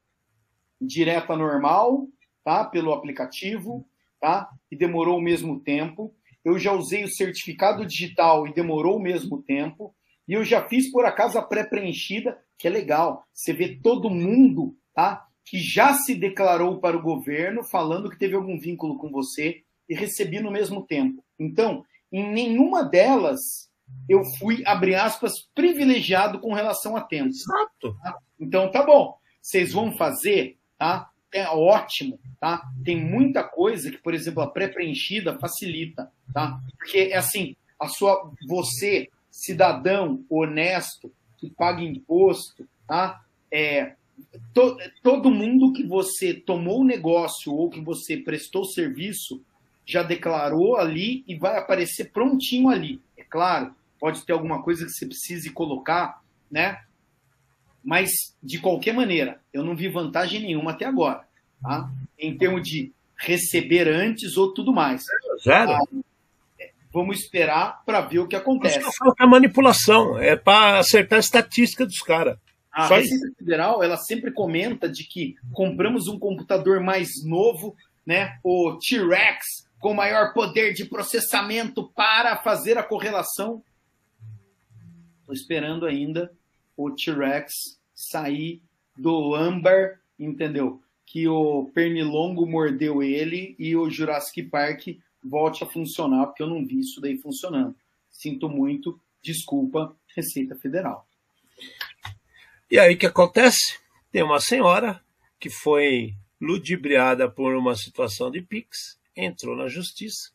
direta 0.87 1.37
normal, 1.37 2.07
tá? 2.45 2.65
Pelo 2.65 2.93
aplicativo, 2.93 3.87
tá? 4.21 4.49
E 4.71 4.77
demorou 4.77 5.19
o 5.19 5.23
mesmo 5.23 5.61
tempo. 5.61 6.15
Eu 6.45 6.59
já 6.59 6.73
usei 6.73 7.05
o 7.05 7.09
certificado 7.09 7.87
digital 7.87 8.47
e 8.47 8.55
demorou 8.55 8.97
o 8.97 9.03
mesmo 9.03 9.43
tempo. 9.43 9.95
E 10.27 10.33
eu 10.33 10.45
já 10.45 10.67
fiz, 10.69 10.91
por 10.91 11.05
acaso, 11.05 11.39
a 11.39 11.43
pré-preenchida, 11.43 12.39
que 12.59 12.67
é 12.67 12.71
legal. 12.71 13.25
Você 13.33 13.53
vê 13.53 13.77
todo 13.83 14.11
mundo, 14.11 14.77
tá? 14.95 15.27
Que 15.45 15.59
já 15.59 15.95
se 15.95 16.15
declarou 16.15 16.81
para 16.81 16.97
o 16.97 17.03
governo, 17.03 17.65
falando 17.65 18.11
que 18.11 18.19
teve 18.19 18.35
algum 18.35 18.59
vínculo 18.59 18.99
com 18.99 19.11
você 19.11 19.63
e 19.89 19.95
recebi 19.95 20.41
no 20.41 20.51
mesmo 20.51 20.87
tempo. 20.87 21.25
Então, 21.39 21.85
em 22.11 22.33
nenhuma 22.33 22.85
delas 22.85 23.71
eu 24.09 24.25
fui, 24.39 24.63
abre 24.67 24.95
aspas, 24.95 25.49
privilegiado 25.55 26.39
com 26.41 26.53
relação 26.53 26.97
a 26.97 27.01
tempo. 27.03 27.29
Exato. 27.29 27.97
Tá? 28.03 28.19
Então, 28.41 28.71
tá 28.71 28.83
bom. 28.85 29.17
Vocês 29.41 29.73
vão 29.73 29.93
fazer, 29.93 30.57
tá? 30.83 31.09
É 31.33 31.47
ótimo, 31.47 32.19
tá? 32.41 32.61
Tem 32.85 32.97
muita 32.97 33.45
coisa 33.45 33.89
que, 33.89 33.99
por 33.99 34.13
exemplo, 34.13 34.43
a 34.43 34.51
pré-preenchida 34.51 35.39
facilita, 35.39 36.11
tá? 36.35 36.61
Porque 36.77 37.11
é 37.13 37.17
assim, 37.17 37.55
a 37.79 37.87
sua 37.87 38.33
você, 38.49 39.09
cidadão 39.31 40.25
honesto, 40.29 41.13
que 41.39 41.49
paga 41.49 41.81
imposto, 41.83 42.67
tá? 42.85 43.25
É, 43.49 43.95
to, 44.53 44.77
todo 45.05 45.31
mundo 45.31 45.73
que 45.73 45.87
você 45.87 46.35
tomou 46.35 46.85
negócio 46.85 47.55
ou 47.55 47.71
que 47.71 47.81
você 47.81 48.17
prestou 48.17 48.65
serviço 48.65 49.41
já 49.87 50.03
declarou 50.03 50.77
ali 50.77 51.23
e 51.29 51.37
vai 51.37 51.59
aparecer 51.59 52.11
prontinho 52.11 52.69
ali. 52.69 53.01
É 53.17 53.23
claro, 53.23 53.73
pode 54.01 54.27
ter 54.27 54.33
alguma 54.33 54.65
coisa 54.65 54.85
que 54.85 54.91
você 54.91 55.07
precise 55.07 55.49
colocar, 55.51 56.21
né? 56.51 56.83
Mas, 57.85 58.37
de 58.43 58.59
qualquer 58.59 58.95
maneira, 58.95 59.41
eu 59.53 59.65
não 59.65 59.75
vi 59.75 59.89
vantagem 59.89 60.41
nenhuma 60.41 60.71
até 60.71 60.85
agora, 60.85 61.27
tá? 61.61 61.91
Em 62.19 62.37
termos 62.37 62.67
de 62.67 62.93
receber 63.17 63.89
antes 63.89 64.37
ou 64.37 64.53
tudo 64.53 64.73
mais. 64.73 65.05
Zero. 65.43 65.73
Ah, 65.73 65.81
vamos 66.93 67.21
esperar 67.21 67.83
para 67.85 68.01
ver 68.03 68.21
o 68.21 68.29
que 68.29 68.37
acontece. 68.37 68.79
Isso 68.79 68.89
eu 68.89 68.93
falo 68.93 69.15
que 69.15 69.23
é 69.23 69.27
manipulação, 69.27 70.19
é 70.19 70.37
para 70.37 70.79
acertar 70.79 71.17
a 71.17 71.21
estatística 71.21 71.87
dos 71.87 72.01
caras. 72.01 72.37
A 72.71 72.89
Só 72.89 72.97
Receita 72.97 73.29
Federal, 73.39 73.83
ela 73.83 73.97
sempre 73.97 74.31
comenta 74.33 74.89
de 74.89 75.05
que 75.05 75.35
compramos 75.53 76.09
um 76.09 76.19
computador 76.19 76.81
mais 76.81 77.09
novo, 77.25 77.77
né? 78.07 78.39
O 78.43 78.79
T-Rex, 78.79 79.69
com 79.79 79.93
maior 79.93 80.33
poder 80.33 80.73
de 80.73 80.85
processamento 80.85 81.91
para 81.93 82.37
fazer 82.37 82.79
a 82.79 82.83
correlação. 82.83 83.63
Estou 85.21 85.35
esperando 85.35 85.85
ainda 85.85 86.33
o 86.77 86.91
T-Rex 86.91 87.79
sair 87.95 88.63
do 88.97 89.35
âmbar, 89.35 90.01
entendeu? 90.19 90.83
Que 91.05 91.29
o 91.29 91.71
Pernilongo 91.75 92.47
mordeu 92.47 93.03
ele 93.03 93.55
e 93.59 93.77
o 93.77 93.91
Jurassic 93.91 94.43
Park 94.45 94.89
volte 95.23 95.63
a 95.63 95.67
funcionar, 95.67 96.27
porque 96.27 96.43
eu 96.43 96.49
não 96.49 96.65
vi 96.67 96.81
isso 96.81 97.01
daí 97.01 97.17
funcionando. 97.19 97.75
Sinto 98.11 98.49
muito, 98.49 99.01
desculpa, 99.23 99.97
Receita 100.15 100.55
Federal. 100.57 101.07
E 102.71 102.79
aí 102.79 102.95
o 102.95 102.99
que 102.99 103.07
acontece? 103.07 103.79
Tem 104.11 104.23
uma 104.23 104.41
senhora 104.41 105.01
que 105.39 105.51
foi 105.51 106.15
ludibriada 106.41 107.31
por 107.31 107.55
uma 107.55 107.77
situação 107.77 108.31
de 108.31 108.43
Pix, 108.43 108.99
entrou 109.15 109.57
na 109.57 109.69
justiça 109.69 110.33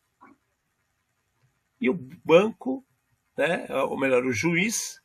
e 1.80 1.88
o 1.88 1.94
banco, 2.24 2.84
né, 3.36 3.66
ou 3.86 3.98
melhor, 3.98 4.24
o 4.24 4.32
juiz, 4.32 5.00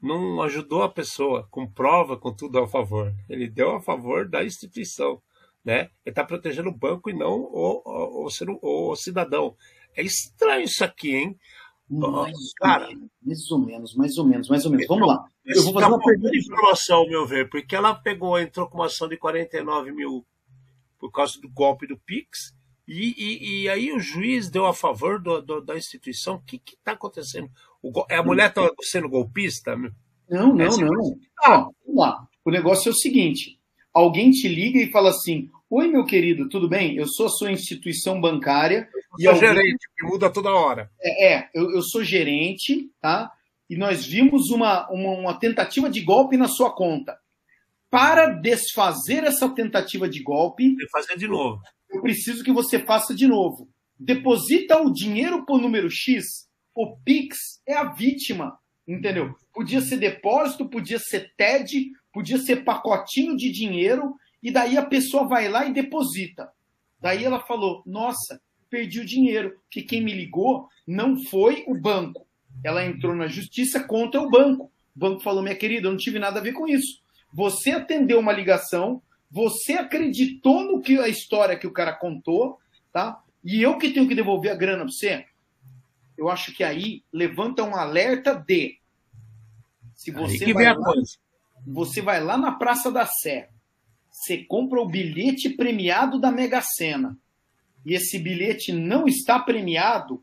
não 0.00 0.40
ajudou 0.42 0.82
a 0.82 0.88
pessoa 0.88 1.46
com 1.50 1.70
prova, 1.70 2.16
com 2.16 2.32
tudo 2.32 2.58
a 2.58 2.68
favor. 2.68 3.12
Ele 3.28 3.48
deu 3.48 3.76
a 3.76 3.80
favor 3.80 4.28
da 4.28 4.44
instituição. 4.44 5.20
Né? 5.64 5.80
Ele 6.04 6.12
está 6.12 6.24
protegendo 6.24 6.68
o 6.68 6.76
banco 6.76 7.10
e 7.10 7.12
não 7.12 7.32
o, 7.32 7.82
o, 7.84 8.28
o, 8.62 8.92
o, 8.92 8.96
cidadão. 8.96 9.56
É 9.96 10.02
estranho 10.02 10.64
isso 10.64 10.84
aqui, 10.84 11.14
hein? 11.14 11.38
Mais, 11.90 12.36
Cara, 12.56 12.86
ou 12.86 12.90
menos, 12.90 13.10
mais 13.24 13.50
ou 13.50 13.58
menos, 13.58 13.94
mais 13.94 14.18
ou 14.18 14.24
menos, 14.26 14.48
mais 14.48 14.64
ou 14.66 14.70
menos. 14.70 14.86
Vamos 14.86 15.08
lá. 15.08 15.24
Eu 15.44 15.64
vou 15.64 15.72
fazer 15.72 15.86
uma, 15.86 15.96
uma 15.96 16.04
pergunta. 16.04 16.30
de 16.30 16.38
informação, 16.38 16.98
ao 16.98 17.08
meu 17.08 17.26
ver, 17.26 17.48
porque 17.48 17.74
ela 17.74 17.94
pegou, 17.94 18.38
entrou 18.38 18.68
com 18.68 18.78
uma 18.78 18.86
ação 18.86 19.08
de 19.08 19.16
49 19.16 19.92
mil 19.92 20.26
por 20.98 21.10
causa 21.10 21.40
do 21.40 21.48
golpe 21.48 21.86
do 21.86 21.98
Pix, 21.98 22.54
e, 22.86 23.14
e, 23.16 23.62
e 23.62 23.68
aí 23.68 23.92
o 23.92 24.00
juiz 24.00 24.50
deu 24.50 24.66
a 24.66 24.72
favor 24.72 25.20
do, 25.20 25.42
do, 25.42 25.60
da 25.60 25.76
instituição. 25.76 26.36
O 26.36 26.42
que 26.42 26.56
está 26.66 26.92
acontecendo? 26.92 27.50
O, 27.82 27.92
a 28.10 28.22
mulher 28.22 28.48
está 28.48 28.68
sendo 28.82 29.08
golpista? 29.08 29.76
Não, 30.28 30.54
não, 30.54 30.64
É, 30.64 30.68
não. 30.80 31.18
Ah, 31.44 31.58
vamos 31.86 32.00
lá. 32.00 32.26
O 32.44 32.50
negócio 32.50 32.88
é 32.88 32.92
o 32.92 32.96
seguinte: 32.96 33.58
alguém 33.92 34.30
te 34.30 34.48
liga 34.48 34.78
e 34.80 34.90
fala 34.90 35.10
assim: 35.10 35.48
Oi, 35.70 35.86
meu 35.88 36.04
querido, 36.04 36.48
tudo 36.48 36.68
bem? 36.68 36.96
Eu 36.96 37.06
sou 37.06 37.26
a 37.26 37.30
sua 37.30 37.52
instituição 37.52 38.20
bancária. 38.20 38.88
E 39.18 39.26
alguém- 39.26 39.40
gerente, 39.48 39.86
que 39.96 40.06
muda 40.06 40.30
toda 40.30 40.50
hora. 40.50 40.90
É, 41.00 41.34
é, 41.34 41.48
eu, 41.54 41.70
eu 41.72 41.82
sou 41.82 42.02
gerente, 42.02 42.90
tá? 43.00 43.30
E 43.68 43.76
nós 43.76 44.04
vimos 44.06 44.50
uma, 44.50 44.88
uma, 44.90 45.10
uma 45.10 45.34
tentativa 45.38 45.90
de 45.90 46.00
golpe 46.00 46.36
na 46.36 46.48
sua 46.48 46.74
conta. 46.74 47.18
Para 47.90 48.26
desfazer 48.28 49.24
essa 49.24 49.48
tentativa 49.48 50.08
de 50.08 50.22
golpe, 50.22 50.74
fazer 50.90 51.16
de 51.16 51.26
novo. 51.28 51.60
eu 51.90 52.02
preciso 52.02 52.42
que 52.44 52.52
você 52.52 52.78
faça 52.78 53.14
de 53.14 53.26
novo. 53.26 53.68
Deposita 53.98 54.80
o 54.80 54.90
dinheiro 54.92 55.44
por 55.46 55.60
número 55.60 55.90
X, 55.90 56.47
o 56.78 56.96
Pix 56.98 57.60
é 57.66 57.74
a 57.74 57.82
vítima, 57.82 58.56
entendeu? 58.86 59.34
Podia 59.52 59.80
ser 59.80 59.96
depósito, 59.96 60.68
podia 60.68 61.00
ser 61.00 61.32
TED, 61.36 61.90
podia 62.12 62.38
ser 62.38 62.62
pacotinho 62.62 63.36
de 63.36 63.50
dinheiro, 63.50 64.14
e 64.40 64.52
daí 64.52 64.78
a 64.78 64.86
pessoa 64.86 65.26
vai 65.26 65.48
lá 65.48 65.66
e 65.66 65.72
deposita. 65.72 66.48
Daí 67.00 67.24
ela 67.24 67.40
falou: 67.40 67.82
Nossa, 67.84 68.40
perdi 68.70 69.00
o 69.00 69.04
dinheiro, 69.04 69.58
porque 69.62 69.82
quem 69.82 70.00
me 70.00 70.12
ligou 70.12 70.68
não 70.86 71.20
foi 71.24 71.64
o 71.66 71.74
banco. 71.74 72.24
Ela 72.62 72.86
entrou 72.86 73.12
na 73.12 73.26
justiça 73.26 73.82
contra 73.82 74.20
o 74.20 74.30
banco. 74.30 74.70
O 74.94 75.00
banco 75.00 75.20
falou: 75.20 75.42
Minha 75.42 75.56
querida, 75.56 75.88
eu 75.88 75.90
não 75.90 75.98
tive 75.98 76.20
nada 76.20 76.38
a 76.38 76.42
ver 76.44 76.52
com 76.52 76.68
isso. 76.68 77.02
Você 77.32 77.72
atendeu 77.72 78.20
uma 78.20 78.32
ligação, 78.32 79.02
você 79.28 79.72
acreditou 79.72 80.62
no 80.62 80.80
que 80.80 80.96
a 81.00 81.08
história 81.08 81.58
que 81.58 81.66
o 81.66 81.72
cara 81.72 81.92
contou, 81.92 82.56
tá? 82.92 83.20
E 83.44 83.60
eu 83.60 83.76
que 83.78 83.90
tenho 83.90 84.06
que 84.06 84.14
devolver 84.14 84.52
a 84.52 84.56
grana 84.56 84.84
para 84.84 84.92
você. 84.92 85.26
Eu 86.18 86.28
acho 86.28 86.52
que 86.52 86.64
aí 86.64 87.04
levanta 87.12 87.62
um 87.62 87.76
alerta 87.76 88.34
de 88.34 88.76
se 89.94 90.10
Aí 90.10 90.16
você 90.16 90.44
que 90.44 90.52
vai 90.52 90.64
vem 90.64 90.72
a 90.72 90.76
lá, 90.76 90.84
coisa. 90.84 91.16
você 91.64 92.02
vai 92.02 92.22
lá 92.22 92.36
na 92.36 92.52
Praça 92.52 92.90
da 92.90 93.06
Sé, 93.06 93.48
você 94.10 94.38
compra 94.38 94.80
o 94.80 94.88
bilhete 94.88 95.48
premiado 95.50 96.18
da 96.20 96.32
Mega 96.32 96.60
Sena 96.60 97.16
e 97.86 97.94
esse 97.94 98.18
bilhete 98.18 98.72
não 98.72 99.06
está 99.06 99.38
premiado, 99.38 100.22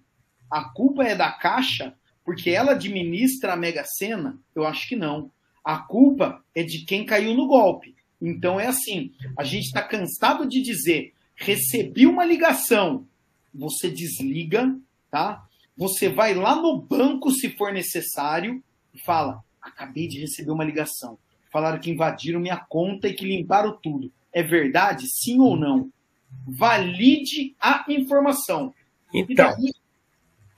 a 0.52 0.66
culpa 0.66 1.04
é 1.04 1.16
da 1.16 1.32
Caixa 1.32 1.96
porque 2.26 2.50
ela 2.50 2.72
administra 2.74 3.54
a 3.54 3.56
Mega 3.56 3.86
Sena? 3.86 4.38
Eu 4.54 4.66
acho 4.66 4.88
que 4.88 4.96
não. 4.96 5.32
A 5.64 5.78
culpa 5.78 6.44
é 6.54 6.64
de 6.64 6.80
quem 6.80 7.06
caiu 7.06 7.34
no 7.34 7.48
golpe. 7.48 7.96
Então 8.22 8.60
é 8.60 8.68
assim, 8.68 9.14
a 9.38 9.44
gente 9.44 9.66
está 9.66 9.82
cansado 9.82 10.48
de 10.48 10.62
dizer, 10.62 11.14
recebi 11.36 12.06
uma 12.08 12.26
ligação, 12.26 13.08
você 13.54 13.90
desliga, 13.90 14.76
tá? 15.12 15.46
Você 15.78 16.10
vai 16.10 16.34
lá 16.34 16.56
no 16.56 16.82
banco 16.82 17.32
se 17.32 17.50
for 17.50 17.74
necessário 17.74 18.64
e 18.94 19.00
fala, 19.00 19.44
acabei 19.62 20.08
de 20.08 20.20
receber 20.20 20.52
uma 20.52 20.64
ligação. 20.64 21.18
Falaram 21.52 21.80
que 21.80 21.92
invadiram 21.92 22.40
minha 22.40 22.58
conta 22.58 23.08
e 23.08 23.14
que 23.14 23.26
limparam 23.26 23.78
tudo. 23.82 24.12
É 24.32 24.44
verdade? 24.44 25.06
Sim 25.08 25.40
ou 25.40 25.58
não? 25.58 25.90
Valide 26.48 27.56
a 27.60 27.86
informação. 27.90 28.74
Então, 29.14 29.50
daí, 29.52 29.72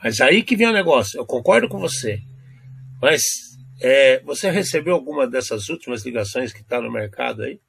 mas 0.03 0.21
aí 0.21 0.43
que 0.43 0.55
vem 0.55 0.67
o 0.67 0.73
negócio. 0.73 1.19
Eu 1.19 1.25
concordo 1.25 1.67
com 1.67 1.79
você. 1.79 2.21
Mas 3.01 3.21
é, 3.81 4.19
você 4.23 4.49
recebeu 4.49 4.95
alguma 4.95 5.27
dessas 5.27 5.69
últimas 5.69 6.03
ligações 6.03 6.51
que 6.51 6.61
está 6.61 6.81
no 6.81 6.91
mercado 6.91 7.43
aí? 7.43 7.59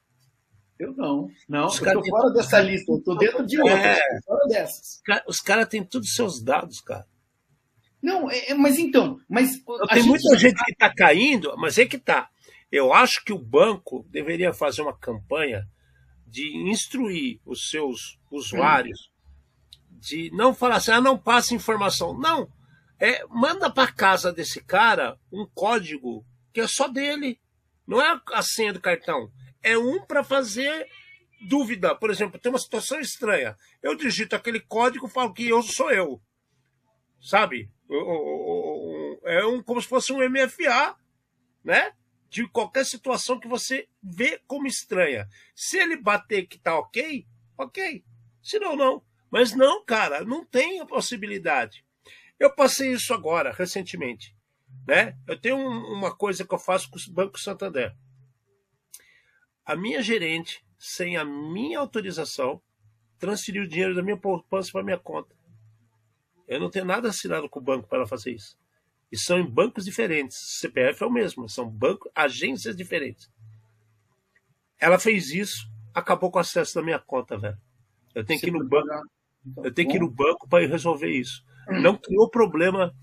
eu 0.78 0.94
não. 0.94 1.28
Não, 1.48 1.66
Os 1.66 1.80
eu 1.80 1.92
tô 1.92 2.08
fora 2.08 2.30
dessa 2.32 2.60
lista. 2.60 2.92
Eu 2.92 3.00
tô 3.00 3.14
dentro 3.16 3.44
de 3.44 3.60
outras. 3.60 3.80
É. 3.80 4.00
fora 4.24 4.46
dessas. 4.46 5.02
Os 5.26 5.40
caras 5.40 5.68
têm 5.68 5.82
todos 5.82 6.08
os 6.08 6.14
seus 6.14 6.42
dados, 6.42 6.80
cara. 6.80 7.04
Não, 8.02 8.30
é- 8.30 8.50
é- 8.50 8.54
mas 8.54 8.78
então, 8.78 9.18
mas 9.28 9.60
a 9.82 9.88
Tem 9.88 10.02
gente- 10.02 10.08
muita 10.08 10.38
gente 10.38 10.64
que 10.64 10.72
está 10.72 10.92
caindo, 10.94 11.54
mas 11.56 11.78
é 11.78 11.86
que 11.86 11.98
tá. 11.98 12.28
Eu 12.70 12.92
acho 12.92 13.24
que 13.24 13.32
o 13.32 13.38
banco 13.38 14.06
deveria 14.10 14.52
fazer 14.52 14.82
uma 14.82 14.96
campanha 14.96 15.66
de 16.26 16.56
instruir 16.70 17.40
os 17.44 17.70
seus 17.70 18.18
usuários 18.30 19.10
de 19.90 20.30
não 20.32 20.54
falar 20.54 20.76
assim, 20.76 20.92
ah, 20.92 21.00
não 21.00 21.18
passa 21.18 21.54
informação. 21.54 22.16
Não. 22.18 22.48
É, 23.00 23.24
manda 23.28 23.70
para 23.70 23.90
casa 23.92 24.32
desse 24.32 24.62
cara 24.62 25.18
um 25.32 25.46
código 25.54 26.24
que 26.52 26.60
é 26.60 26.66
só 26.68 26.88
dele. 26.88 27.40
Não 27.86 28.00
é 28.00 28.20
a 28.32 28.42
senha 28.42 28.72
do 28.72 28.80
cartão. 28.80 29.30
É 29.62 29.76
um 29.78 30.04
para 30.04 30.22
fazer 30.22 30.86
dúvida, 31.48 31.94
por 31.94 32.10
exemplo, 32.10 32.38
tem 32.38 32.50
uma 32.52 32.58
situação 32.58 33.00
estranha. 33.00 33.56
Eu 33.82 33.94
digito 33.96 34.36
aquele 34.36 34.60
código 34.60 35.06
e 35.06 35.10
falo 35.10 35.32
que 35.32 35.48
eu 35.48 35.62
sou 35.62 35.90
eu. 35.90 36.20
Sabe? 37.20 37.70
É 39.24 39.44
um, 39.46 39.62
como 39.62 39.80
se 39.80 39.88
fosse 39.88 40.12
um 40.12 40.18
MFA, 40.28 40.96
né? 41.64 41.92
De 42.28 42.46
qualquer 42.48 42.84
situação 42.84 43.40
que 43.40 43.48
você 43.48 43.88
vê 44.02 44.40
como 44.46 44.66
estranha. 44.66 45.28
Se 45.54 45.78
ele 45.78 45.96
bater 45.96 46.46
que 46.46 46.58
tá 46.58 46.78
ok, 46.78 47.26
ok. 47.56 48.04
Se 48.42 48.58
não, 48.58 48.76
não. 48.76 49.02
Mas 49.30 49.54
não, 49.54 49.84
cara, 49.84 50.24
não 50.24 50.44
tem 50.44 50.80
a 50.80 50.86
possibilidade. 50.86 51.84
Eu 52.38 52.54
passei 52.54 52.92
isso 52.92 53.12
agora, 53.14 53.52
recentemente. 53.52 54.36
Né? 54.86 55.16
Eu 55.26 55.38
tenho 55.38 55.56
uma 55.56 56.14
coisa 56.14 56.46
que 56.46 56.54
eu 56.54 56.58
faço 56.58 56.90
com 56.90 56.98
o 56.98 57.12
Banco 57.12 57.38
Santander. 57.38 57.94
A 59.64 59.74
minha 59.74 60.02
gerente 60.02 60.64
sem 60.78 61.16
a 61.16 61.24
minha 61.24 61.80
autorização, 61.80 62.62
transferir 63.18 63.62
o 63.62 63.68
dinheiro 63.68 63.94
da 63.94 64.02
minha 64.02 64.16
poupança 64.16 64.70
para 64.70 64.84
minha 64.84 64.98
conta. 64.98 65.34
Eu 66.48 66.58
não 66.58 66.70
tenho 66.70 66.86
nada 66.86 67.10
assinado 67.10 67.48
com 67.48 67.60
o 67.60 67.62
banco 67.62 67.86
para 67.86 68.06
fazer 68.06 68.32
isso. 68.32 68.58
E 69.12 69.18
são 69.18 69.38
em 69.38 69.44
bancos 69.44 69.84
diferentes. 69.84 70.36
CPF 70.58 71.02
é 71.02 71.06
o 71.06 71.10
mesmo, 71.10 71.48
são 71.48 71.68
bancos, 71.68 72.10
agências 72.14 72.74
diferentes. 72.74 73.30
Ela 74.80 74.98
fez 74.98 75.30
isso, 75.30 75.70
acabou 75.94 76.30
com 76.30 76.38
o 76.38 76.40
acesso 76.40 76.74
da 76.74 76.82
minha 76.82 76.98
conta, 76.98 77.36
velho. 77.36 77.58
Eu 78.14 78.24
tenho 78.24 78.40
Você 78.40 78.46
que 78.46 78.50
ir 78.50 78.58
no 78.58 78.66
banco. 78.66 78.88
Então, 79.46 79.64
eu 79.64 79.72
tenho 79.72 79.88
que 79.90 79.96
ir 79.96 80.00
no 80.00 80.10
banco 80.10 80.48
para 80.48 80.66
resolver 80.66 81.10
isso. 81.10 81.44
Não 81.68 81.96
criou 81.96 82.30
problema 82.30 82.94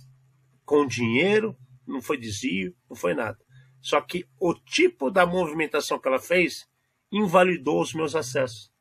com 0.66 0.86
dinheiro, 0.86 1.56
não 1.88 2.02
foi 2.02 2.18
desvio, 2.18 2.76
não 2.90 2.96
foi 2.96 3.14
nada. 3.14 3.38
Só 3.80 4.02
que 4.02 4.28
o 4.40 4.54
tipo 4.54 5.12
da 5.12 5.26
movimentação 5.26 6.00
que 6.00 6.08
ela 6.08 6.20
fez 6.20 6.68
invalidou 7.12 7.80
os 7.80 7.94
meus 7.94 8.16
acessos. 8.16 8.72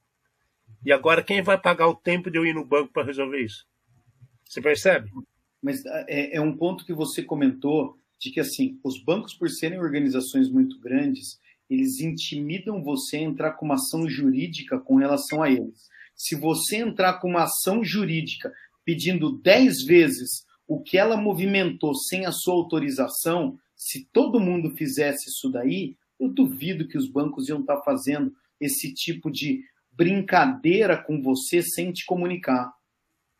E 0.84 0.92
agora 0.92 1.22
quem 1.22 1.42
vai 1.42 1.58
pagar 1.58 1.88
o 1.88 1.94
tempo 1.94 2.30
de 2.30 2.38
eu 2.38 2.46
ir 2.46 2.54
no 2.54 2.64
banco 2.64 2.92
para 2.92 3.04
resolver 3.04 3.40
isso? 3.40 3.66
Você 4.48 4.60
percebe? 4.60 5.10
Mas 5.62 5.84
é, 5.86 6.36
é, 6.36 6.40
um 6.40 6.56
ponto 6.56 6.84
que 6.84 6.92
você 6.92 7.22
comentou 7.22 7.96
de 8.20 8.30
que 8.30 8.40
assim 8.40 8.78
os 8.84 9.02
bancos 9.02 9.34
por 9.34 9.50
serem 9.50 9.78
organizações 9.78 10.48
muito 10.50 10.78
grandes 10.78 11.38
eles 11.68 12.00
intimidam 12.00 12.82
você 12.82 13.16
a 13.16 13.22
entrar 13.22 13.52
com 13.52 13.64
uma 13.64 13.74
ação 13.74 14.08
jurídica 14.08 14.78
com 14.78 14.96
relação 14.96 15.42
a 15.42 15.50
eles. 15.50 15.88
Se 16.14 16.36
você 16.36 16.76
entrar 16.76 17.14
com 17.14 17.28
uma 17.28 17.44
ação 17.44 17.82
jurídica 17.82 18.52
pedindo 18.84 19.38
10 19.38 19.84
vezes 19.84 20.44
o 20.66 20.80
que 20.80 20.96
ela 20.96 21.16
movimentou 21.16 21.94
sem 21.94 22.26
a 22.26 22.32
sua 22.32 22.54
autorização, 22.54 23.58
se 23.76 24.06
todo 24.12 24.40
mundo 24.40 24.76
fizesse 24.76 25.28
isso 25.28 25.50
daí, 25.50 25.96
eu 26.18 26.28
duvido 26.28 26.86
que 26.86 26.96
os 26.96 27.10
bancos 27.10 27.48
iam 27.48 27.60
estar 27.60 27.80
fazendo 27.82 28.34
esse 28.60 28.92
tipo 28.94 29.30
de 29.30 29.64
brincadeira 29.90 30.96
com 31.02 31.20
você 31.20 31.62
sem 31.62 31.92
te 31.92 32.04
comunicar. 32.06 32.72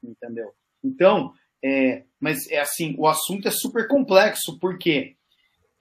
Entendeu? 0.02 0.52
Então, 0.84 1.32
é, 1.62 2.04
mas 2.20 2.48
é 2.50 2.60
assim, 2.60 2.94
o 2.98 3.06
assunto 3.06 3.48
é 3.48 3.50
super 3.50 3.88
complexo, 3.88 4.58
porque 4.60 5.16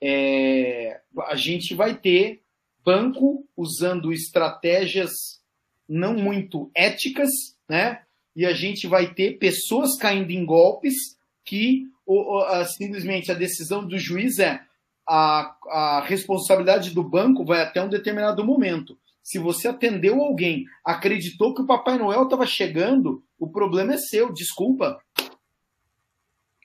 é, 0.02 1.00
a 1.28 1.36
gente 1.36 1.74
vai 1.74 1.94
ter 1.94 2.42
banco 2.84 3.46
usando 3.56 4.12
estratégias 4.12 5.12
não 5.88 6.14
muito 6.14 6.70
éticas, 6.74 7.30
né? 7.68 8.00
E 8.34 8.44
a 8.44 8.52
gente 8.52 8.86
vai 8.86 9.14
ter 9.14 9.38
pessoas 9.38 9.96
caindo 9.96 10.30
em 10.30 10.44
golpes 10.44 10.94
que 11.44 11.84
ou, 12.06 12.18
ou, 12.18 12.64
simplesmente 12.66 13.30
a 13.30 13.34
decisão 13.34 13.86
do 13.86 13.98
juiz 13.98 14.38
é 14.38 14.60
a, 15.08 15.54
a 15.68 16.04
responsabilidade 16.06 16.90
do 16.90 17.02
banco 17.02 17.44
vai 17.44 17.62
até 17.62 17.82
um 17.82 17.88
determinado 17.88 18.44
momento. 18.44 18.98
Se 19.22 19.38
você 19.38 19.68
atendeu 19.68 20.20
alguém, 20.20 20.66
acreditou 20.84 21.54
que 21.54 21.62
o 21.62 21.66
Papai 21.66 21.96
Noel 21.96 22.24
estava 22.24 22.46
chegando, 22.46 23.22
o 23.44 23.50
problema 23.50 23.92
é 23.92 23.98
seu, 23.98 24.32
desculpa. 24.32 24.98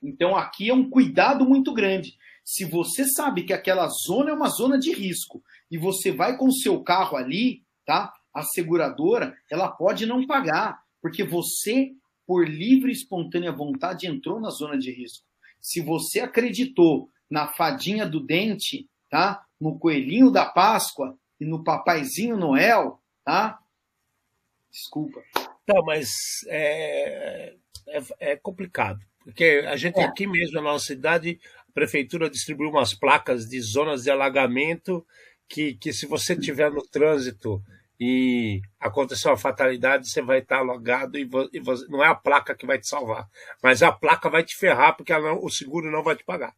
Então 0.02 0.36
aqui 0.36 0.70
é 0.70 0.74
um 0.74 0.90
cuidado 0.90 1.44
muito 1.46 1.74
grande. 1.74 2.18
Se 2.46 2.64
você 2.64 3.06
sabe 3.06 3.44
que 3.44 3.52
aquela 3.52 3.86
zona 3.88 4.30
é 4.30 4.34
uma 4.34 4.48
zona 4.48 4.80
de 4.80 4.94
risco 4.94 5.44
e 5.70 5.78
você 5.78 6.10
vai 6.10 6.38
com 6.38 6.48
o 6.48 6.54
seu 6.54 6.82
carro 6.82 7.18
ali, 7.18 7.64
tá? 7.86 8.14
A 8.34 8.44
seguradora, 8.44 9.38
ela 9.52 9.68
pode 9.68 10.06
não 10.06 10.26
pagar, 10.26 10.82
porque 11.02 11.22
você, 11.22 11.92
por 12.26 12.48
livre 12.48 12.92
e 12.92 12.94
espontânea 12.94 13.52
vontade, 13.52 14.08
entrou 14.08 14.40
na 14.40 14.50
zona 14.50 14.78
de 14.78 14.90
risco. 14.90 15.26
Se 15.60 15.82
você 15.82 16.22
acreditou 16.22 17.10
na 17.30 17.50
fadinha 17.50 18.08
do 18.08 18.22
dente, 18.22 18.88
tá? 19.10 19.46
No 19.60 19.78
coelhinho 19.78 20.32
da 20.32 20.46
Páscoa 20.46 21.18
e 21.42 21.46
no 21.46 21.62
papaizinho 21.62 22.38
Noel, 22.38 23.02
tá? 23.26 23.60
Desculpa. 24.72 25.22
Não, 25.70 25.84
mas 25.86 26.10
é, 26.48 27.54
é, 27.88 28.32
é 28.32 28.36
complicado. 28.36 29.00
Porque 29.24 29.64
a 29.68 29.76
gente 29.76 30.00
é. 30.00 30.04
aqui 30.04 30.26
mesmo 30.26 30.56
na 30.56 30.62
nossa 30.62 30.86
cidade, 30.86 31.40
a 31.68 31.72
prefeitura 31.72 32.30
distribuiu 32.30 32.72
umas 32.72 32.96
placas 32.96 33.48
de 33.48 33.62
zonas 33.62 34.04
de 34.04 34.10
alagamento 34.10 35.06
que, 35.48 35.76
que 35.76 35.94
se 35.94 36.08
você 36.08 36.36
tiver 36.36 36.72
no 36.72 36.82
trânsito 36.82 37.62
e 38.00 38.62
acontecer 38.80 39.28
uma 39.28 39.38
fatalidade, 39.38 40.10
você 40.10 40.22
vai 40.22 40.40
estar 40.40 40.60
alagado 40.60 41.20
e, 41.20 41.30
e 41.54 41.60
você, 41.60 41.86
não 41.88 42.04
é 42.04 42.08
a 42.08 42.16
placa 42.16 42.56
que 42.56 42.66
vai 42.66 42.80
te 42.80 42.88
salvar, 42.88 43.28
mas 43.62 43.84
a 43.84 43.92
placa 43.92 44.30
vai 44.30 44.44
te 44.44 44.56
ferrar 44.56 44.96
porque 44.96 45.16
não, 45.20 45.44
o 45.44 45.50
seguro 45.50 45.92
não 45.92 46.02
vai 46.02 46.16
te 46.16 46.24
pagar. 46.24 46.56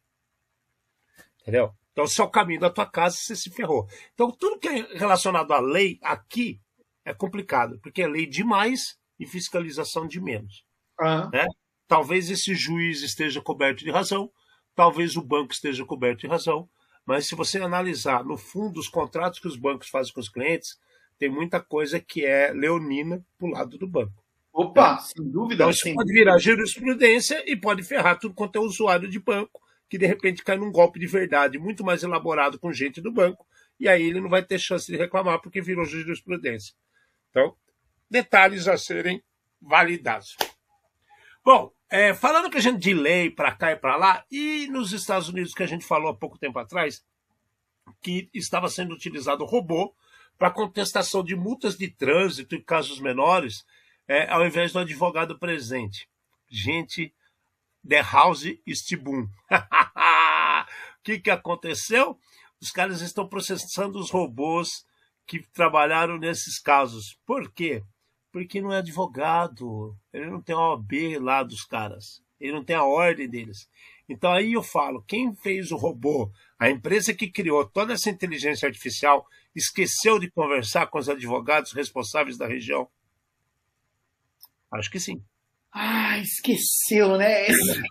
Entendeu? 1.42 1.74
Então, 1.90 2.06
se 2.06 2.18
é 2.20 2.24
o 2.24 2.30
caminho 2.30 2.60
da 2.60 2.70
tua 2.70 2.86
casa, 2.86 3.16
você 3.16 3.36
se 3.36 3.50
ferrou. 3.50 3.86
Então, 4.14 4.30
tudo 4.30 4.58
que 4.58 4.68
é 4.68 4.96
relacionado 4.96 5.52
à 5.52 5.60
lei 5.60 5.98
aqui 6.00 6.58
é 7.04 7.12
complicado, 7.12 7.78
porque 7.82 8.02
é 8.02 8.06
lei 8.06 8.26
de 8.26 8.44
mais 8.44 8.96
e 9.22 9.26
fiscalização 9.26 10.06
de 10.06 10.20
menos. 10.20 10.64
Uhum. 11.00 11.30
Né? 11.30 11.46
Talvez 11.86 12.30
esse 12.30 12.54
juiz 12.54 13.02
esteja 13.02 13.40
coberto 13.40 13.84
de 13.84 13.90
razão, 13.90 14.30
talvez 14.74 15.16
o 15.16 15.22
banco 15.22 15.52
esteja 15.52 15.84
coberto 15.84 16.20
de 16.20 16.26
razão, 16.26 16.68
mas 17.04 17.26
se 17.26 17.34
você 17.34 17.58
analisar 17.58 18.24
no 18.24 18.36
fundo 18.36 18.78
os 18.78 18.88
contratos 18.88 19.38
que 19.38 19.48
os 19.48 19.56
bancos 19.56 19.88
fazem 19.88 20.12
com 20.12 20.20
os 20.20 20.28
clientes, 20.28 20.78
tem 21.18 21.28
muita 21.28 21.60
coisa 21.60 22.00
que 22.00 22.24
é 22.24 22.52
leonina 22.52 23.24
pro 23.38 23.48
lado 23.48 23.76
do 23.78 23.86
banco. 23.86 24.22
Opa, 24.52 24.94
né? 24.94 25.00
sem 25.00 25.30
dúvida. 25.30 25.54
Então, 25.54 25.70
isso 25.70 25.94
pode 25.94 26.12
virar 26.12 26.38
jurisprudência 26.38 27.42
e 27.50 27.56
pode 27.56 27.82
ferrar 27.82 28.18
tudo 28.18 28.34
quanto 28.34 28.56
é 28.56 28.60
usuário 28.60 29.08
de 29.08 29.18
banco 29.18 29.62
que 29.92 29.98
de 29.98 30.06
repente 30.06 30.42
cai 30.42 30.56
num 30.56 30.72
golpe 30.72 30.98
de 30.98 31.06
verdade 31.06 31.58
muito 31.58 31.84
mais 31.84 32.02
elaborado 32.02 32.58
com 32.58 32.72
gente 32.72 32.98
do 32.98 33.12
banco, 33.12 33.46
e 33.78 33.86
aí 33.86 34.02
ele 34.02 34.22
não 34.22 34.30
vai 34.30 34.42
ter 34.42 34.58
chance 34.58 34.90
de 34.90 34.96
reclamar 34.96 35.38
porque 35.42 35.60
virou 35.60 35.84
jurisprudência. 35.84 36.74
Então, 37.28 37.54
detalhes 38.12 38.68
a 38.68 38.76
serem 38.76 39.22
validados. 39.60 40.36
Bom, 41.42 41.72
é, 41.90 42.14
falando 42.14 42.50
que 42.50 42.58
a 42.58 42.60
gente 42.60 42.78
de 42.78 42.92
lei 42.92 43.30
para 43.30 43.56
cá 43.56 43.72
e 43.72 43.76
para 43.76 43.96
lá, 43.96 44.24
e 44.30 44.68
nos 44.68 44.92
Estados 44.92 45.28
Unidos 45.28 45.54
que 45.54 45.62
a 45.62 45.66
gente 45.66 45.84
falou 45.84 46.10
há 46.10 46.14
pouco 46.14 46.38
tempo 46.38 46.58
atrás, 46.58 47.04
que 48.00 48.28
estava 48.32 48.68
sendo 48.68 48.94
utilizado 48.94 49.44
robô 49.44 49.94
para 50.38 50.50
contestação 50.50 51.24
de 51.24 51.34
multas 51.34 51.76
de 51.76 51.88
trânsito 51.88 52.54
e 52.54 52.62
casos 52.62 53.00
menores, 53.00 53.64
é, 54.06 54.28
ao 54.30 54.46
invés 54.46 54.72
do 54.72 54.78
advogado 54.78 55.38
presente. 55.38 56.06
Gente, 56.48 57.14
The 57.86 58.02
House 58.02 58.44
Stibum. 58.68 59.22
O 59.22 59.28
que, 61.02 61.18
que 61.18 61.30
aconteceu? 61.30 62.18
Os 62.60 62.70
caras 62.70 63.00
estão 63.00 63.26
processando 63.26 63.98
os 63.98 64.10
robôs 64.10 64.84
que 65.26 65.40
trabalharam 65.40 66.18
nesses 66.18 66.60
casos. 66.60 67.18
Por 67.24 67.50
quê? 67.52 67.82
Porque 68.32 68.60
não 68.60 68.72
é 68.72 68.78
advogado. 68.78 69.96
Ele 70.12 70.30
não 70.30 70.40
tem 70.40 70.54
a 70.54 70.58
OAB 70.58 70.92
lá 71.20 71.42
dos 71.42 71.64
caras. 71.64 72.22
Ele 72.40 72.52
não 72.52 72.64
tem 72.64 72.74
a 72.74 72.84
ordem 72.84 73.28
deles. 73.28 73.68
Então 74.08 74.32
aí 74.32 74.54
eu 74.54 74.62
falo, 74.62 75.04
quem 75.06 75.34
fez 75.34 75.70
o 75.70 75.76
robô, 75.76 76.30
a 76.58 76.68
empresa 76.68 77.14
que 77.14 77.30
criou 77.30 77.64
toda 77.64 77.92
essa 77.92 78.10
inteligência 78.10 78.66
artificial, 78.66 79.26
esqueceu 79.54 80.18
de 80.18 80.30
conversar 80.30 80.86
com 80.88 80.98
os 80.98 81.08
advogados 81.08 81.72
responsáveis 81.72 82.36
da 82.36 82.46
região? 82.46 82.88
Acho 84.72 84.90
que 84.90 84.98
sim. 84.98 85.22
Ah, 85.72 86.18
esqueceu, 86.18 87.16
né? 87.16 87.46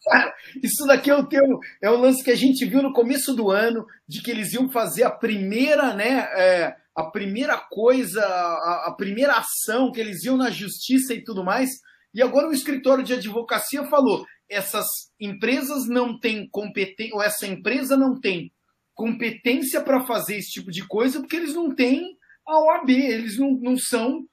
Cara, 0.06 0.36
isso 0.62 0.86
daqui 0.86 1.10
é 1.10 1.16
o, 1.16 1.26
teu, 1.26 1.42
é 1.82 1.90
o 1.90 2.00
lance 2.00 2.24
que 2.24 2.30
a 2.30 2.36
gente 2.36 2.64
viu 2.66 2.84
no 2.84 2.94
começo 2.94 3.36
do 3.36 3.50
ano, 3.50 3.88
de 4.08 4.22
que 4.22 4.30
eles 4.30 4.54
iam 4.54 4.70
fazer 4.70 5.04
a 5.04 5.10
primeira, 5.10 5.96
né? 5.96 6.20
É, 6.36 6.76
a 6.96 7.04
primeira 7.10 7.58
coisa, 7.58 8.24
a, 8.24 8.88
a, 8.88 8.96
primeira 8.96 9.38
ação, 9.38 9.92
que 9.92 10.00
eles 10.00 10.24
iam 10.24 10.38
na 10.38 10.50
justiça 10.50 11.14
e 11.14 11.24
tudo 11.24 11.44
mais. 11.44 11.70
E 12.14 12.22
agora 12.22 12.50
o 12.50 12.54
escritório 12.54 13.04
de 13.04 13.14
advocacia 13.14 13.84
falou: 13.86 14.26
essas 14.50 14.88
empresas 15.20 15.88
não 15.88 16.20
têm 16.20 16.50
competência, 16.50 17.16
ou 17.16 17.22
essa 17.22 17.48
empresa 17.48 17.96
não 17.96 18.20
tem 18.20 18.52
competência 18.94 19.82
para 19.82 20.06
fazer 20.06 20.38
esse 20.38 20.52
tipo 20.52 20.72
de 20.72 20.86
coisa, 20.88 21.20
porque 21.20 21.36
eles 21.36 21.54
não 21.54 21.74
têm 21.74 22.18
a 22.46 22.60
OAB, 22.60 22.90
eles 22.90 23.38
não, 23.38 23.52
não 23.52 23.78
são 23.78 24.26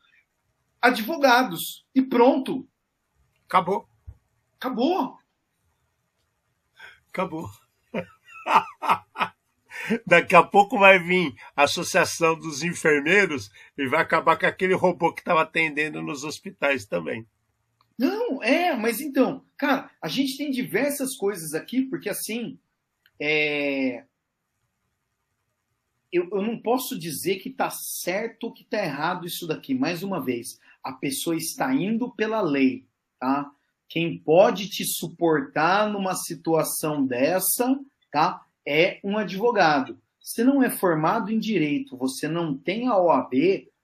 advogados. 0.80 1.85
E 1.94 2.02
pronto 2.02 2.68
Acabou. 3.48 3.89
Acabou. 4.60 5.18
Acabou. 7.09 7.51
Daqui 10.06 10.35
a 10.35 10.43
pouco 10.43 10.78
vai 10.78 10.98
vir 10.98 11.35
a 11.56 11.65
Associação 11.65 12.39
dos 12.39 12.62
Enfermeiros 12.62 13.51
e 13.77 13.86
vai 13.86 14.01
acabar 14.01 14.39
com 14.39 14.47
aquele 14.47 14.74
robô 14.74 15.12
que 15.12 15.20
estava 15.20 15.43
atendendo 15.43 16.02
nos 16.02 16.24
hospitais 16.24 16.85
também. 16.85 17.27
Não, 17.98 18.43
é, 18.43 18.77
mas 18.77 19.01
então, 19.01 19.44
cara, 19.56 19.90
a 20.01 20.06
gente 20.06 20.36
tem 20.36 20.51
diversas 20.51 21.16
coisas 21.16 21.52
aqui, 21.52 21.82
porque 21.82 22.09
assim, 22.09 22.56
é... 23.20 24.05
eu, 26.12 26.28
eu 26.31 26.43
não 26.43 26.60
posso 26.60 26.97
dizer 26.97 27.36
que 27.36 27.48
está 27.48 27.70
certo 27.70 28.44
ou 28.44 28.52
que 28.52 28.62
está 28.62 28.85
errado 28.85 29.27
isso 29.27 29.48
daqui. 29.48 29.74
Mais 29.74 30.05
uma 30.05 30.24
vez, 30.24 30.60
a 30.82 30.93
pessoa 30.93 31.36
está 31.36 31.74
indo 31.74 32.10
pela 32.12 32.40
lei, 32.40 32.86
tá? 33.19 33.51
Quem 33.89 34.19
pode 34.19 34.69
te 34.69 34.85
suportar 34.85 35.90
numa 35.90 36.15
situação 36.15 37.05
dessa, 37.05 37.77
tá? 38.12 38.47
É 38.69 39.01
um 39.03 39.16
advogado. 39.16 39.99
Você 40.20 40.45
não 40.45 40.62
é 40.62 40.69
formado 40.69 41.32
em 41.32 41.39
direito, 41.39 41.97
você 41.97 42.28
não 42.28 42.55
tem 42.55 42.86
a 42.86 42.99
OAB, 42.99 43.32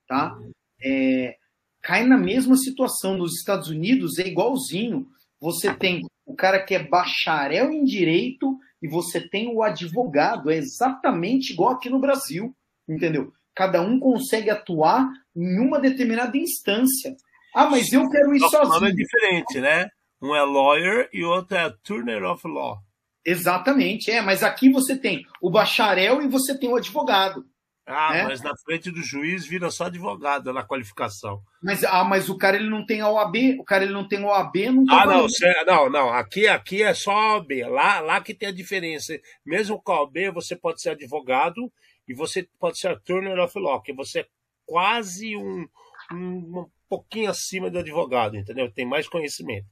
tá? 0.07 0.39
É, 0.85 1.37
cai 1.81 2.05
na 2.05 2.19
mesma 2.19 2.55
situação. 2.57 3.17
Nos 3.17 3.39
Estados 3.39 3.71
Unidos 3.71 4.19
é 4.19 4.27
igualzinho. 4.27 5.07
Você 5.41 5.73
tem 5.73 6.03
o 6.27 6.35
cara 6.35 6.63
que 6.63 6.75
é 6.75 6.87
bacharel 6.87 7.73
em 7.73 7.83
direito 7.83 8.59
e 8.83 8.87
você 8.87 9.27
tem 9.27 9.49
o 9.49 9.63
advogado. 9.63 10.51
É 10.51 10.57
exatamente 10.57 11.55
igual 11.55 11.71
aqui 11.71 11.89
no 11.89 11.99
Brasil, 11.99 12.55
entendeu? 12.87 13.33
Cada 13.55 13.81
um 13.81 13.99
consegue 13.99 14.51
atuar 14.51 15.09
em 15.35 15.59
uma 15.59 15.81
determinada 15.81 16.37
instância. 16.37 17.17
Ah, 17.55 17.71
mas 17.71 17.91
eu 17.91 18.07
quero 18.11 18.35
ir 18.35 18.41
que 18.41 18.45
o 18.45 18.51
nome 18.51 18.67
sozinho. 18.67 18.91
é 18.91 18.93
diferente, 18.93 19.61
né? 19.61 19.89
Um 20.21 20.35
é 20.35 20.43
lawyer 20.43 21.09
e 21.13 21.25
o 21.25 21.31
outro 21.31 21.57
é 21.57 21.73
turner 21.83 22.23
of 22.25 22.47
law. 22.47 22.79
Exatamente, 23.25 24.11
é, 24.11 24.21
mas 24.21 24.43
aqui 24.43 24.71
você 24.71 24.97
tem 24.97 25.25
o 25.41 25.51
bacharel 25.51 26.21
e 26.23 26.29
você 26.29 26.57
tem 26.59 26.69
o 26.69 26.77
advogado. 26.77 27.45
Ah, 27.87 28.17
É? 28.17 28.23
mas 28.25 28.41
na 28.43 28.57
frente 28.65 28.91
do 28.91 29.03
juiz 29.03 29.47
vira 29.47 29.71
só 29.71 29.85
advogado 29.85 30.53
na 30.55 30.63
qualificação. 30.63 31.43
Mas, 31.63 31.85
ah, 31.85 32.03
mas 32.03 32.31
o 32.31 32.37
cara 32.39 32.57
ele 32.57 32.69
não 32.71 32.85
tem 32.87 33.03
a 33.03 33.11
OAB, 33.11 33.59
o 33.59 33.65
cara 33.65 33.85
ele 33.85 33.93
não 33.93 34.09
tem 34.09 34.25
OAB, 34.25 34.57
não 34.71 34.87
tá 34.87 35.03
Ah, 35.03 35.07
não, 35.07 35.29
cê- 35.29 35.65
não, 35.67 35.91
não. 35.91 36.09
Aqui, 36.11 36.47
aqui 36.49 36.83
é 36.83 36.95
só 36.95 37.11
a 37.13 37.35
OAB. 37.35 37.63
Lá, 37.69 38.01
lá 38.01 38.21
que 38.23 38.33
tem 38.33 38.49
a 38.49 38.53
diferença. 38.53 39.19
Mesmo 39.45 39.81
com 39.83 39.93
a 39.93 40.01
OAB, 40.01 40.31
você 40.33 40.57
pode 40.57 40.81
ser 40.81 40.91
advogado 40.91 41.71
e 42.09 42.15
você 42.15 42.49
pode 42.59 42.79
ser 42.79 42.99
turner 43.01 43.39
of 43.39 43.59
law, 43.59 43.83
que 43.83 43.93
você 43.93 44.21
é 44.21 44.27
quase 44.65 45.37
um, 45.37 45.67
um, 46.11 46.17
um 46.61 46.67
pouquinho 46.89 47.29
acima 47.31 47.71
do 47.71 47.79
advogado, 47.79 48.35
entendeu? 48.37 48.71
Tem 48.73 48.87
mais 48.87 49.07
conhecimento. 49.07 49.67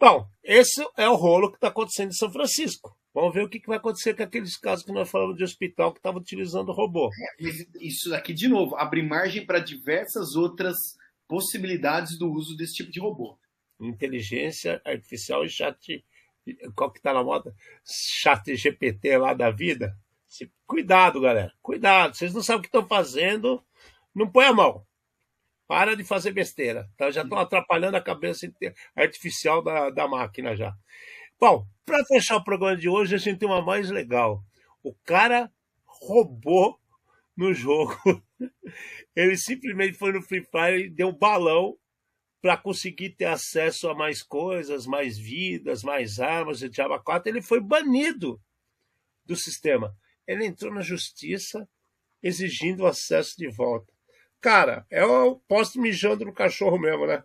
Bom, 0.00 0.26
esse 0.42 0.82
é 0.96 1.06
o 1.10 1.14
rolo 1.14 1.50
que 1.50 1.58
está 1.58 1.68
acontecendo 1.68 2.08
em 2.08 2.14
São 2.14 2.32
Francisco. 2.32 2.96
Vamos 3.12 3.34
ver 3.34 3.44
o 3.44 3.48
que, 3.50 3.60
vai 3.66 3.76
acontecer 3.76 4.14
com 4.14 4.22
aqueles 4.22 4.56
casos 4.56 4.82
que 4.82 4.92
nós 4.92 5.10
falamos 5.10 5.36
de 5.36 5.44
hospital 5.44 5.92
que 5.92 5.98
estava 5.98 6.16
utilizando 6.16 6.72
robô. 6.72 7.10
Mas 7.38 7.66
isso 7.78 8.14
aqui, 8.14 8.32
de 8.32 8.48
novo, 8.48 8.76
abre 8.76 9.02
margem 9.02 9.44
para 9.44 9.58
diversas 9.58 10.36
outras 10.36 10.74
possibilidades 11.28 12.18
do 12.18 12.32
uso 12.32 12.56
desse 12.56 12.76
tipo 12.76 12.90
de 12.90 12.98
robô. 12.98 13.38
inteligência 13.78 14.80
artificial 14.86 15.44
e 15.44 15.50
chat. 15.50 16.02
Qual 16.74 16.90
que 16.90 17.02
tá 17.02 17.12
na 17.12 17.22
moda? 17.22 17.54
Chat 17.84 18.56
GPT 18.56 19.18
lá 19.18 19.34
da 19.34 19.50
vida. 19.50 19.94
Cuidado, 20.66 21.20
galera. 21.20 21.52
Cuidado. 21.60 22.16
Vocês 22.16 22.32
não 22.32 22.42
sabem 22.42 22.60
o 22.60 22.62
que 22.62 22.68
estão 22.68 22.88
fazendo. 22.88 23.62
Não 24.14 24.30
põe 24.30 24.46
a 24.46 24.52
mão. 24.54 24.82
Para 25.70 25.94
de 25.94 26.02
fazer 26.02 26.32
besteira. 26.32 26.90
Tá? 26.96 27.12
Já 27.12 27.22
estão 27.22 27.38
atrapalhando 27.38 27.96
a 27.96 28.02
cabeça 28.02 28.52
artificial 28.92 29.62
da, 29.62 29.88
da 29.88 30.08
máquina 30.08 30.56
já. 30.56 30.74
Bom, 31.38 31.64
para 31.86 32.04
fechar 32.06 32.38
o 32.38 32.42
programa 32.42 32.76
de 32.76 32.88
hoje, 32.88 33.14
a 33.14 33.18
gente 33.18 33.38
tem 33.38 33.48
uma 33.48 33.62
mais 33.62 33.88
legal. 33.88 34.42
O 34.82 34.92
cara 35.04 35.48
roubou 35.86 36.76
no 37.36 37.54
jogo. 37.54 37.96
Ele 39.14 39.36
simplesmente 39.36 39.96
foi 39.96 40.12
no 40.12 40.20
Free 40.20 40.42
Fire 40.42 40.86
e 40.86 40.90
deu 40.90 41.10
um 41.10 41.16
balão 41.16 41.78
para 42.42 42.56
conseguir 42.56 43.10
ter 43.10 43.26
acesso 43.26 43.88
a 43.88 43.94
mais 43.94 44.24
coisas, 44.24 44.86
mais 44.86 45.16
vidas, 45.16 45.84
mais 45.84 46.18
armas, 46.18 46.62
e 46.62 46.68
Diaba 46.68 46.98
4, 47.00 47.30
ele 47.30 47.42
foi 47.42 47.60
banido 47.60 48.40
do 49.24 49.36
sistema. 49.36 49.96
Ele 50.26 50.46
entrou 50.46 50.74
na 50.74 50.80
justiça 50.80 51.68
exigindo 52.20 52.80
o 52.80 52.86
acesso 52.86 53.36
de 53.36 53.46
volta. 53.46 53.99
Cara, 54.40 54.86
é 54.90 55.04
o 55.04 55.36
posto 55.36 55.80
mijando 55.80 56.24
no 56.24 56.32
cachorro 56.32 56.78
mesmo, 56.78 57.06
né? 57.06 57.22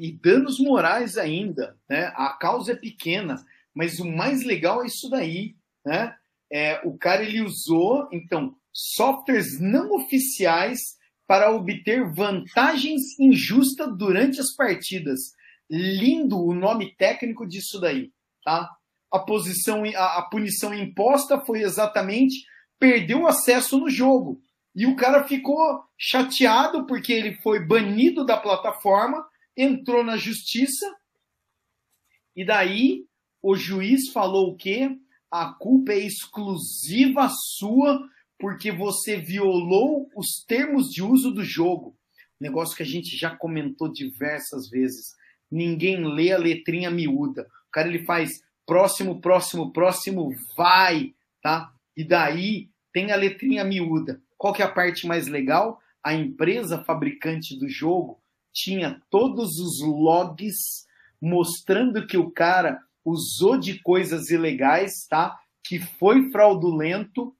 E 0.00 0.12
danos 0.12 0.60
morais 0.60 1.16
ainda, 1.16 1.76
né? 1.88 2.12
A 2.14 2.36
causa 2.38 2.72
é 2.72 2.76
pequena, 2.76 3.44
mas 3.74 3.98
o 3.98 4.04
mais 4.04 4.44
legal 4.44 4.82
é 4.82 4.86
isso 4.86 5.08
daí, 5.08 5.56
né? 5.84 6.14
É, 6.52 6.80
o 6.84 6.96
cara 6.96 7.24
ele 7.24 7.40
usou 7.40 8.08
então 8.12 8.54
softwares 8.72 9.58
não 9.58 9.92
oficiais 9.96 10.96
para 11.26 11.50
obter 11.50 12.08
vantagens 12.12 13.18
injustas 13.18 13.88
durante 13.96 14.40
as 14.40 14.54
partidas. 14.54 15.32
Lindo 15.68 16.38
o 16.38 16.54
nome 16.54 16.94
técnico 16.94 17.46
disso 17.46 17.80
daí, 17.80 18.12
tá? 18.44 18.70
A 19.10 19.18
posição, 19.18 19.82
a, 19.84 20.18
a 20.18 20.22
punição 20.22 20.72
imposta 20.72 21.40
foi 21.40 21.62
exatamente 21.62 22.44
perdeu 22.78 23.22
o 23.22 23.26
acesso 23.26 23.78
no 23.78 23.88
jogo. 23.88 24.40
E 24.76 24.86
o 24.86 24.94
cara 24.94 25.24
ficou 25.24 25.82
chateado 25.96 26.86
porque 26.86 27.10
ele 27.10 27.34
foi 27.36 27.58
banido 27.58 28.26
da 28.26 28.36
plataforma, 28.36 29.26
entrou 29.56 30.04
na 30.04 30.18
justiça, 30.18 30.86
e 32.36 32.44
daí 32.44 33.06
o 33.42 33.56
juiz 33.56 34.10
falou 34.10 34.50
o 34.50 34.56
quê? 34.56 34.90
A 35.30 35.54
culpa 35.54 35.92
é 35.92 35.98
exclusiva 36.00 37.28
sua 37.30 38.06
porque 38.38 38.70
você 38.70 39.16
violou 39.16 40.10
os 40.14 40.44
termos 40.46 40.90
de 40.90 41.02
uso 41.02 41.30
do 41.30 41.42
jogo. 41.42 41.96
Negócio 42.38 42.76
que 42.76 42.82
a 42.82 42.86
gente 42.86 43.16
já 43.16 43.34
comentou 43.34 43.90
diversas 43.90 44.68
vezes. 44.68 45.14
Ninguém 45.50 46.04
lê 46.04 46.32
a 46.32 46.38
letrinha 46.38 46.90
miúda. 46.90 47.48
O 47.66 47.70
cara 47.70 47.88
ele 47.88 48.04
faz 48.04 48.42
próximo, 48.66 49.22
próximo, 49.22 49.72
próximo, 49.72 50.34
vai, 50.54 51.14
tá? 51.40 51.72
E 51.96 52.04
daí 52.04 52.68
tem 52.92 53.10
a 53.10 53.16
letrinha 53.16 53.64
miúda. 53.64 54.20
Qual 54.38 54.52
que 54.52 54.62
é 54.62 54.64
a 54.64 54.70
parte 54.70 55.06
mais 55.06 55.26
legal? 55.26 55.80
A 56.02 56.14
empresa 56.14 56.84
fabricante 56.84 57.58
do 57.58 57.68
jogo 57.68 58.20
tinha 58.52 59.00
todos 59.10 59.58
os 59.58 59.80
logs 59.82 60.86
mostrando 61.20 62.06
que 62.06 62.16
o 62.16 62.30
cara 62.30 62.80
usou 63.04 63.58
de 63.58 63.80
coisas 63.80 64.30
ilegais, 64.30 65.06
tá? 65.08 65.38
Que 65.62 65.78
foi 65.78 66.30
fraudulento, 66.30 67.34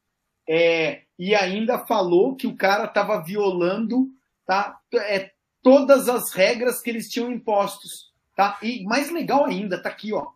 é, 0.48 1.02
e 1.18 1.34
ainda 1.34 1.78
falou 1.86 2.36
que 2.36 2.46
o 2.46 2.56
cara 2.56 2.84
estava 2.84 3.22
violando, 3.22 4.08
tá? 4.46 4.78
É, 4.94 5.32
todas 5.62 6.08
as 6.08 6.32
regras 6.32 6.80
que 6.80 6.90
eles 6.90 7.08
tinham 7.08 7.32
impostos, 7.32 8.12
tá? 8.36 8.58
E 8.62 8.84
mais 8.84 9.10
legal 9.10 9.44
ainda, 9.44 9.82
tá 9.82 9.88
aqui, 9.88 10.12
ó. 10.12 10.28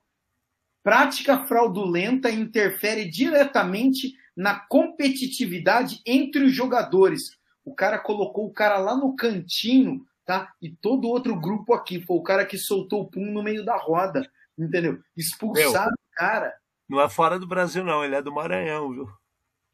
Prática 0.82 1.46
fraudulenta 1.46 2.30
interfere 2.30 3.08
diretamente 3.08 4.14
na 4.40 4.58
competitividade 4.58 6.00
entre 6.06 6.42
os 6.44 6.54
jogadores. 6.54 7.36
O 7.62 7.74
cara 7.74 7.98
colocou 7.98 8.46
o 8.46 8.52
cara 8.52 8.78
lá 8.78 8.96
no 8.96 9.14
cantinho, 9.14 10.02
tá? 10.24 10.50
E 10.62 10.70
todo 10.70 11.10
outro 11.10 11.38
grupo 11.38 11.74
aqui 11.74 12.00
foi 12.00 12.16
o 12.16 12.22
cara 12.22 12.46
que 12.46 12.56
soltou 12.56 13.02
o 13.02 13.10
pum 13.10 13.30
no 13.30 13.42
meio 13.42 13.62
da 13.66 13.76
roda, 13.76 14.26
entendeu? 14.58 14.98
Expulsaram 15.14 15.92
o 15.92 16.16
cara. 16.16 16.54
Não 16.88 16.98
é 16.98 17.06
fora 17.06 17.38
do 17.38 17.46
Brasil, 17.46 17.84
não. 17.84 18.02
Ele 18.02 18.14
é 18.14 18.22
do 18.22 18.32
Maranhão, 18.32 18.90
viu? 18.90 19.10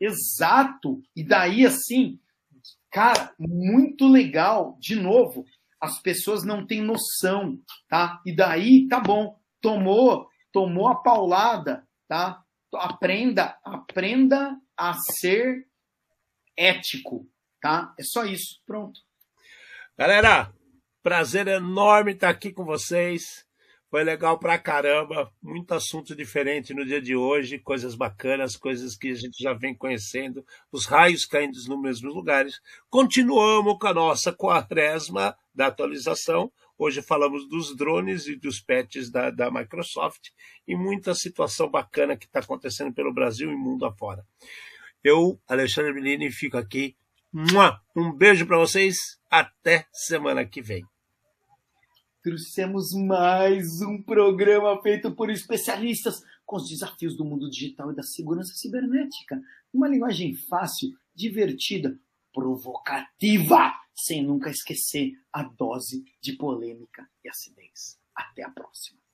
Exato. 0.01 1.01
E 1.14 1.22
daí, 1.22 1.64
assim, 1.64 2.18
cara, 2.90 3.32
muito 3.38 4.09
legal. 4.09 4.76
De 4.80 4.97
novo, 4.97 5.44
as 5.80 6.02
pessoas 6.02 6.43
não 6.43 6.66
têm 6.66 6.82
noção, 6.82 7.56
tá? 7.88 8.20
E 8.26 8.34
daí, 8.34 8.88
tá 8.88 8.98
bom, 8.98 9.38
tomou, 9.60 10.28
tomou 10.51 10.88
a 10.88 10.97
paulada, 10.97 11.86
tá? 12.09 12.43
Aprenda, 12.77 13.59
aprenda 13.65 14.59
a 14.77 14.94
ser 14.94 15.66
ético, 16.57 17.28
tá? 17.61 17.94
É 17.98 18.03
só 18.03 18.24
isso, 18.24 18.61
pronto. 18.66 19.01
Galera, 19.98 20.53
prazer 21.03 21.47
enorme 21.48 22.12
estar 22.12 22.28
aqui 22.28 22.53
com 22.53 22.65
vocês. 22.65 23.47
Foi 23.89 24.03
legal 24.03 24.39
pra 24.39 24.59
caramba, 24.59 25.32
muito 25.40 25.73
assunto 25.73 26.15
diferente 26.15 26.74
no 26.74 26.85
dia 26.85 27.01
de 27.01 27.15
hoje, 27.15 27.59
coisas 27.59 27.94
bacanas, 27.94 28.57
coisas 28.57 28.97
que 28.97 29.11
a 29.11 29.15
gente 29.15 29.40
já 29.40 29.55
vem 29.55 29.74
conhecendo, 29.74 30.44
os 30.73 30.86
raios 30.86 31.24
caindo 31.24 31.55
nos 31.55 31.81
mesmos 31.81 32.12
lugares. 32.12 32.61
Continuamos 32.90 33.78
com 33.78 33.86
a 33.86 33.94
nossa 33.94 34.32
quaresma 34.32 35.36
da 35.55 35.69
atualização. 35.69 36.53
Hoje 36.78 37.03
falamos 37.03 37.48
dos 37.48 37.74
drones 37.77 38.27
e 38.27 38.36
dos 38.36 38.61
patches 38.61 39.11
da, 39.11 39.31
da 39.31 39.51
Microsoft 39.51 40.28
e 40.66 40.77
muita 40.77 41.15
situação 41.15 41.70
bacana 41.70 42.16
que 42.16 42.27
está 42.27 42.40
acontecendo 42.40 42.93
pelo 42.93 43.15
Brasil 43.15 43.51
e 43.51 43.57
mundo 43.57 43.86
afora. 43.86 44.24
Eu, 45.03 45.40
Alexandre 45.48 45.93
Milini, 45.93 46.31
fico 46.31 46.57
aqui. 46.57 46.97
Um 47.94 48.12
beijo 48.12 48.47
para 48.47 48.59
vocês. 48.59 49.19
Até 49.31 49.86
semana 49.93 50.44
que 50.44 50.62
vem 50.62 50.85
trouxemos 52.27 52.93
mais 52.93 53.81
um 53.82 54.03
programa 54.03 54.82
feito 54.82 55.15
por 55.15 55.31
especialistas 55.31 56.24
com 56.44 56.57
os 56.57 56.69
desafios 56.69 57.16
do 57.16 57.24
mundo 57.24 57.48
digital 57.48 57.93
e 57.93 57.94
da 57.94 58.03
segurança 58.03 58.53
cibernética. 58.53 59.40
Uma 59.73 59.86
linguagem 59.86 60.35
fácil, 60.35 60.90
divertida, 61.15 61.97
provocativa, 62.35 63.73
sem 63.97 64.23
nunca 64.23 64.51
esquecer 64.51 65.12
a 65.32 65.43
dose 65.43 66.05
de 66.20 66.35
polêmica 66.35 67.09
e 67.24 67.28
acidez. 67.28 67.98
Até 68.14 68.43
a 68.43 68.51
próxima. 68.51 69.05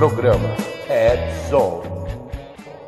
Programa 0.00 0.56
Ed 0.88 1.20
Zone. 1.50 1.89